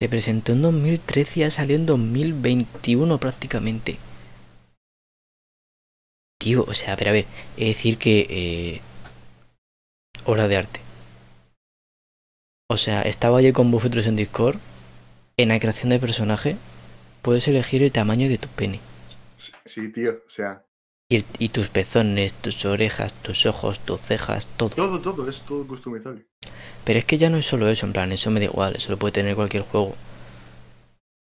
[0.00, 3.98] Se presentó en 2013 y ha salido en 2021 prácticamente.
[6.40, 7.26] Tío, o sea, ver, a ver.
[7.56, 8.26] Es decir que...
[8.28, 8.80] Eh...
[10.24, 10.80] Obra de arte.
[12.68, 14.58] O sea, estaba yo con vosotros en Discord.
[15.36, 16.56] En la creación de personaje
[17.22, 18.80] puedes elegir el tamaño de tu pene.
[19.36, 20.64] Sí, sí, tío, o sea,
[21.08, 24.74] Y, y tus pezones, tus orejas, tus ojos, tus cejas, todo.
[24.74, 26.26] todo, todo, es todo customizable.
[26.84, 28.90] Pero es que ya no es solo eso, en plan, eso me da igual, eso
[28.90, 29.96] lo puede tener cualquier juego.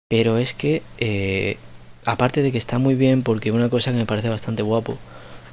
[0.08, 1.56] Pero es que, eh,
[2.04, 4.98] aparte de que está muy bien, porque una cosa que me parece bastante guapo,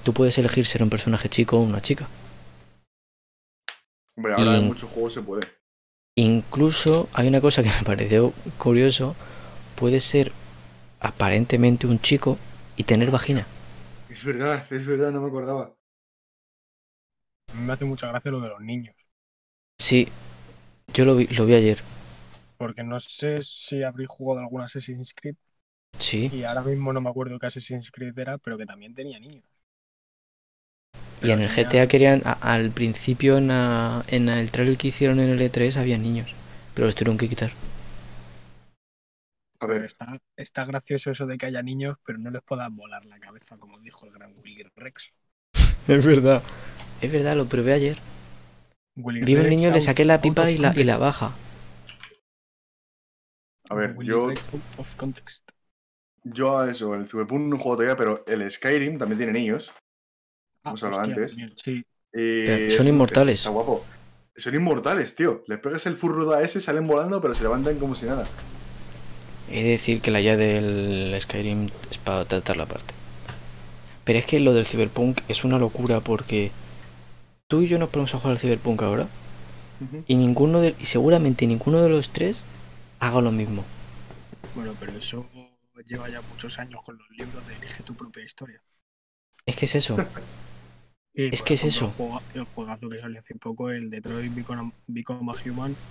[0.04, 2.10] tú puedes elegir ser un personaje chico o una chica.
[4.18, 5.48] Hombre, ahora Y- en muchos juegos se puede.
[6.18, 9.16] Incluso hay una cosa que me pareció curioso,
[9.78, 10.34] puede ser
[11.00, 12.38] aparentemente un chico
[12.78, 13.48] y tener vagina.
[14.10, 15.74] Es verdad, es verdad, no me acordaba.
[17.50, 18.96] a mí me hace mucha gracia lo de los niños.
[19.80, 20.08] Sí,
[20.94, 21.80] yo lo vi, lo vi ayer.
[22.58, 25.36] Porque no sé si habréis jugado algún Assassin's Creed
[26.00, 26.32] Sí.
[26.32, 29.46] y ahora mismo no me acuerdo qué Assassin's Creed era, pero que también tenía niños.
[31.22, 33.50] Y en el GTA querían, a- al principio en,
[34.30, 36.28] el trailer que hicieron en el E3 había niños,
[36.74, 37.52] pero los tuvieron que quitar.
[39.60, 43.06] A ver, está, está gracioso eso de que haya niños, pero no les puedas volar
[43.06, 45.12] la cabeza, como dijo el gran Willy Rex.
[45.88, 46.44] Es verdad.
[47.02, 47.98] Es verdad, lo probé ayer.
[48.98, 51.00] Willy Vi un niño, le saqué la pipa y la, y la context.
[51.00, 51.32] baja.
[53.70, 55.52] a ver, Willy yo, Rex out of context.
[56.24, 59.74] yo a eso, el Cyberpunk no juego todavía, pero el Skyrim también tiene niños.
[60.68, 61.36] Ah, Hemos hablado antes.
[61.56, 63.38] Sí, Y es- son es- inmortales.
[63.40, 63.84] Está guapo.
[64.36, 65.44] Son inmortales, tío.
[65.48, 68.28] Les pegas el furruda ese, salen volando, pero se levantan como si nada.
[69.50, 72.94] He de decir que la ya del Skyrim es para tratar la parte.
[74.04, 76.52] Pero es que lo del Cyberpunk es una locura porque
[77.48, 79.08] tú y yo nos ponemos a jugar al Cyberpunk ahora
[80.08, 82.44] y ninguno de, y seguramente ninguno de los tres
[83.00, 83.64] haga lo mismo.
[84.56, 85.26] bueno, pero eso
[85.86, 88.62] lleva ya muchos años con los libros de Elige tu propia historia.
[89.46, 89.96] Es que es eso.
[91.18, 91.86] Y, Es que es eso.
[91.86, 95.82] El, juega- el juegazo que salió hace poco, el Detroit Become, Become a Human,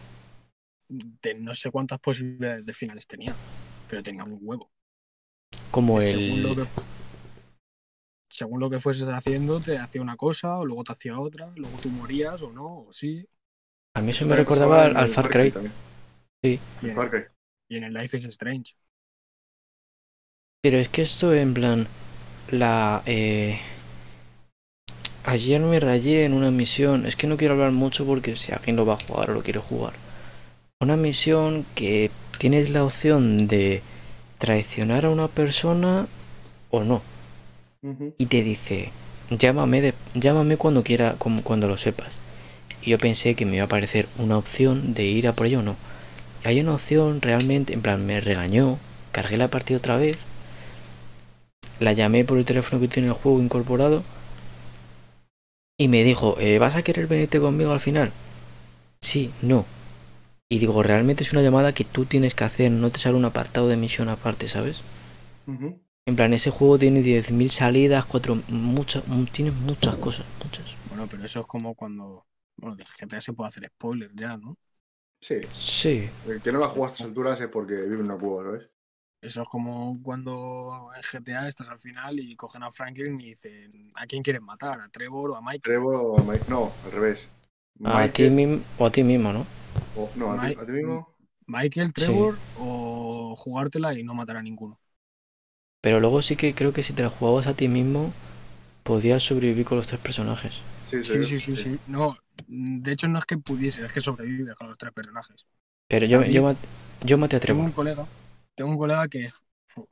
[0.88, 3.40] de no sé cuántas posibilidades de finales tenía,
[3.86, 4.70] pero tenía un huevo.
[5.70, 6.56] Como según, lo el...
[6.56, 6.64] que,
[8.30, 11.78] según lo que fueses haciendo, te hacía una cosa, o luego te hacía otra, luego
[11.78, 13.26] tú morías o no, o sí.
[13.94, 15.50] A mí eso me recordaba al, el Far Cry.
[15.50, 15.72] también.
[16.42, 17.24] Y El en, Cry.
[17.68, 18.74] y en el Life is Strange.
[20.60, 21.86] Pero es que esto en plan...
[22.50, 23.02] La...
[23.06, 23.58] Eh...
[25.26, 27.04] Ayer me rayé en una misión.
[27.04, 29.42] Es que no quiero hablar mucho porque si alguien lo va a jugar o lo
[29.42, 29.92] quiere jugar.
[30.78, 33.82] Una misión que tienes la opción de
[34.38, 36.06] traicionar a una persona
[36.70, 37.02] o no.
[38.18, 38.90] Y te dice,
[39.30, 42.20] llámame, de, llámame cuando quiera, como cuando lo sepas.
[42.82, 45.58] Y yo pensé que me iba a aparecer una opción de ir a por ello
[45.58, 45.76] o no.
[46.44, 48.78] Y hay una opción realmente, en plan, me regañó,
[49.10, 50.18] cargué la partida otra vez,
[51.80, 54.04] la llamé por el teléfono que tiene el juego incorporado
[55.78, 58.12] y me dijo, "Eh, ¿vas a querer venirte conmigo al final?
[59.00, 59.66] Sí, no.
[60.50, 63.24] Y digo, realmente es una llamada que tú tienes que hacer, no te sale un
[63.26, 64.82] apartado de misión aparte, ¿sabes?
[66.06, 70.64] En plan, ese juego tiene 10.000 salidas, cuatro, muchas, muchas cosas, muchas.
[70.88, 72.26] Bueno, pero eso es como cuando.
[72.56, 74.56] Bueno, del GTA se puede hacer spoiler ya, ¿no?
[75.20, 75.40] Sí.
[75.52, 78.44] Sí, El que no la juega a estas alturas es porque vive en una cueva,
[78.44, 78.70] ¿sabes?
[79.20, 83.92] Eso es como cuando en GTA estás al final y cogen a Franklin y dicen:
[83.96, 84.80] ¿A quién quieres matar?
[84.80, 85.64] ¿A Trevor o a Mike?
[85.64, 86.44] Trevor o Mike.
[86.48, 87.28] No, al revés.
[87.84, 89.46] a ti mismo, o a ti mismo, ¿no?
[89.94, 91.00] o- no, a ti, a mismo.
[91.46, 94.80] Michael, Trevor o jugártela y no matar a ninguno.
[95.80, 98.12] Pero luego sí que creo que si te la jugabas a ti mismo,
[98.84, 100.60] podías sobrevivir con los tres personajes.
[100.84, 101.80] Sí, Sí, sí, sí, sí.
[101.86, 105.46] No, de hecho no es que pudiese, es que sobrevive con los tres personajes.
[105.88, 106.54] Pero yo, A yo,
[107.04, 107.64] yo maté a Tengo Trevor.
[107.64, 108.08] un colega,
[108.57, 109.28] tengo un colega que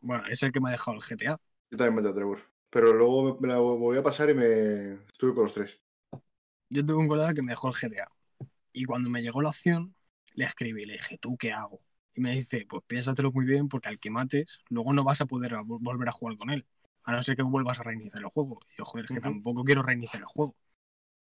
[0.01, 1.41] bueno, es el que me ha dejado el GTA.
[1.71, 2.39] Yo también maté a Trevor.
[2.71, 5.81] Pero luego me, me la volví a pasar y me estuve con los tres.
[6.71, 8.13] Yo tuve un colega que me dejó el GTA.
[8.73, 9.95] Y cuando me llegó la opción,
[10.35, 11.81] le escribí, le dije, ¿tú qué hago?
[12.15, 15.27] Y me dice, pues piénsatelo muy bien porque al que mates, luego no vas a
[15.27, 16.67] poder volver a jugar con él.
[17.05, 18.61] A no ser que vuelvas a reiniciar el juego.
[18.73, 20.57] Y yo, joder, es que tampoco quiero reiniciar el juego.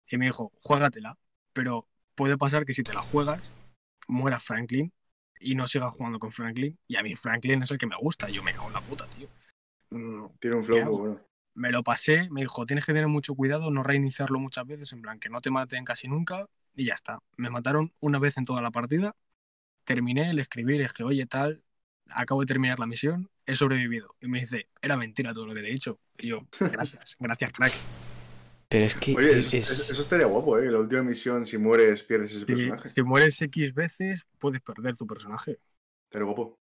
[0.09, 1.19] Y me dijo, juégatela.
[1.53, 3.53] Pero puede pasar que si te la juegas,
[4.09, 4.93] muera Franklin
[5.45, 6.79] y no sigas jugando con Franklin.
[6.89, 8.29] Y a mí Franklin es el que me gusta.
[8.29, 9.29] Yo me cago en la puta, tío.
[9.91, 11.21] Mm, Tiene un ¿Qué flow bueno.
[11.55, 15.03] me lo pasé, me dijo, tienes que tener mucho cuidado, no reiniciarlo muchas veces, en
[15.03, 17.21] plan, que no te maten casi nunca, y ya está.
[17.37, 19.15] Me mataron una vez en toda la partida,
[19.85, 21.63] terminé, le escribí, le dije, oye, tal,
[22.09, 24.17] acabo de terminar la misión, he sobrevivido.
[24.21, 26.01] Y me dice, era mentira todo lo que te he dicho.
[26.19, 27.73] Y yo, gracias, gracias, crack.
[28.75, 30.69] Pero es que Oye, es- eso, es- eso- eso estaría guapo, ¿eh?
[30.69, 32.89] La última misión, si mueres, pierdes ese Si, personaje.
[32.89, 35.61] si mueres X veces, puedes perder tu personaje.
[36.09, 36.59] Estaría guapo.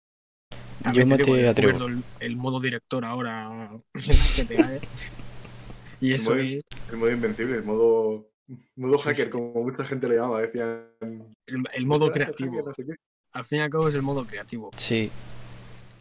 [0.82, 1.52] También Yo te Trevor.
[1.54, 4.80] descubierto El, el modo director ahora GTA, ¿eh?
[6.00, 8.30] Y eso modo- es El modo invencible, el modo,
[8.76, 10.40] modo hacker, como mucha gente le llama.
[10.40, 10.86] Decían.
[11.46, 12.50] el, el modo "Ostras, el creativo.
[12.52, 12.94] hacker, no sé qué".
[13.32, 14.70] Al fin y al cabo es el modo creativo.
[14.78, 15.10] Sí.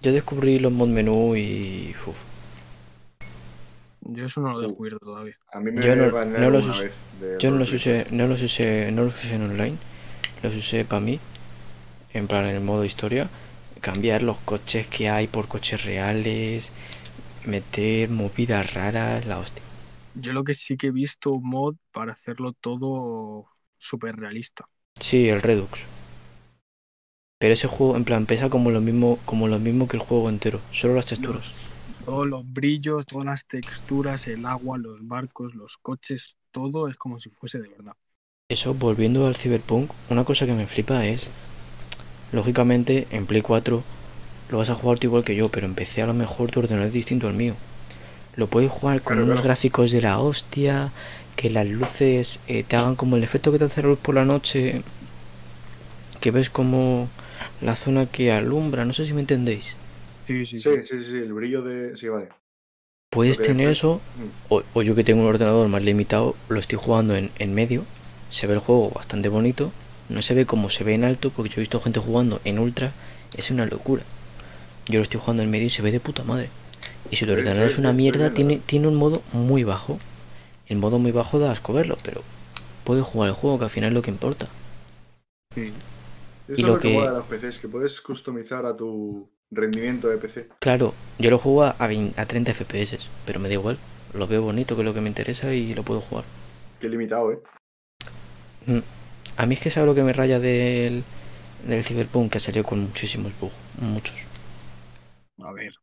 [0.01, 1.93] Yo descubrí los mod menú y...
[2.07, 2.15] uf.
[4.07, 5.35] Yo eso no lo he descubierto todavía.
[5.51, 6.93] A mí me Yo no- no los una us- vez.
[7.19, 9.77] de Yo no los usé, no los usé, no los usé en online,
[10.43, 11.19] los usé para mí,
[12.13, 13.29] en plan en el modo historia,
[13.81, 16.71] cambiar los coches que hay por coches reales,
[17.45, 19.63] meter movidas raras, la hostia.
[20.13, 23.47] Yo lo que sí que he visto un mod para hacerlo todo
[23.77, 24.69] súper realista.
[24.99, 25.79] Sí, el Redux.
[27.39, 30.29] Pero ese juego en plan pesa como lo mismo, como lo mismo que el juego
[30.29, 31.51] entero, solo las texturas.
[32.07, 37.19] Todos los brillos, todas las texturas, el agua, los barcos, los coches, todo es como
[37.19, 37.93] si fuese de verdad.
[38.49, 41.31] Eso, volviendo al Cyberpunk, una cosa que me flipa es
[42.31, 43.83] lógicamente en Play 4
[44.49, 46.59] lo vas a jugar tú igual que yo, pero en PC a lo mejor tu
[46.61, 47.55] ordenador es distinto al mío.
[48.35, 49.43] Lo puedes jugar con Claro, unos claro.
[49.43, 50.91] gráficos de la hostia,
[51.35, 54.15] que las luces eh, te hagan como el efecto que te hace la luz por
[54.15, 54.83] la noche,
[56.21, 57.07] que ves como
[57.61, 59.75] la zona que alumbra, no sé si me entendéis.
[60.27, 61.95] Sí, sí, Sí, sí, sí, el brillo de.
[61.95, 62.29] Sí, vale.
[63.09, 63.99] Puedes tener eso,
[64.49, 67.83] o, o yo que tengo un ordenador más limitado, lo estoy jugando en, en medio,
[68.29, 69.71] se ve el juego bastante bonito,
[70.09, 72.59] no se ve como se ve en alto, porque yo he visto gente jugando en
[72.59, 72.91] ultra,
[73.35, 74.03] es una locura.
[74.87, 76.49] Yo lo estoy jugando en medio y se ve de puta madre.
[77.11, 79.63] Y si tu Sí, ordenador sí, es una sí, mierda, tiene, tiene un modo muy
[79.65, 79.99] bajo.
[80.67, 82.23] El modo muy bajo da asco verlo, pero
[82.85, 84.47] puedes jugar el juego, que al final es lo que importa.
[85.53, 85.83] sí.
[86.47, 90.07] Eso Y es lo lo que que- los PCs, que puedes customizar a tu rendimiento
[90.09, 90.47] de PC.
[90.59, 93.77] Claro, yo lo juego a, 20 a 30 FPS, pero me da igual.
[94.13, 96.25] Lo veo bonito, que es lo que me interesa y lo puedo jugar.
[96.79, 97.39] Qué limitado, ¿eh?
[98.65, 98.79] Mm.
[99.37, 101.03] A mí es que sabe lo que me raya del,
[101.67, 104.15] del Cyberpunk, que salió con muchísimos bugs, muchos.
[105.43, 105.73] A ver,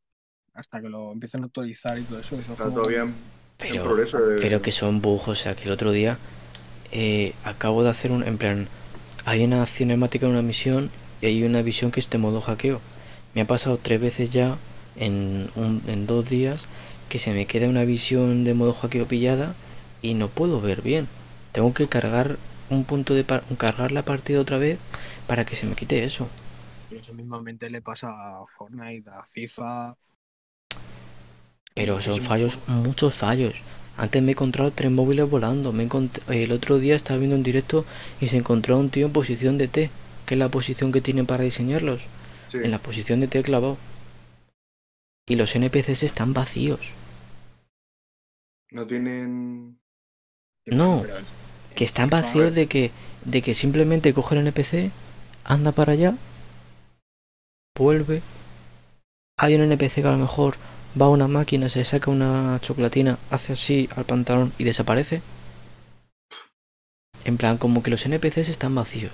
[0.54, 2.36] hasta que lo empiecen a actualizar y todo eso.
[2.36, 3.14] es Está como- todavía en, en
[3.58, 4.18] Pero, progreso.
[4.18, 6.18] de- pero que son bugs, o sea, que el otro día
[6.92, 8.68] eh, acabo de hacer un, en plan,
[9.24, 10.90] hay una cinemática en una misión
[11.20, 12.80] y hay una visión que es de modo hackeo.
[13.34, 14.56] Me ha pasado tres veces ya
[14.96, 16.66] en, un- en dos días
[17.08, 19.54] que se me queda una visión de modo hackeo pillada
[20.02, 21.08] y no puedo ver bien.
[21.52, 22.36] Tengo que cargar
[22.70, 24.78] un punto de par- cargar la partida otra vez
[25.26, 26.28] para que se me quite eso.
[26.88, 28.08] Y Eso mismamente le pasa
[28.40, 29.96] a Fortnite, a FIFA.
[31.74, 33.54] Pero son fallos, muchos fallos.
[33.96, 35.72] Antes me he encontrado tres móviles volando.
[35.72, 35.86] Me
[36.28, 37.84] el otro día estaba viendo un directo
[38.20, 39.90] y se encontró un tío en posición de T,
[40.26, 42.00] que es la posición que tienen para diseñarlos.
[42.54, 42.60] Sí.
[42.62, 43.76] En la posición de T clavado.
[45.26, 46.92] Y los NPCs están vacíos.
[48.70, 49.80] No tienen.
[50.66, 51.02] No,
[51.74, 52.92] Que están vacíos de que,
[53.24, 54.92] de que simplemente coge el NPC,
[55.42, 56.14] anda para allá,
[57.76, 58.22] vuelve.
[59.36, 60.54] Hay un NPC que a lo mejor
[61.00, 65.22] va a una máquina, se saca una chocolatina, hace así al pantalón y desaparece.
[67.24, 69.12] En plan, como que los NPCs están vacíos.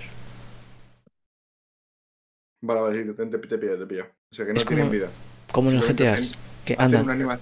[2.61, 4.05] Vale, vale, sí, te, te, te pillo, te pillo.
[4.31, 5.09] O sea que no Es tienen como- vida.
[5.51, 7.09] Como en el GTA, Simplemente que andan.
[7.09, 7.39] anima-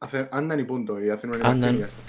[0.00, 1.02] hacen- andan y punto.
[1.02, 1.76] Y hacen una animación Andan.
[1.76, 2.02] y ya está.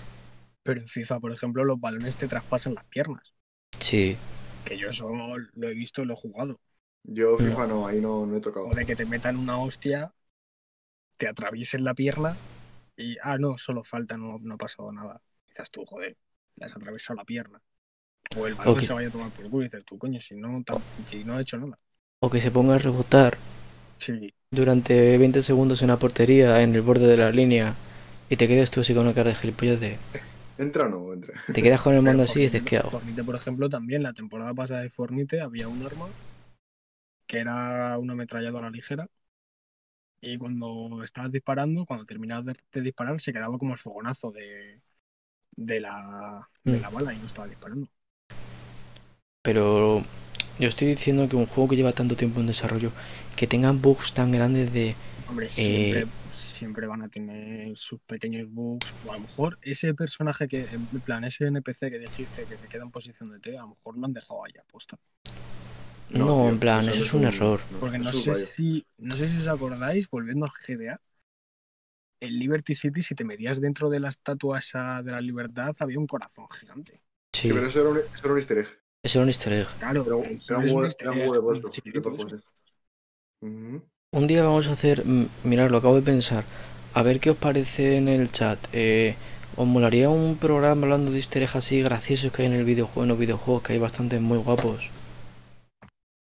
[0.64, 3.34] Pero en FIFA, por ejemplo, los balones te traspasan las piernas.
[3.80, 4.18] Sí,
[4.66, 5.10] Que yo eso
[5.56, 6.60] lo he visto y lo he jugado.
[7.04, 7.46] Yo, Mm.
[7.46, 8.68] FIFA, no, ahí no, no he tocado.
[8.68, 10.14] O de que te metan una hostia,
[11.18, 12.36] te atraviesen la pierna
[12.98, 15.22] y, ah, no, solo falta, no, no ha pasado nada.
[15.48, 16.18] Dices tú, joder,
[16.58, 17.62] le has atravesado la pierna.
[18.38, 20.64] O el balón se vaya a tomar por culo y dices tú, coño, si no,
[21.08, 21.80] si no he hecho nada.
[22.26, 23.34] O que se ponga a rebotar
[24.00, 27.74] Sí, durante 20 segundos en una portería en el borde de la línea
[28.30, 29.98] y te quedas tú así con una cara de gilipollas de.
[30.58, 31.34] ¿Entra o no entra?
[31.52, 32.92] Te quedas con el mando así y dices, ¿qué hago?
[32.92, 36.16] Fornite, por ejemplo, también, la temporada pasada de Fornite había un arma
[37.28, 39.08] que era una ametralladora ligera.
[40.22, 44.82] Y cuando estabas disparando, cuando terminabas de, de disparar, se quedaba como el fogonazo de,
[45.52, 46.82] de, la, de Mm.
[46.82, 47.90] la bala y no estaba disparando.
[49.42, 50.04] Pero
[50.60, 52.92] yo estoy diciendo que un juego que lleva tanto tiempo en desarrollo,
[53.36, 54.96] que tengan bugs tan grandes de...
[55.28, 58.94] Hombre, Eh, siempre, siempre van a tener sus pequeños bugs.
[59.06, 62.68] O a lo mejor ese personaje que, en plan, ese NPC que dijiste que se
[62.68, 64.98] queda en posición de T, a lo mejor lo han dejado ahí apuesta.
[66.12, 67.60] No, en plan, eso es un error.
[67.80, 71.02] Porque no sé si no sé si os acordáis, volviendo al GTA,
[72.22, 76.00] en Liberty City, si te metías dentro de la estatua esa de la libertad, había
[76.00, 77.02] un corazón gigante.
[77.34, 78.68] Sí, Sí, pero eso era un, eso era un easter egg.
[79.04, 79.68] Eso era un easter egg.
[79.80, 81.08] Claro, un- un es easter
[84.28, 85.04] día vamos a hacer,
[85.44, 86.44] mirad, lo acabo de pensar,
[86.94, 88.60] a ver qué os parece en el chat.
[88.72, 89.16] Eh,
[89.56, 93.02] ¿Os molaría un programa hablando de easter eggs así graciosos que hay en el videojuego,
[93.04, 94.90] en los videojuegos, que hay bastantes muy guapos?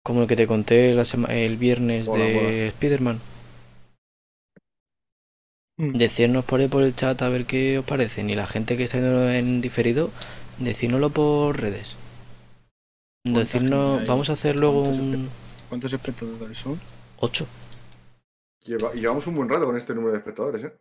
[0.04, 2.68] Como el que te conté la sema- el viernes de.
[2.68, 3.20] Spider-Man.
[5.78, 5.92] Mm.
[5.94, 8.30] Decirnos por ahí por el chat a ver qué os parecen.
[8.30, 10.12] Y la gente que está viendo en diferido,
[10.60, 11.96] decírnoslo por redes.
[13.30, 15.30] ¿Cuánta Decirnos, vamos a hacer luego ¿Cuántos un
[15.70, 16.80] ¿Cuántos espectadores son?
[17.18, 17.48] 8.
[18.66, 20.74] Lleva- y llevamos un buen rato con este número de espectadores, ¿eh?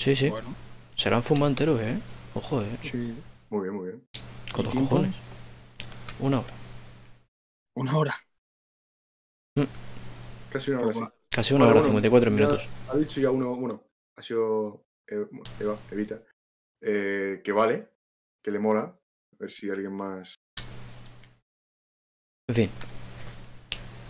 [0.00, 0.30] Sí, sí.
[0.30, 0.54] Bueno,
[0.96, 1.98] Serán fumanteros, eh.
[2.34, 2.66] Ojo, eh.
[2.80, 3.14] sí.
[3.50, 4.08] Muy bien, muy bien.
[4.52, 4.96] Con ¿Y los tiempo?
[4.96, 5.14] cojones.
[6.20, 6.54] Una hora.
[7.74, 8.14] Una hora.
[10.48, 10.92] Casi una hora.
[10.92, 11.12] Poco.
[11.30, 12.66] Casi una Vale, hora, bueno, 54 ya minutos.
[12.86, 13.84] Ha dicho ya uno, bueno,
[14.16, 15.28] ha sido Eva,
[15.60, 16.22] Eva, Evita,
[16.80, 17.90] eh, que vale,
[18.42, 18.82] que le mola.
[18.82, 20.40] A ver si alguien más.
[22.48, 22.70] En fin.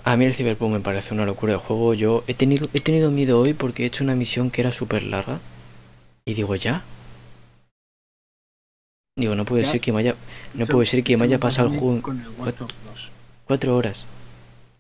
[0.05, 1.93] A mí el Cyberpunk me parece una locura de juego.
[1.95, 5.03] Yo he tenido, he tenido miedo hoy porque he hecho una misión que era súper
[5.03, 5.41] larga.
[6.25, 6.85] Y digo, ¿ya?
[9.19, 9.73] Digo, no puede Ya.
[9.73, 10.15] ser que me haya...
[10.55, 12.75] No Eso- puede ser que me haya pasado el juego en Con el Watch Dogs
[12.87, 13.11] 2.
[13.47, 14.05] cuatro horas.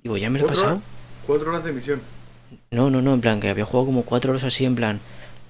[0.05, 0.77] Digo, ¿ya me lo he ¿Cuatro pasado?
[0.77, 0.89] horas?
[1.27, 2.01] Cuatro horas de misión.
[2.71, 5.01] No, no, no, en plan, que había jugado como cuatro horas así, en plan,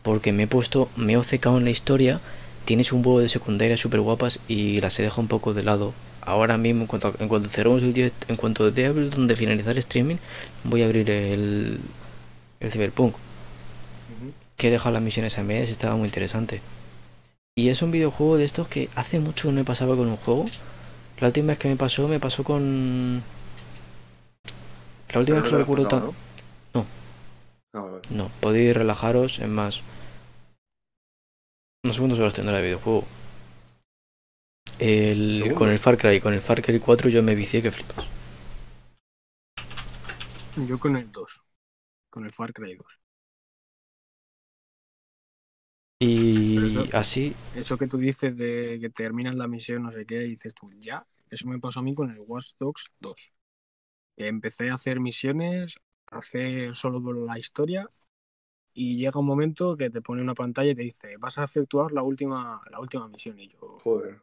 [0.03, 2.21] porque me he puesto, me he obcecado en la historia,
[2.65, 5.93] tienes un huevo de secundarias súper guapas y las he dejado un poco de lado.
[6.29, 9.79] Ahora mismo, en cuanto, en cuanto cerremos el directo, en cuanto de donde finalizar el
[9.79, 10.16] streaming,
[10.62, 11.81] voy a abrir el,
[12.61, 13.14] el Cyberpunk,
[14.57, 16.61] que he dejado las misiones a medias, estaba muy interesante.
[17.57, 20.16] Y es un videojuego de estos que hace mucho que no me pasaba con un
[20.16, 20.45] juego.
[21.18, 23.22] La última vez que me pasó, me pasó con...
[25.09, 26.03] La última Pero vez que recuerdo tan...
[26.74, 26.87] No.
[27.72, 27.87] Ah.
[28.11, 29.81] No, podéis relajaros, es más.
[31.85, 33.05] No sé cuántas horas tendrá el videojuego.
[34.79, 38.07] El, con el Far Cry, con el Far Cry 4 yo me vicié que flipas.
[40.68, 41.43] Yo con el 2.
[42.11, 43.01] Con el Far Cry 2.
[46.01, 50.24] Y eso- así, Eso que tú dices de que terminas la misión, no sé qué,
[50.24, 51.05] y dices tú, ya.
[51.31, 53.31] Eso me pasó a mí con el Watch Dogs 2.
[54.16, 55.76] Que empecé a hacer misiones,
[56.11, 57.89] a hacer solo la historia,
[58.74, 61.93] y llega un momento que te pone una pantalla y te dice, vas a efectuar
[61.93, 63.39] la última, la última misión.
[63.41, 64.22] Y yo Joder.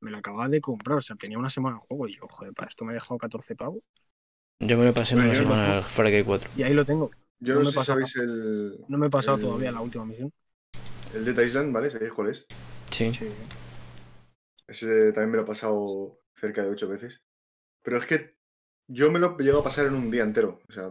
[0.00, 2.52] Me la acababa de comprar, o sea, tenía una semana de juego, y yo, joder,
[2.54, 3.82] para esto me he dejado 14 pavos.
[4.60, 6.50] yo me lo pasé en una semana lo- el Far Cry 4.
[6.56, 7.10] Y ahí lo tengo.
[7.40, 10.04] Yo No no, me si sabéis el, No me he pasado El- todavía la última
[10.04, 10.32] misión.
[11.14, 11.88] el Dead Island, ¿vale?
[11.90, 12.46] ¿Sabéis cuál es?
[12.90, 13.12] Sí.
[13.14, 13.28] Sí.
[14.66, 17.20] Ese también me lo he pasado cerca de ocho veces.
[17.82, 18.36] Pero es que
[18.88, 20.60] yo me lo llego a pasar en un día entero.
[20.68, 20.90] O sea,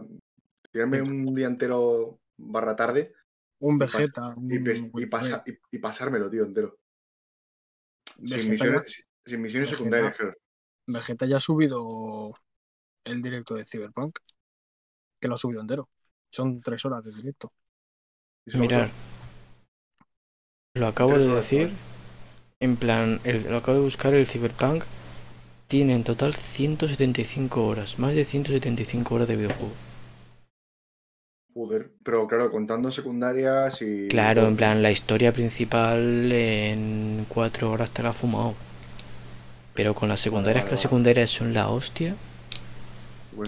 [0.72, 3.12] tirarme un día entero barra tarde
[3.60, 4.34] Un Y pas- Vegeta.
[4.48, 6.78] y, un pes- y, Wii pasa- y- y pasármelo, tío, entero.
[8.24, 9.76] Sin misiones, sin- sin misiones Vegeta.
[9.76, 10.34] secundarias, claro.
[10.86, 12.34] Vegeta ya ha subido
[13.04, 14.18] el directo de Cyberpunk.
[15.20, 15.88] Que lo ha subido entero.
[16.30, 17.52] Son tres horas de directo.
[18.54, 18.90] Mirar,
[20.74, 21.70] lo acabo de decir.
[22.60, 24.84] En plan, el- lo acabo de buscar el Cyberpunk.
[25.68, 29.72] Tiene en total 175 horas, más de 175 horas de videojuego.
[31.58, 34.06] Joder, pero claro, contando secundarias y.
[34.06, 38.54] Claro, en plan, la historia principal en 4 horas te la has fumado.
[39.74, 42.14] Pero con las secundarias, vale, que las secundarias son la hostia,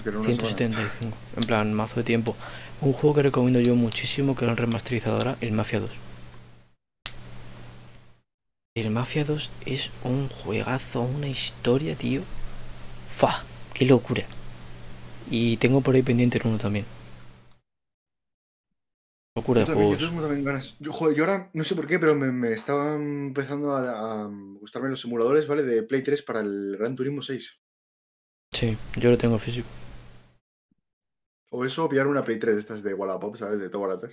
[0.02, 0.48] tener una semana.
[0.48, 1.16] 175.
[1.36, 2.34] En plan, mazo de tiempo.
[2.80, 5.90] Un juego que recomiendo yo muchísimo, que lo han remasterizado ahora, el Mafia 2.
[8.74, 12.22] El Mafia 2 es un juegazo, una historia, tío.
[13.08, 13.44] ¡Fa!
[13.72, 14.24] ¡Qué locura!
[15.30, 16.86] Y tengo por ahí pendiente el uno también.
[19.40, 20.10] Locura Yo de también, yo juegos.
[20.10, 20.76] tengo también ganas.
[20.78, 24.26] Yo, joder, yo ahora no sé por qué, pero me, me estaban empezando a, a
[24.60, 25.62] gustarme los simuladores, ¿vale?
[25.62, 27.60] De Play 3 para el Gran Turismo 6.
[28.52, 29.68] Sí, yo lo tengo físico.
[31.52, 33.58] O eso, o pillar una Play 3 de estas de Wallapop, ¿sabes?
[33.60, 34.12] De todo baratas.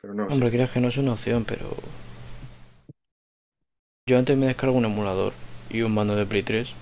[0.00, 1.66] Pero no, Hombre, creas que no es una opción, pero.
[4.08, 5.32] Yo antes me descargo un emulador
[5.70, 6.72] y un mando de Play 3.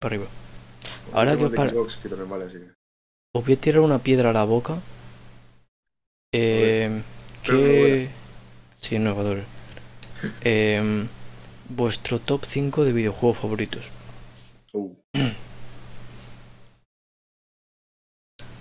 [0.00, 0.30] Para arriba.
[1.12, 2.70] ahora de para- Xbox, que también vale, así que.
[3.34, 4.76] Os voy a tirar una piedra a la boca.
[6.32, 7.02] Eh,
[7.42, 8.08] que.
[8.80, 9.42] Sí, innovador.
[10.42, 11.06] Eh,
[11.68, 13.90] vuestro top 5 de videojuegos favoritos.
[14.74, 14.94] Uh,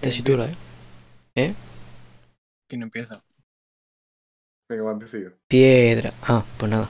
[0.01, 0.49] Tesitura,
[1.35, 1.53] ¿eh?
[2.67, 3.23] ¿Quién empieza?
[4.69, 5.29] venga, va, empiezo yo.
[5.49, 6.13] Piedra.
[6.23, 6.87] Ah, pues nada.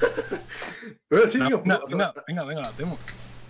[1.08, 3.00] Pero sí, No, tío, venga, venga, venga, venga, lo hacemos.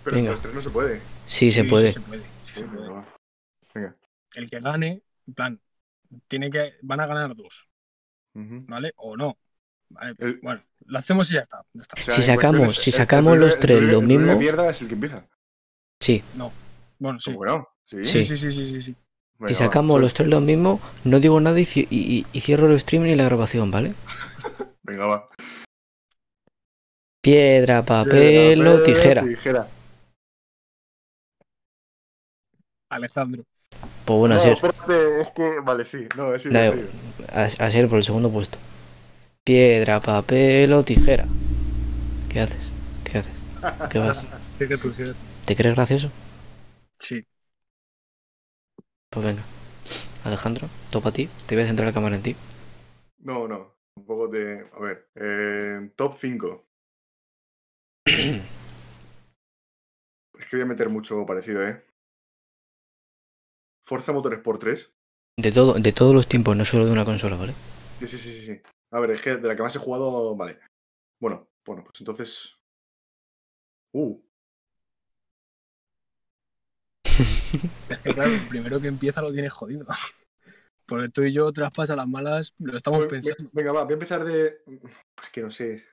[0.03, 0.31] Pero venga.
[0.31, 1.01] los tres no se puede.
[1.25, 1.87] Sí, se Sí, puede.
[1.87, 2.23] sí se puede.
[2.43, 2.89] sí Sí, se puede.
[3.73, 3.97] Venga.
[4.35, 5.61] El que gane, en plan,
[6.27, 6.73] tiene que.
[6.81, 7.67] Van a ganar dos.
[8.33, 8.93] ¿vale?
[8.97, 9.37] O no.
[9.89, 11.63] Vale, El- Bueno, lo hacemos y ya está.
[11.73, 11.95] ya está.
[11.99, 14.69] O sea, Si sacamos- si el- el sacamos los el tres lo mismo- que pierda
[14.69, 15.27] es el que empieza.
[15.99, 16.23] Sí.
[16.99, 17.31] Bueno, sí.
[17.33, 17.67] ¿Cómo que no?
[17.85, 18.03] Sí.
[18.03, 18.23] Sí.
[18.23, 18.95] Sí, sí, sí, sí, sí, sí.
[19.39, 22.25] Venga, Si sacamos pues- los tres lo mismo, no digo nada y, ci- y- y-
[22.33, 23.93] y cierro el streaming y la grabación, ¿vale?
[24.83, 25.27] Venga, va.
[27.21, 29.23] Piedra, papel o Papel, tijera.
[29.23, 29.67] Tijera.
[32.89, 33.43] Alejandro.
[34.05, 35.59] Pues bueno, a no, ser, espérate, es que.
[35.61, 36.07] Vale, sí.
[36.15, 36.89] No, sí, Da- sí.
[37.33, 38.57] a, a ser por el segundo puesto.
[39.45, 41.27] Piedra, papel o tijera.
[42.29, 42.71] ¿Qué haces?
[43.03, 43.31] ¿Qué haces?
[43.89, 44.25] ¿Qué vas?
[44.59, 45.03] Sí, que tú, sí.
[45.45, 46.09] ¿Te crees gracioso?
[46.99, 47.25] Sí.
[49.09, 49.43] Pues venga.
[50.25, 51.27] Alejandro, topa a ti.
[51.47, 52.35] Te voy a centrar la cámara en ti.
[53.19, 53.75] No, no.
[53.95, 54.67] Un poco de.
[54.73, 55.09] A ver.
[55.15, 56.67] eh, top 5.
[60.39, 61.83] Es que voy a meter mucho parecido, ¿eh?
[63.87, 64.93] Forza Motorsport 3.
[65.39, 67.53] De, todo, de todos los tiempos, no solo de una consola, ¿vale?
[67.99, 68.61] Sí, sí, sí, sí, sí.
[68.91, 70.59] A ver, es que de la que más he jugado, vale.
[71.21, 72.53] Bueno, bueno, pues entonces.
[73.93, 74.19] Uh,
[77.89, 79.85] Es que claro, el primero que empieza lo tienes jodido.
[80.85, 83.49] Porque tú y yo, traspas a las malas, lo estamos ve- pensando.
[83.53, 84.63] venga, va, voy a empezar de.
[85.23, 85.85] Es que no sé.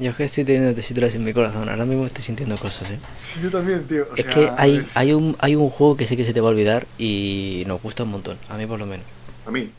[0.00, 2.98] Yo es que estoy teniendo tesituras en mi corazón, ahora mismo estoy sintiendo cosas, ¿eh?
[3.20, 4.06] Sí, yo también, tío.
[4.10, 6.32] O Es sea, que a hay, hay, un, hay un juego que sé que se
[6.32, 9.04] te va a olvidar y nos gusta un montón, a mí por lo menos.
[9.46, 9.70] A mí,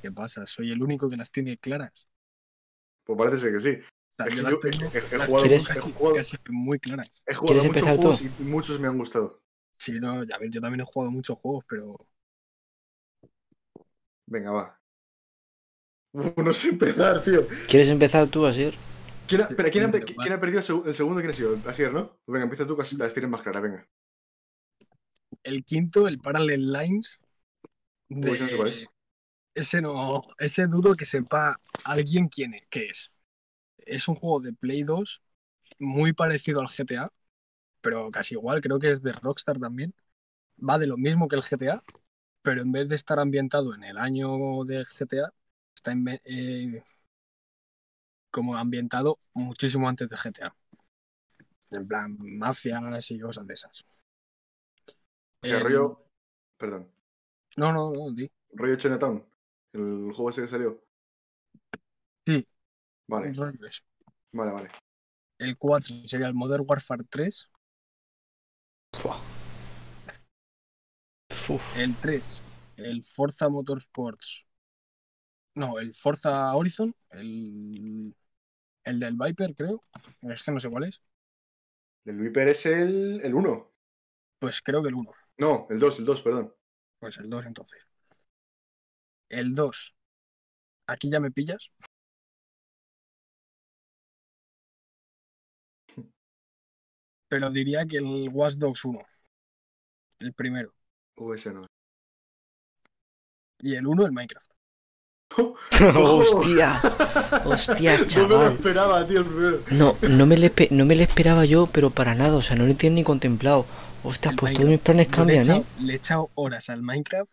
[0.00, 0.46] ¿Qué pasa?
[0.46, 1.92] Soy el único que las tiene claras.
[3.04, 3.70] pues parece ser que sí.
[3.70, 5.66] O sea, Es yo que las yo he- tengo, he- he las jugado- tengo ¿Quieres-
[5.68, 7.10] casi, he jugado- casi muy claras.
[7.26, 8.02] He jugado ¿Quieres a muchos empezar tú?
[8.02, 9.40] juegos y muchos me han gustado.
[9.78, 11.96] Sí, no, ya ver, yo también he jugado muchos juegos, pero
[14.26, 14.80] Venga, va.
[16.14, 17.46] Uf, no sé empezar, tío.
[17.68, 18.74] ¿Quieres empezar tú, Asier?
[19.26, 21.20] ¿Quién ha, espera, ¿quién ha, Pero quién ha perdido el seg- el segundo?
[21.20, 21.58] ¿Quién ha sido?
[21.66, 22.08] Asier, ¿no?
[22.24, 23.86] Pues venga, empieza tú, que así las tienes más claras, venga.
[25.42, 27.18] el quinto, el Parallel Lines.
[28.22, 28.76] Uy, ese no sé cuál es.
[29.54, 33.12] ese no, ese dudo que sepa alguien quién es, qué es.
[33.78, 35.22] Es un juego de Play 2
[35.78, 37.12] muy parecido al GTA,
[37.82, 39.94] pero casi igual, creo que es de Rockstar también.
[40.68, 41.82] Va de lo mismo que el GTA,
[42.42, 45.32] pero en vez de estar ambientado en el año del GTA,
[45.74, 45.92] está
[46.24, 46.82] eh,
[48.30, 50.54] como ambientado muchísimo antes de GTA.
[51.70, 53.84] En plan, mafias y cosas de esas.
[55.42, 56.02] O sea, Eh, rollo.
[56.56, 56.90] Perdón.
[57.56, 58.30] No, no, no, di.
[58.54, 59.24] Rollo Chinatown.
[59.72, 60.80] El juego ese que salió.
[62.26, 62.46] Sí.
[63.06, 63.32] Vale,
[64.32, 64.70] vale, vale.
[65.38, 67.48] El 4 sería el Modern Warfare 3.
[68.92, 69.16] Fua.
[71.48, 71.76] Uf.
[71.76, 72.42] El 3,
[72.78, 74.44] el Forza Motorsports.
[75.54, 76.94] No, el Forza Horizon.
[77.10, 78.14] El,
[78.84, 79.84] el del Viper, creo.
[80.22, 81.00] Es que no sé cuál es.
[82.04, 83.72] El Viper es el, el 1.
[84.38, 85.10] Pues creo que el 1.
[85.38, 86.54] No, el 2, el 2, perdón.
[86.98, 87.80] Pues el 2 entonces.
[89.28, 89.94] El 2.
[90.86, 91.70] Aquí ya me pillas.
[97.28, 99.00] Pero diría que el Watch Dogs 1.
[100.18, 100.74] El primero.
[101.16, 101.66] O ese no.
[103.60, 104.50] Y el 1 el Minecraft.
[105.96, 106.80] Hostia,
[107.44, 108.52] hostia, No me lo chaval.
[108.52, 109.58] esperaba, tío, el primero.
[109.70, 112.56] No, no me, le, espe- no me le esperaba yo, pero para nada, o sea,
[112.56, 113.66] no lo tiene ni contemplado.
[114.02, 114.56] Hostia, El pues Minecraft.
[114.56, 115.64] todos mis planes le he cambian, echado- ¿eh?
[115.76, 117.30] Le he echado horas al Minecraft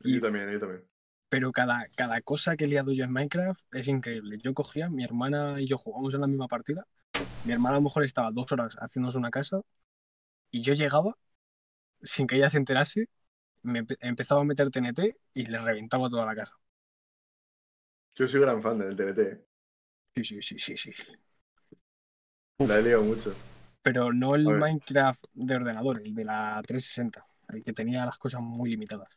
[0.00, 0.82] Yo también, yo también.
[1.28, 4.38] pero cada, cada cosa que he liado yo en Minecraft es increíble.
[4.42, 6.86] Yo cogía, mi hermana y yo jugamos en la misma partida.
[7.44, 9.60] Mi hermana a lo mejor estaba dos horas haciéndose una casa
[10.50, 11.16] y yo llegaba
[12.02, 13.08] sin que ella se enterase,
[13.62, 16.54] me empe- empezaba a meter TNT y le reventaba toda la casa.
[18.14, 19.18] Yo soy gran fan del TNT.
[19.18, 19.44] eh.
[20.16, 20.92] Sí, sí, sí, sí, sí.
[22.58, 23.34] La he liado mucho.
[23.82, 24.46] Pero no el.
[24.46, 29.08] Minecraft de ordenador, el de la 360, el que tenía las cosas muy limitadas.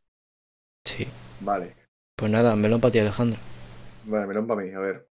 [0.85, 1.07] Sí.
[1.41, 1.75] Vale.
[2.15, 3.39] Pues nada, melón para ti, Alejandro.
[4.05, 5.09] Vale, melón para mí, a ver.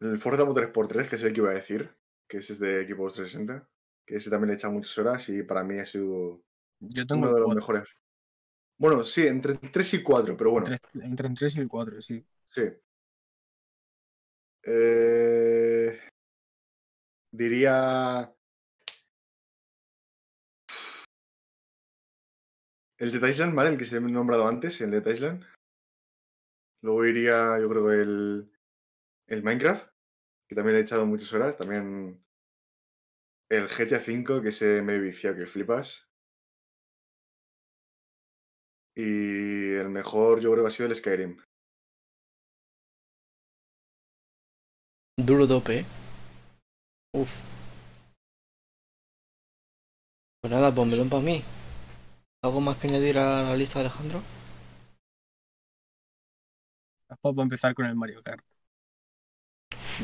[0.00, 1.96] El Forza Motorsport 3, que es el que iba a decir,
[2.28, 3.66] que ese es de Equipos 360,
[4.04, 6.42] que ese también le he echado muchas horas y para mí ha sido
[6.80, 7.88] Yo tengo uno de los mejores.
[8.78, 11.68] Bueno, sí, entre el 3 y 4, pero bueno, entre, entre el 3 y el
[11.68, 12.24] 4, sí.
[12.48, 12.62] sí.
[14.62, 15.98] Eh,
[17.32, 18.32] diría...
[22.98, 23.70] El de Island, ¿vale?
[23.70, 25.44] El que se ha nombrado antes, el de Island.
[26.82, 28.50] Luego iría, yo creo, el,
[29.26, 29.88] el Minecraft,
[30.48, 31.58] que también he echado muchas horas.
[31.58, 32.24] También
[33.50, 36.05] el GTA V, que se me he viciado que flipas.
[38.96, 41.36] Y el mejor, yo creo que ha sido el Skyrim.
[45.18, 45.84] Duro tope, ¿eh?
[47.14, 47.40] Uf.
[50.40, 51.42] Pues nada, pues melón para mí.
[52.42, 54.22] ¿Algo más que añadir a la lista de Alejandro?
[57.20, 58.42] Para empezar con el Mario Kart.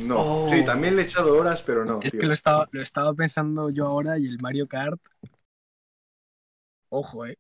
[0.07, 0.47] No, Oh.
[0.47, 2.01] sí, también le he echado horas, pero no.
[2.01, 2.21] Es tío.
[2.21, 5.01] que lo estaba, lo estaba pensando yo ahora y el Mario Kart.
[6.91, 7.39] Ojo, eh.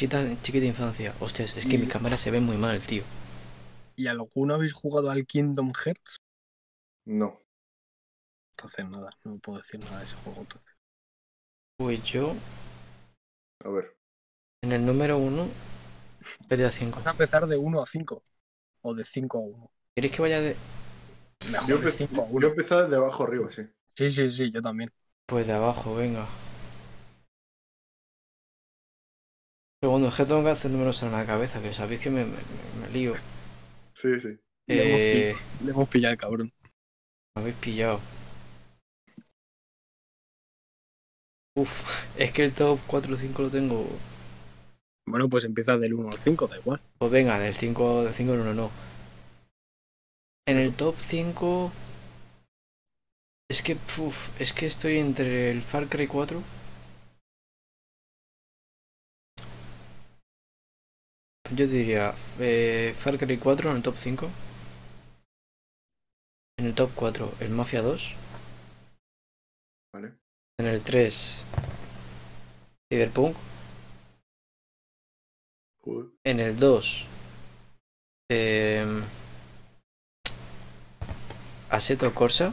[0.00, 1.12] Chita, chiquita infancia.
[1.20, 3.02] Hostias, es que Y- mi cámara se ve muy mal, tío.
[3.96, 6.16] ¿Y alguno habéis jugado al Kingdom Hearts?
[7.04, 7.38] No.
[8.56, 10.72] Entonces nada, no puedo decir nada de ese juego entonces.
[11.76, 12.34] Pues yo,
[13.64, 13.94] A ver.
[14.62, 15.48] en el número uno,
[16.48, 16.96] GTA 5.
[16.96, 18.22] Vamos a empezar de 1 a 5.
[18.80, 19.70] O de 5 a 1.
[19.94, 20.56] ¿Queréis que vaya de...?
[21.52, 22.46] Mejor Yo, de empe- 5 a yo 1.
[22.46, 23.62] he empezado de abajo arriba, sí.
[23.96, 24.90] Sí, sí, sí, yo también.
[25.26, 26.26] Pues de abajo, venga.
[29.82, 32.32] Segundo, es que tengo que hacer números en la cabeza, que sabéis que me, me-
[32.80, 33.14] me- lío.
[33.94, 34.28] Sí, sí.
[34.68, 36.50] Le hemos Eh, Le hemos pillado al cabrón.
[37.36, 38.00] me habéis pillado.
[41.56, 41.72] Uf,
[42.18, 43.86] es que el top 4 o 5 lo tengo...
[45.06, 46.80] Bueno, pues empieza del 1 al 5, da igual.
[46.98, 48.70] Pues venga, del 5 del 5 en 1 no.
[50.46, 51.72] En el top 5...
[53.50, 56.42] Es que, uf, es que estoy entre el Far Cry 4...
[61.54, 64.30] Yo diría eh, Far Cry 4 en el top 5.
[66.58, 68.14] En el top 4, el Mafia 2.
[69.92, 70.12] ¿Vale?
[70.58, 71.42] En el 3,
[72.92, 73.36] Cyberpunk.
[76.24, 77.06] En el 2,
[78.30, 79.02] eh,
[81.70, 82.52] Assetto Corsa.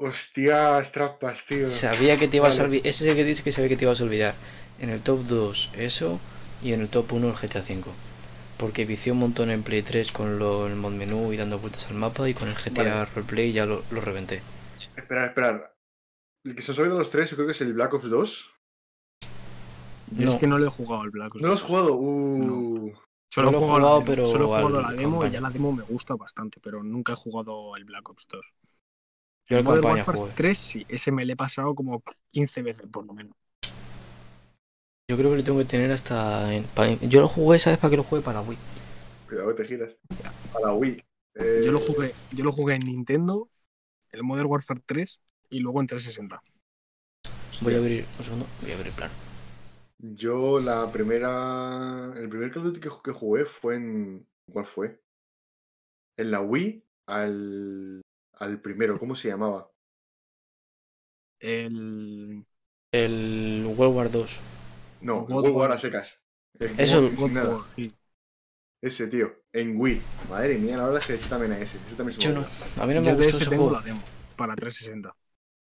[0.00, 1.66] Hostia, trampas, tío.
[1.66, 2.86] Sabía que te ibas a olvidar.
[2.86, 4.34] Ese es el que dices que sabía que te ibas a olvidar.
[4.78, 6.20] En el top 2, eso.
[6.62, 7.96] Y en el top 1, el GTA V.
[8.56, 11.86] Porque vicié un montón en Play 3 con lo, el mod menú y dando vueltas
[11.88, 12.28] al mapa.
[12.28, 13.06] Y con el GTA Vale.
[13.06, 14.42] Roleplay ya lo, lo reventé.
[14.96, 15.74] Esperar, esperar.
[16.44, 18.50] El que se os ha los tres, yo creo que es el Black Ops 2.
[20.06, 20.28] Yo No.
[20.28, 21.42] es que no le he jugado al Black Ops.
[21.42, 21.62] ¿No lo has 2.
[21.62, 21.94] jugado?
[21.96, 22.92] Uh.
[23.30, 25.50] Solo No he lo he jugado, pero solo he jugado la demo y ya la
[25.50, 28.54] demo me gusta bastante, pero nunca he jugado al Black Ops 2.
[29.48, 30.32] Yo El el Modern Warfare jugué.
[30.34, 33.36] 3 sí, ese me lo he pasado como 15 veces por lo menos.
[35.10, 36.52] Yo creo que lo tengo que tener hasta.
[36.54, 36.66] en-
[37.08, 38.20] yo lo jugué, ¿sabes para qué lo jugué?
[38.20, 38.58] Para Wii.
[39.26, 39.96] Cuidado que te giras.
[40.54, 41.02] A la Wii.
[41.36, 43.48] Eh, Yo lo jugué, yo lo jugué en Nintendo,
[44.10, 46.42] el Modern Warfare 3 y luego en 360.
[47.62, 48.04] Voy a abrir.
[48.18, 48.46] Un segundo.
[48.60, 49.10] Voy a abrir plan.
[49.98, 52.12] Yo la primera.
[52.14, 54.26] El primer Call of Duty que jugué fue en.
[54.52, 55.00] ¿Cuál fue?
[56.18, 58.02] En la Wii al.
[58.34, 59.70] Al primero, ¿cómo se llamaba?
[61.40, 62.44] El
[62.92, 64.38] El World War 2.
[65.00, 66.22] No, God World War a secas.
[66.76, 67.56] Eso, God- God nada.
[67.56, 67.94] War, sí.
[68.82, 69.32] Ese, tío.
[69.52, 70.00] En Wii.
[70.30, 71.78] Madre mía, la verdad es que ese también a ese.
[71.86, 72.46] Ese también se me no.
[72.76, 73.78] A mí no me Yo de gustó ese tengo juego.
[73.78, 74.02] la demo
[74.36, 75.14] para 360.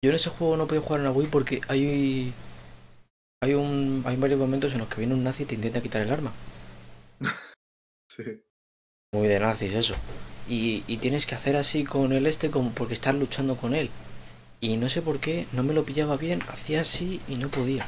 [0.03, 2.33] Yo en ese juego no podía jugar en la Wii porque hay.
[3.43, 4.03] Hay un.
[4.05, 6.31] Hay varios momentos en los que viene un nazi y te intenta quitar el arma.
[8.09, 8.23] Sí.
[9.13, 9.95] Muy de nazis eso.
[10.47, 13.89] Y, y tienes que hacer así con el este como porque estás luchando con él.
[14.61, 17.87] Y no sé por qué, no me lo pillaba bien, hacía así y no podía.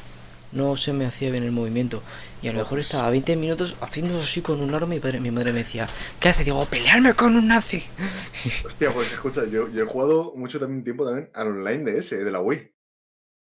[0.51, 2.01] No se me hacía bien el movimiento.
[2.41, 5.19] Y a lo mejor estaba 20 minutos haciendo así con un arma y mi, padre-
[5.19, 5.87] mi madre me decía,
[6.19, 6.45] ¿qué haces?
[6.45, 7.83] Digo, pelearme con un nazi.
[8.65, 12.23] Hostia, pues escucha, yo, yo he jugado mucho también tiempo también al online de ese,
[12.23, 12.71] de la Wii.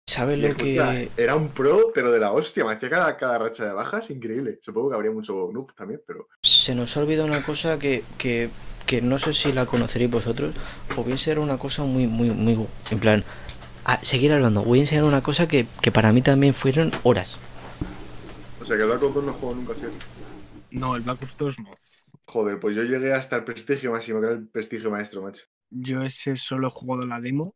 [0.09, 1.11] ¿Sabes lo escucha, que...?
[1.17, 2.65] Era un pro, pero de la hostia.
[2.65, 4.59] Me hacía cada, cada racha de bajas increíble.
[4.63, 6.29] Supongo que habría mucho noob también, pero.
[6.43, 8.49] Se nos ha olvidado una cosa que, que,
[8.87, 10.55] que no sé si la conoceréis vosotros,
[10.97, 12.67] o bien será una cosa muy, muy, muy...
[12.91, 13.25] En plan,
[13.87, 17.39] a seguir hablando, voy a enseñar una cosa que, que para mí también fueron horas.
[18.59, 19.87] O sea que el Black Ops 2 no juego nunca así.
[20.70, 21.74] No, el Black Ops 2 no.
[22.26, 25.45] Joder, pues yo llegué hasta el prestigio máximo, que era el prestigio maestro, macho.
[25.70, 27.55] Yo ese solo he jugado la demo.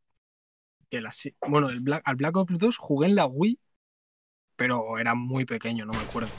[0.90, 1.10] Que la,
[1.46, 3.60] bueno, el Black, al Black Ops 2 jugué en la Wii,
[4.56, 6.38] pero era muy pequeño, no me acuerdo.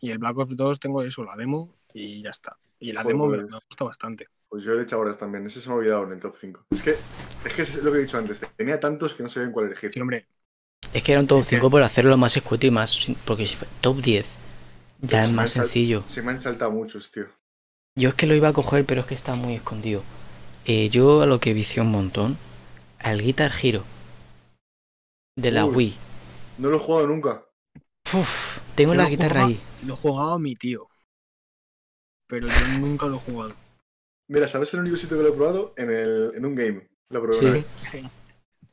[0.00, 2.58] Y el Black Ops 2 tengo eso, la demo, y ya está.
[2.80, 3.46] Y la Joder, demo me, pues.
[3.46, 4.28] me gusta bastante.
[4.54, 5.44] Pues yo le he hecho horas también.
[5.44, 6.66] Ese se me ha olvidado en el top 5.
[6.70, 6.90] Es que,
[7.44, 8.40] es que es lo que he dicho antes.
[8.56, 9.90] Tenía tantos que no sabía en cuál elegir.
[9.92, 10.28] Sí, hombre,
[10.92, 12.96] Es que era un top Es que- 5 por hacerlo más escueto y más...
[13.24, 14.26] Porque si fue top 10,
[15.00, 16.04] ya Pero es más sencillo.
[16.06, 17.26] Se me han saltado muchos, tío.
[17.98, 20.04] Yo es que lo iba a coger, pero es que está muy escondido.
[20.66, 22.38] Eh, yo a lo que vicié un montón,
[23.00, 23.82] al Guitar Hero.
[25.36, 25.74] De la Uy.
[25.74, 25.96] Wii.
[26.58, 27.44] No lo he jugado nunca.
[28.12, 29.60] Uf, tengo Yo la guitarra jugaba- ahí.
[29.84, 30.86] lo jugaba mi tío.
[32.28, 33.63] Pero yo nunca lo he jugado.
[34.28, 35.74] Mira, ¿sabes el único sitio que lo he probado?
[35.76, 36.88] En, el, en un game.
[37.10, 37.44] Lo probé Sí.
[37.44, 37.66] una vez.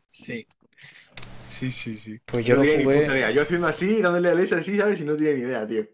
[0.09, 0.47] Sí.
[1.47, 2.19] Sí, sí, sí.
[2.25, 3.19] Pues yo no lo tenía ni puta jugué...
[3.19, 3.31] idea.
[3.31, 4.99] Yo haciendo así, dándole a S así, ¿sabes?
[4.99, 5.85] Y no tenía ni idea, tío.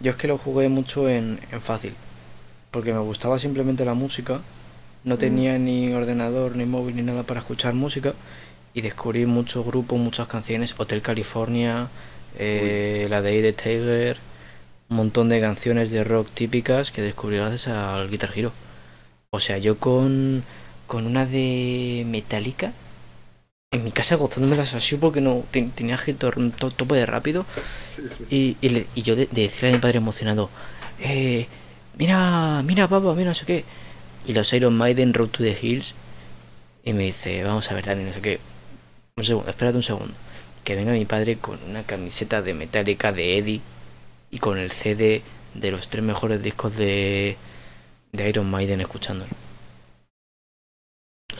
[0.00, 1.94] Yo es que lo jugué mucho en, en fácil.
[2.70, 4.40] Porque me gustaba simplemente la música.
[5.04, 5.18] No Mm.
[5.18, 8.14] tenía ni ordenador, ni móvil, ni nada para escuchar música.
[8.74, 10.74] Y descubrí muchos grupos, muchas canciones.
[10.78, 11.88] Hotel California,
[12.38, 14.18] eh, la de Ade Tiger.
[14.90, 18.52] Un montón de canciones de rock típicas que descubrí gracias al Guitar Hero.
[19.30, 20.42] O sea, yo con,
[20.86, 22.72] con una de Metallica.
[23.72, 27.06] En mi casa gozándomelas así porque no ten- tenía que ir to- to- tope de
[27.06, 27.46] rápido.
[27.94, 28.56] Sí, sí.
[28.60, 30.50] Y, y, le- y yo de, de decirle a mi padre emocionado,
[30.98, 31.46] eh,
[31.96, 33.64] mira, mira papá, mira no sé qué.
[34.26, 35.94] Y los Iron Maiden Road to the Hills.
[36.84, 38.40] Y me dice, vamos a ver, Dani, no sé qué.
[39.16, 40.14] Un segundo, espérate un segundo.
[40.64, 43.60] Que venga mi padre con una camiseta de Metallica de Eddie
[44.30, 45.22] y con el CD
[45.54, 47.36] de los tres mejores discos de,
[48.12, 49.30] de Iron Maiden escuchándolo.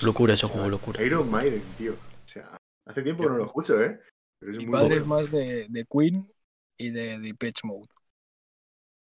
[0.03, 1.01] Locura ese juego, locura.
[1.03, 1.93] Iron Maiden, tío.
[1.95, 2.57] O sea,
[2.87, 4.01] hace tiempo que no lo escucho, ¿eh?
[4.39, 6.31] Pero es Mi muy padre es más de, de Queen
[6.79, 7.89] y de Depeche Mode.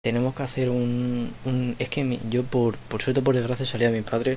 [0.03, 3.85] Tenemos que hacer un, un- es que mi- yo por, por suerte por desgracia salí
[3.85, 4.37] a mi padre.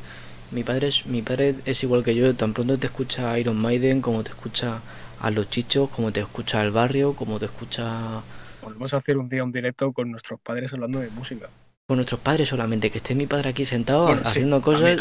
[0.51, 3.57] Mi padre es mi padre es igual que yo, tan pronto te escucha a Iron
[3.61, 4.81] Maiden como te escucha
[5.19, 8.21] a los chichos, como te escucha al barrio, como te escucha
[8.65, 11.49] Podemos hacer un día un directo con nuestros padres hablando de música.
[11.87, 14.97] con nuestros padres solamente, que esté mi padre aquí sentado Bueno, sí, haciendo cosas.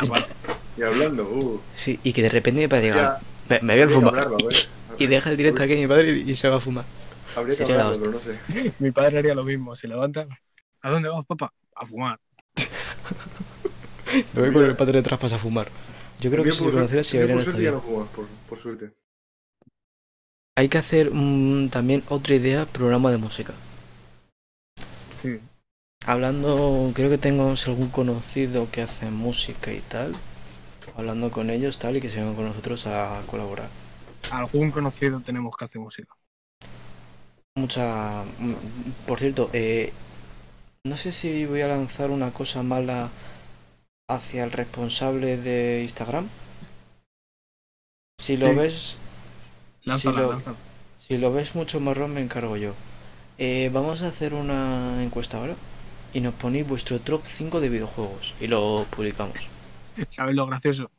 [0.76, 1.60] Y hablando, uh.
[1.74, 4.18] sí, y que de repente mi padre diga, Ya, me, me voy a habría fumar
[4.18, 4.48] hablarlo,
[4.98, 6.84] y deja el directo aquí a mi padre y, y se va a fumar.
[7.34, 8.74] Habría que Sería la hablarlo, pero no sé.
[8.78, 9.74] Mi padre haría lo mismo.
[9.74, 10.26] Se levanta.
[10.82, 11.52] ¿A dónde vas, papá?
[11.74, 12.20] A fumar.
[14.34, 15.68] Me voy con el padre detrás para fumar.
[16.20, 17.72] Yo creo que si lo por suerte ya estadio.
[17.72, 18.90] no fumas, por, por suerte.
[20.56, 23.54] Hay que hacer mm, también otra idea, programa de música.
[25.22, 25.40] Sí.
[26.06, 30.14] Hablando, creo que tengo algún conocido que hace música y tal.
[30.96, 33.68] Hablando con ellos tal y que se vengan con nosotros a colaborar.
[34.28, 36.14] Algún conocido tenemos que hacer música.
[37.56, 38.24] Mucha...
[38.38, 38.54] mm,
[39.06, 39.92] Por cierto, eh,
[40.84, 43.10] no sé si voy a lanzar una cosa mala
[44.08, 46.28] hacia el responsable de Instagram.
[48.18, 48.54] Si lo Sí.
[48.54, 48.96] ves...
[49.86, 50.58] Si Lánzala, lo, lánzala.
[50.96, 52.74] si lo ves mucho marrón me encargo yo.
[53.38, 55.56] Eh, vamos a hacer una encuesta ahora
[56.12, 59.36] y nos ponéis vuestro top 5 de videojuegos y lo publicamos.
[60.08, 60.90] ¿Sabes lo gracioso?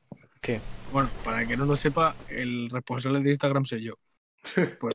[0.42, 0.62] ¿Qué?
[0.92, 3.94] Bueno, para el que no lo sepa, el responsable de Instagram soy yo.
[4.80, 4.94] Pues,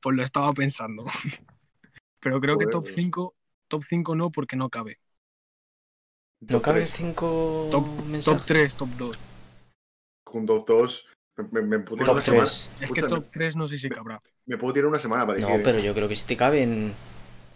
[0.00, 1.04] pues lo estaba pensando.
[2.20, 2.94] Pero creo que Joder, top tío.
[2.94, 3.34] 5,
[3.68, 5.00] top 5 no, porque no cabe.
[6.40, 6.96] ¿No Top caben tres.
[6.96, 8.46] 5 Top mensajes?
[8.46, 9.18] 3, top 2.
[10.24, 11.06] Con top 2
[11.36, 12.44] me, me, me puedo tirar Top una semana.
[12.44, 12.68] 3.
[12.80, 14.20] Es que top 3 no sé si cabrá.
[14.46, 15.64] Me puedo tirar una semana para No, elegir.
[15.64, 16.94] pero yo creo que si te caben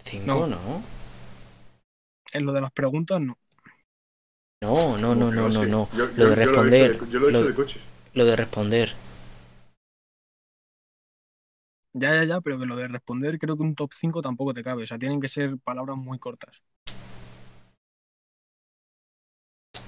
[0.05, 0.47] 5, No.
[0.47, 0.82] ¿no?
[2.32, 3.36] En lo de las preguntas, no.
[4.62, 5.89] No, no, no, no, no, no.
[5.97, 7.48] Yo, Lo yo- de yo lo he hecho responder, de- Yo lo he hecho lo-
[7.48, 7.82] de coches.
[8.15, 8.94] Lo de responder.
[11.93, 14.62] Ya, ya, ya, pero que lo de responder creo que un top 5 tampoco te
[14.62, 14.82] cabe.
[14.82, 16.62] O sea, tienen que ser palabras muy cortas.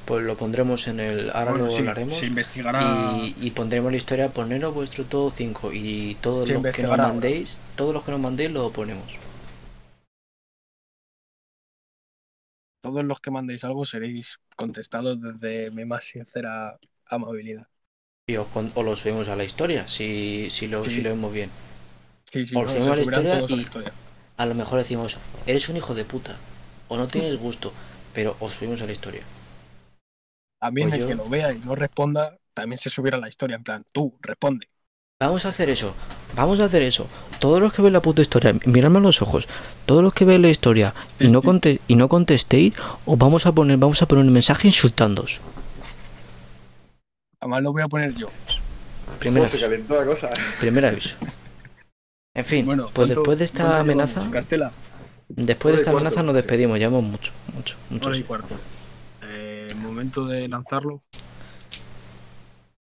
[0.08, 1.28] Pues lo pondremos en el.
[1.34, 2.16] Ahora Bueno, lo sí, hablaremos.
[2.16, 2.80] se investigará.
[3.22, 6.92] Y, y pondremos la historia, poneros vuestro todo 5 y todos Se los que nos
[6.92, 7.08] ahora.
[7.08, 9.04] mandéis, todos los que nos mandéis lo ponemos.
[12.80, 17.66] Todos los que mandéis algo seréis contestados desde mi más sincera amabilidad.
[18.26, 20.90] Y os, o lo subimos a la historia, si, si, lo, Sí.
[20.92, 21.50] si lo vemos bien.
[22.32, 23.92] Sí, sí, Os no, subimos a la historia todos a la y- historia.
[24.38, 25.16] A lo mejor decimos,
[25.46, 26.36] eres un hijo de puta,
[26.88, 27.72] o no tienes gusto,
[28.14, 29.22] pero os subimos a la historia.
[30.60, 33.28] También Pues el yo- que lo vea y no responda, también se subirá a la
[33.28, 33.56] historia.
[33.56, 34.66] En plan, tú, responde.
[35.20, 35.94] Vamos a hacer eso,
[36.36, 37.08] vamos a hacer eso.
[37.40, 39.48] Todos los que ven la puta historia, miradme a los ojos.
[39.84, 42.74] Todos los que ven la historia y no, conte y no contestéis,
[43.04, 45.40] os vamos a poner, vamos a poner un mensaje insultándoos.
[47.40, 48.28] Además lo voy a poner yo.
[49.18, 49.68] Primer ¿Cómo se aviso.
[49.70, 50.30] calentó la cosa?
[50.60, 51.16] Primer aviso.
[52.34, 54.72] En fin, Bueno, pues ¿cuánto- después de esta amenaza, llevamos, Castela,
[55.28, 58.08] después de esta cuarto, amenaza nos despedimos, llevamos mucho, mucho, mucho.
[58.08, 58.54] hora y cuarto.
[59.78, 61.00] Momento de lanzarlo.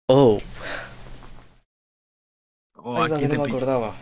[0.07, 0.39] Oh,
[2.81, 3.57] O Ay, aquí que te no me pillo.
[3.57, 3.95] acordaba.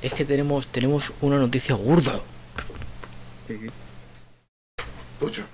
[0.00, 2.20] Es que tenemos, tenemos una noticia gorda.
[3.46, 3.66] Sí, sí.
[5.18, 5.44] Tocho.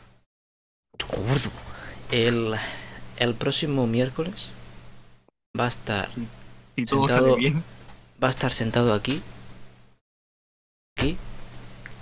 [1.09, 1.51] Gordo.
[2.11, 2.55] El,
[3.17, 4.51] el próximo miércoles
[5.59, 6.11] va a estar
[6.77, 7.65] Si todo Sentado- sale bien.
[8.23, 9.23] va a estar sentado aquí
[10.99, 11.17] aquí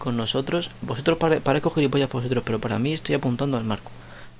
[0.02, 0.72] con nosotros.
[0.80, 3.92] Vosotros pare, parezco gilipollas vosotros pero para mí estoy apuntando al marco.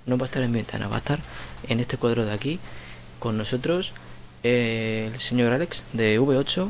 [0.06, 1.20] No va a estar en mi ventana va a estar
[1.68, 2.58] en este cuadro de aquí
[3.20, 3.92] con nosotros
[4.42, 6.68] eh, el señor Alex de V8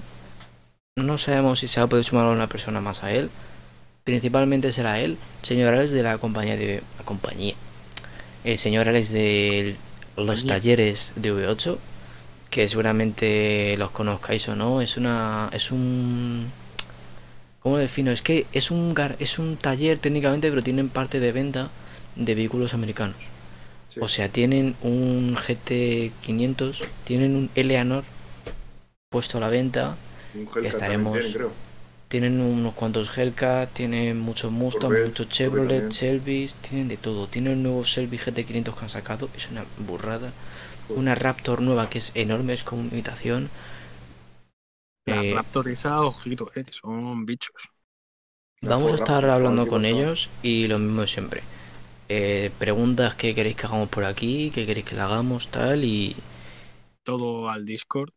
[0.97, 3.31] no sabemos si se va a poder sumar una persona más a él.
[4.05, 7.55] Principalmente será él señor Alex de la compañía de la compañía.
[8.45, 9.77] El señor Alex de
[10.19, 10.55] los Compañía.
[10.55, 11.79] talleres de V8
[12.51, 16.53] que seguramente los conozcáis o no, es una es un
[17.63, 18.11] ¿cómo lo defino?
[18.11, 21.71] Es que es un gar- es un taller técnicamente, pero tienen parte de venta
[22.17, 23.17] de vehículos americanos.
[23.89, 24.01] Sí.
[24.01, 28.05] O sea, tienen un GT 500, tienen un Eleanor
[29.11, 29.97] puesto a la venta,
[30.35, 31.53] Un estaremos- tienen, creo.
[32.09, 35.91] tienen unos cuantos Hellcat, tienen muchos Mustang, Corvette, muchos Chevrolet.
[35.91, 37.27] Shelby's, tienen de todo.
[37.27, 40.33] Tienen un nuevo Shelby GT 500 que han sacado, es una burrada.
[40.89, 43.51] Una Raptor nueva que es enorme, es como imitación.
[45.07, 47.55] La Eh, Raptor esa, ojito, eh, son bichos.
[48.63, 51.43] Vamos a estar hablando con ellos y lo mismo de siempre.
[52.09, 56.17] Eh, preguntas que queréis que hagamos por aquí, que queréis que le hagamos, tal, y
[57.05, 58.11] Todo al Discord.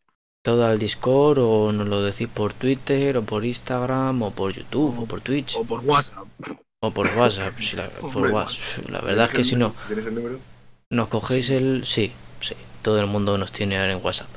[0.44, 4.99] todo al Discord o nos lo decís por Twitter o por Instagram o por YouTube
[4.99, 6.28] o por Twitch O por WhatsApp.
[6.82, 7.60] o por WhatsApp.
[7.60, 8.90] si la, por Hombre, WhatsApp.
[8.90, 10.45] La verdad es que ¿Tienes si no, ¿Tienes el número?
[10.90, 11.84] nos cogéis el...
[11.86, 14.28] Sí, sí, todo el mundo nos tiene ahora en WhatsApp.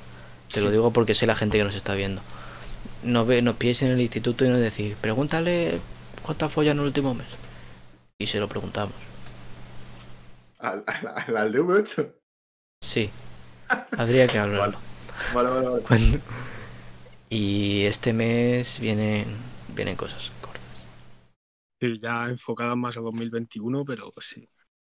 [0.53, 2.23] Te lo digo porque sé la gente que nos está viendo.
[3.03, 5.81] Nos, ve, nos pilláis en el instituto y nos decís, pregúntale
[6.23, 7.27] cuánto ha follado en el último mes.
[8.19, 8.95] Y se lo preguntamos.
[10.61, 12.15] ¿Al, al, al- al de V8?
[12.81, 13.11] Sí,
[13.97, 14.79] habría que hablarlo.
[15.31, 15.89] Vale, vale, vale.
[15.89, 16.19] Cuando-
[17.31, 19.27] Y este mes vienen,
[19.75, 20.62] vienen cosas cortas.
[21.81, 24.49] Sí, ya enfocadas más a 2021, pero sí.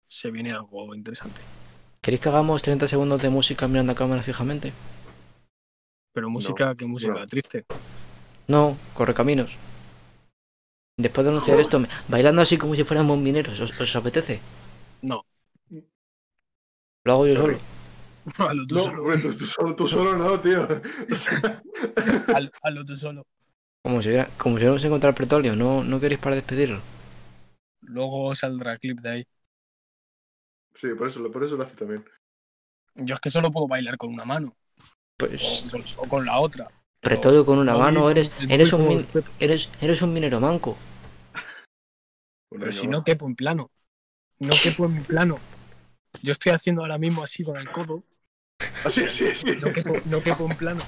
[0.08, 1.42] Se viene algo interesante.
[2.02, 4.72] ¿Queréis que hagamos 30 segundos de música mirando a cámara fijamente?
[6.14, 7.20] Pero música, ¿qué música?
[7.20, 7.26] no.
[7.26, 7.66] Triste.
[8.48, 9.56] No, corre caminos.
[10.96, 14.40] Después de anunciar esto, bailando así como si fuéramos mineros, ¿os, os apetece?
[15.02, 15.24] No,
[17.04, 17.56] Lo hago yo Sorry.
[17.56, 17.60] solo.
[18.38, 19.02] hazlo tú No, solo.
[19.02, 20.62] bueno, tú, solo, tú solo no, tío.
[21.12, 21.62] O sea,
[22.30, 23.26] Haz- Hazlo tú solo.
[23.82, 25.54] Como si, hubiera, como si hubiéramos encontrado el petróleo.
[25.56, 26.80] ¿No, ¿No queréis para despedirlo?
[27.82, 29.24] Luego saldrá clip de ahí.
[30.74, 32.04] sí, por eso, por eso lo hace también.
[32.96, 34.56] Yo es que solo puedo bailar con una mano.
[35.16, 35.64] Pues...
[35.66, 36.68] O con, o con la otra.
[37.00, 39.06] Pero Petróleo con una mano, eres, eres, un min-
[39.38, 40.76] eres, eres un minero manco.
[42.50, 43.70] Pero si no quepo en plano.
[44.40, 45.38] No quepo en mi plano.
[46.22, 48.02] Yo estoy haciendo ahora mismo así con el codo.
[48.84, 49.52] Ah, sí, sí, sí.
[49.62, 50.80] No quepo, no quepo en plano.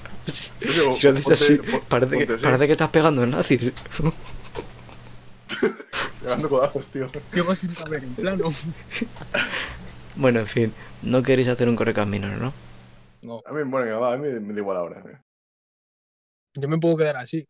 [0.61, 3.31] Oye, Si lo haces ponte- así, parece que, ponte así, parece que estás pegando en
[3.31, 3.71] nazis.
[6.21, 7.09] Pegando codazos, tío.
[7.33, 8.53] Llego sin saber en plano.
[10.15, 10.73] Bueno, en fin,
[11.03, 12.53] no queréis hacer un correcaminos, ¿no?
[13.27, 15.01] No, A mí, bueno, va, a mí me da igual ahora.
[15.03, 15.21] venga.
[16.55, 17.45] yo me puedo quedar así.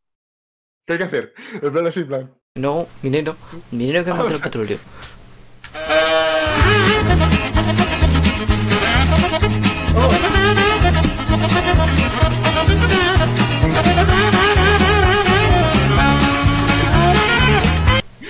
[0.88, 1.34] ¿Qué hay que hacer?
[1.62, 2.34] El plan así, plan.
[2.56, 3.36] No, minero,
[3.72, 4.80] minero que encontró el petróleo.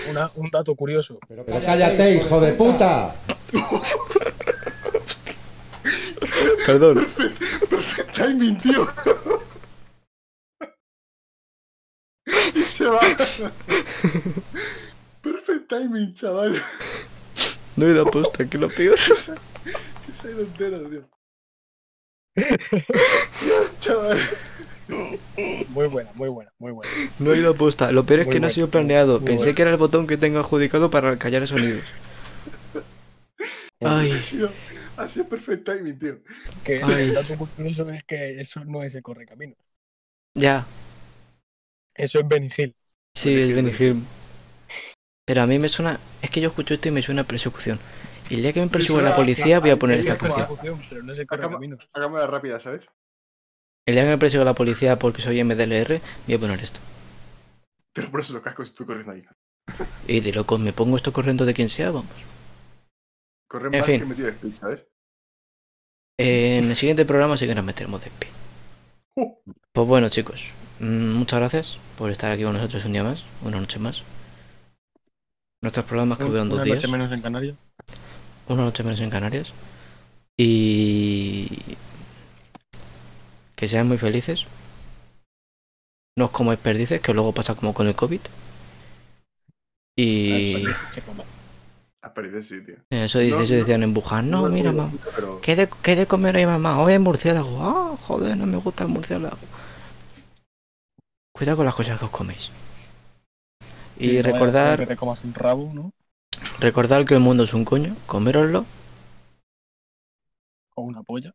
[0.10, 1.20] Una- un dato curioso.
[1.28, 3.14] Pero cállate, hijo de puta.
[6.66, 7.08] Perdón.
[7.70, 8.88] Perfect timing, tío.
[12.56, 13.00] y se va.
[15.22, 16.62] Perfect timing, chaval.
[17.76, 18.98] No he dado posta, que lo peor.
[20.08, 21.10] Y se ha ido entero, tío.
[23.80, 24.20] chaval.
[25.70, 26.92] Muy buena, muy buena, muy buena.
[27.20, 27.92] No he ido posta.
[27.92, 29.20] Lo peor es Muy que no ha sido planeado.
[29.20, 31.84] muy Pensé que era el botón que tengo adjudicado para callar sonidos.
[33.82, 34.10] Ay,
[34.98, 36.22] sido, ha sido perfect timing, tío.
[36.64, 39.56] Que el dato curioso es que eso no es el correcamino.
[40.36, 40.66] ya.
[41.96, 42.76] Eso es Benny Hill.
[43.16, 44.04] Sí, es Benny Hill.
[45.26, 46.00] Pero a mí me suena.
[46.22, 47.80] Es que yo escucho esto y me suena a persecución.
[48.30, 50.82] Y el día que me persiga la policía, voy a poner Es esta la canción.
[50.90, 51.28] Pero no es el.
[51.94, 52.90] Hagámosla rápida, ¿sabes?
[53.86, 56.80] El día que me persiga la policía porque soy MDLR, voy a poner esto.
[57.94, 59.26] Te lo pones en los cascos y tú corriendo ahí.
[60.08, 62.12] Y de loco, me pongo esto corriendo de quien sea, vamos.
[63.48, 64.00] Corre En más fin.
[64.00, 64.86] que metido de speed, ¿sabes?
[66.20, 68.30] En el siguiente programa sí que nos meteremos de pie.
[69.16, 69.34] Uh.
[69.74, 70.46] Pues bueno, chicos,
[70.80, 74.04] mm, muchas gracias por estar aquí con nosotros un día más, una noche más.
[75.62, 77.56] Nuestros programas que duran dos Una días, noche menos en Canarias.
[78.48, 79.54] una noche menos en Canarias.
[80.38, 81.48] Y
[83.56, 84.46] que sean muy felices.
[86.18, 88.22] No os comáis perdices, que luego pasa como con el COVID.
[89.96, 90.64] Y
[92.14, 92.76] Perder sí, tío.
[92.90, 93.60] eso, dice- No, eso no.
[93.60, 94.30] decían en Wuhan.
[94.30, 94.92] No, es mira, mamá.
[95.16, 96.80] Pero ¿Qué de, qué de comer hoy, mamá?
[96.82, 97.58] Hoy hay murciélago.
[97.62, 99.38] Ah, joder, no me gusta el murciélago.
[101.36, 102.50] Cuidado con las cosas que os coméis.
[103.98, 105.92] Y ser recordar, Que te comas un rabo, ¿no?
[106.60, 108.66] recordar que el mundo es un coño, coméroslo,
[110.76, 111.34] O una polla.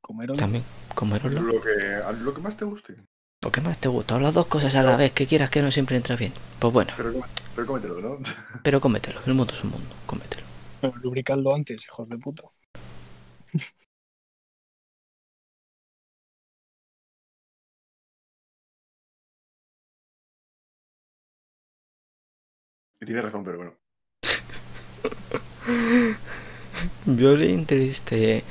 [0.00, 0.34] Comerlo.
[0.34, 0.64] también,
[0.94, 1.40] coméroslo.
[1.40, 2.96] lo que, lo que más te guste.
[3.42, 5.62] Lo que más te gusta, o las dos cosas a la vez, que quieras que
[5.62, 6.32] no siempre entra bien.
[6.60, 7.12] Pues bueno, Pero,
[7.54, 8.18] pero cómetelo, ¿no?
[8.62, 10.44] pero cómetelo, el mundo es un mundo, cómetelo.
[10.80, 12.44] Pero lubricadlo antes, hijos de puta.
[23.00, 23.74] Y tiene razón, pero bueno.
[27.06, 28.42] Violín triste.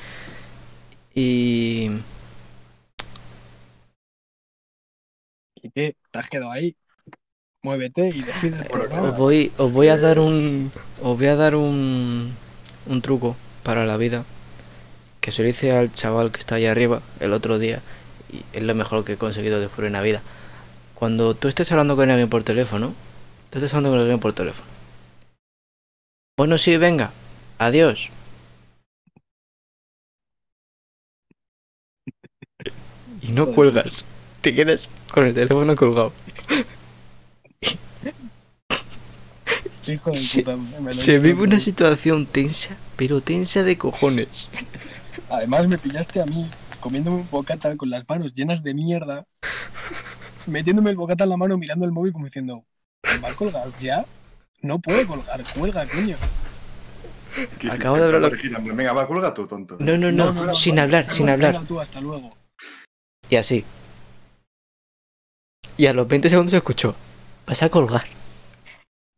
[1.13, 1.89] Y...
[5.61, 5.95] ¿Y qué?
[6.11, 6.75] ¿Te has quedado ahí?
[7.63, 8.67] Muévete y despide el
[9.05, 9.21] Os programa.
[9.21, 10.71] voy, os voy a dar un.
[11.01, 12.33] Os voy a dar un.
[12.87, 14.23] Un truco para la vida.
[15.21, 17.81] Que se lo hice al chaval que está ahí arriba el otro día.
[18.31, 20.21] Y es lo mejor que he conseguido descubrir en la vida.
[20.95, 22.93] Cuando tú estés hablando con alguien por teléfono.
[23.51, 24.67] Tú estés hablando con alguien por teléfono.
[26.37, 27.11] Bueno, sí, venga.
[27.57, 28.09] Adiós.
[33.21, 34.05] Y no cuelgas.
[34.41, 36.11] Te quedas con el teléfono colgado.
[39.87, 40.57] Hijo de se- puta.
[40.79, 44.47] me Se vive una situación tensa, pero tensa de cojones.
[45.29, 46.49] Además me pillaste a mí
[46.79, 49.25] comiéndome un bocata con las manos llenas de mierda,
[50.47, 52.63] metiéndome el bocata en la mano mirando el móvil como diciendo,
[53.23, 54.05] ¿va a colgar ya?
[54.61, 56.15] No puede colgar, cuelga, coño.
[57.69, 58.73] Acabo de hablar- hombre.
[58.73, 59.77] Venga, va, cuelga tú, tonto.
[59.79, 61.59] No, no, no, sin hablar, sin hablar.
[61.65, 62.35] tú, hasta luego.
[63.29, 63.63] Y así.
[65.81, 66.93] Y a los 20 segundos se escuchó.
[67.47, 68.05] Vas a colgar.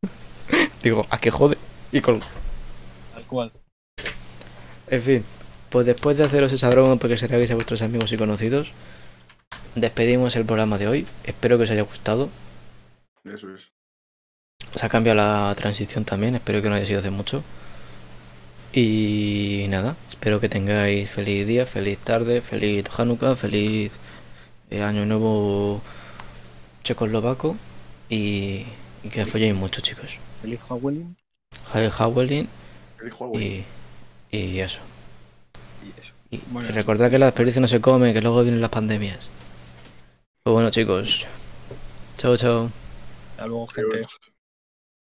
[0.82, 1.58] Digo, ¿a qué jode?
[1.92, 2.26] Y colgo.
[3.14, 3.52] Tal cual.
[4.88, 5.26] En fin,
[5.70, 8.72] pues después de haceros esa broma porque se la hagáis a vuestros amigos y conocidos,
[9.76, 11.06] despedimos el programa de hoy.
[11.26, 12.30] Espero que os haya gustado.
[13.26, 13.74] Eso es.
[14.74, 17.44] Se ha cambiado la transición también, espero que no haya sido hace mucho.
[18.72, 24.00] Y nada, espero que tengáis feliz día, feliz tarde, feliz Hanukkah, feliz
[24.70, 25.82] eh, Año Nuevo
[26.84, 27.56] checoslovaco
[28.10, 28.66] y,
[29.04, 30.20] y que folléis mucho, chicos.
[31.72, 32.48] Feliz Halloween.
[32.98, 33.64] Feliz Huawei.
[34.32, 34.80] y, y eso.
[35.82, 36.14] Y eso.
[36.32, 36.70] Y, Bueno.
[36.70, 39.30] y recordad que la experiencia no se come, que luego vienen las pandemias.
[40.44, 41.26] Pues bueno, chicos.
[42.18, 42.70] Chao, chao.
[43.38, 44.08] Hasta luego, gente.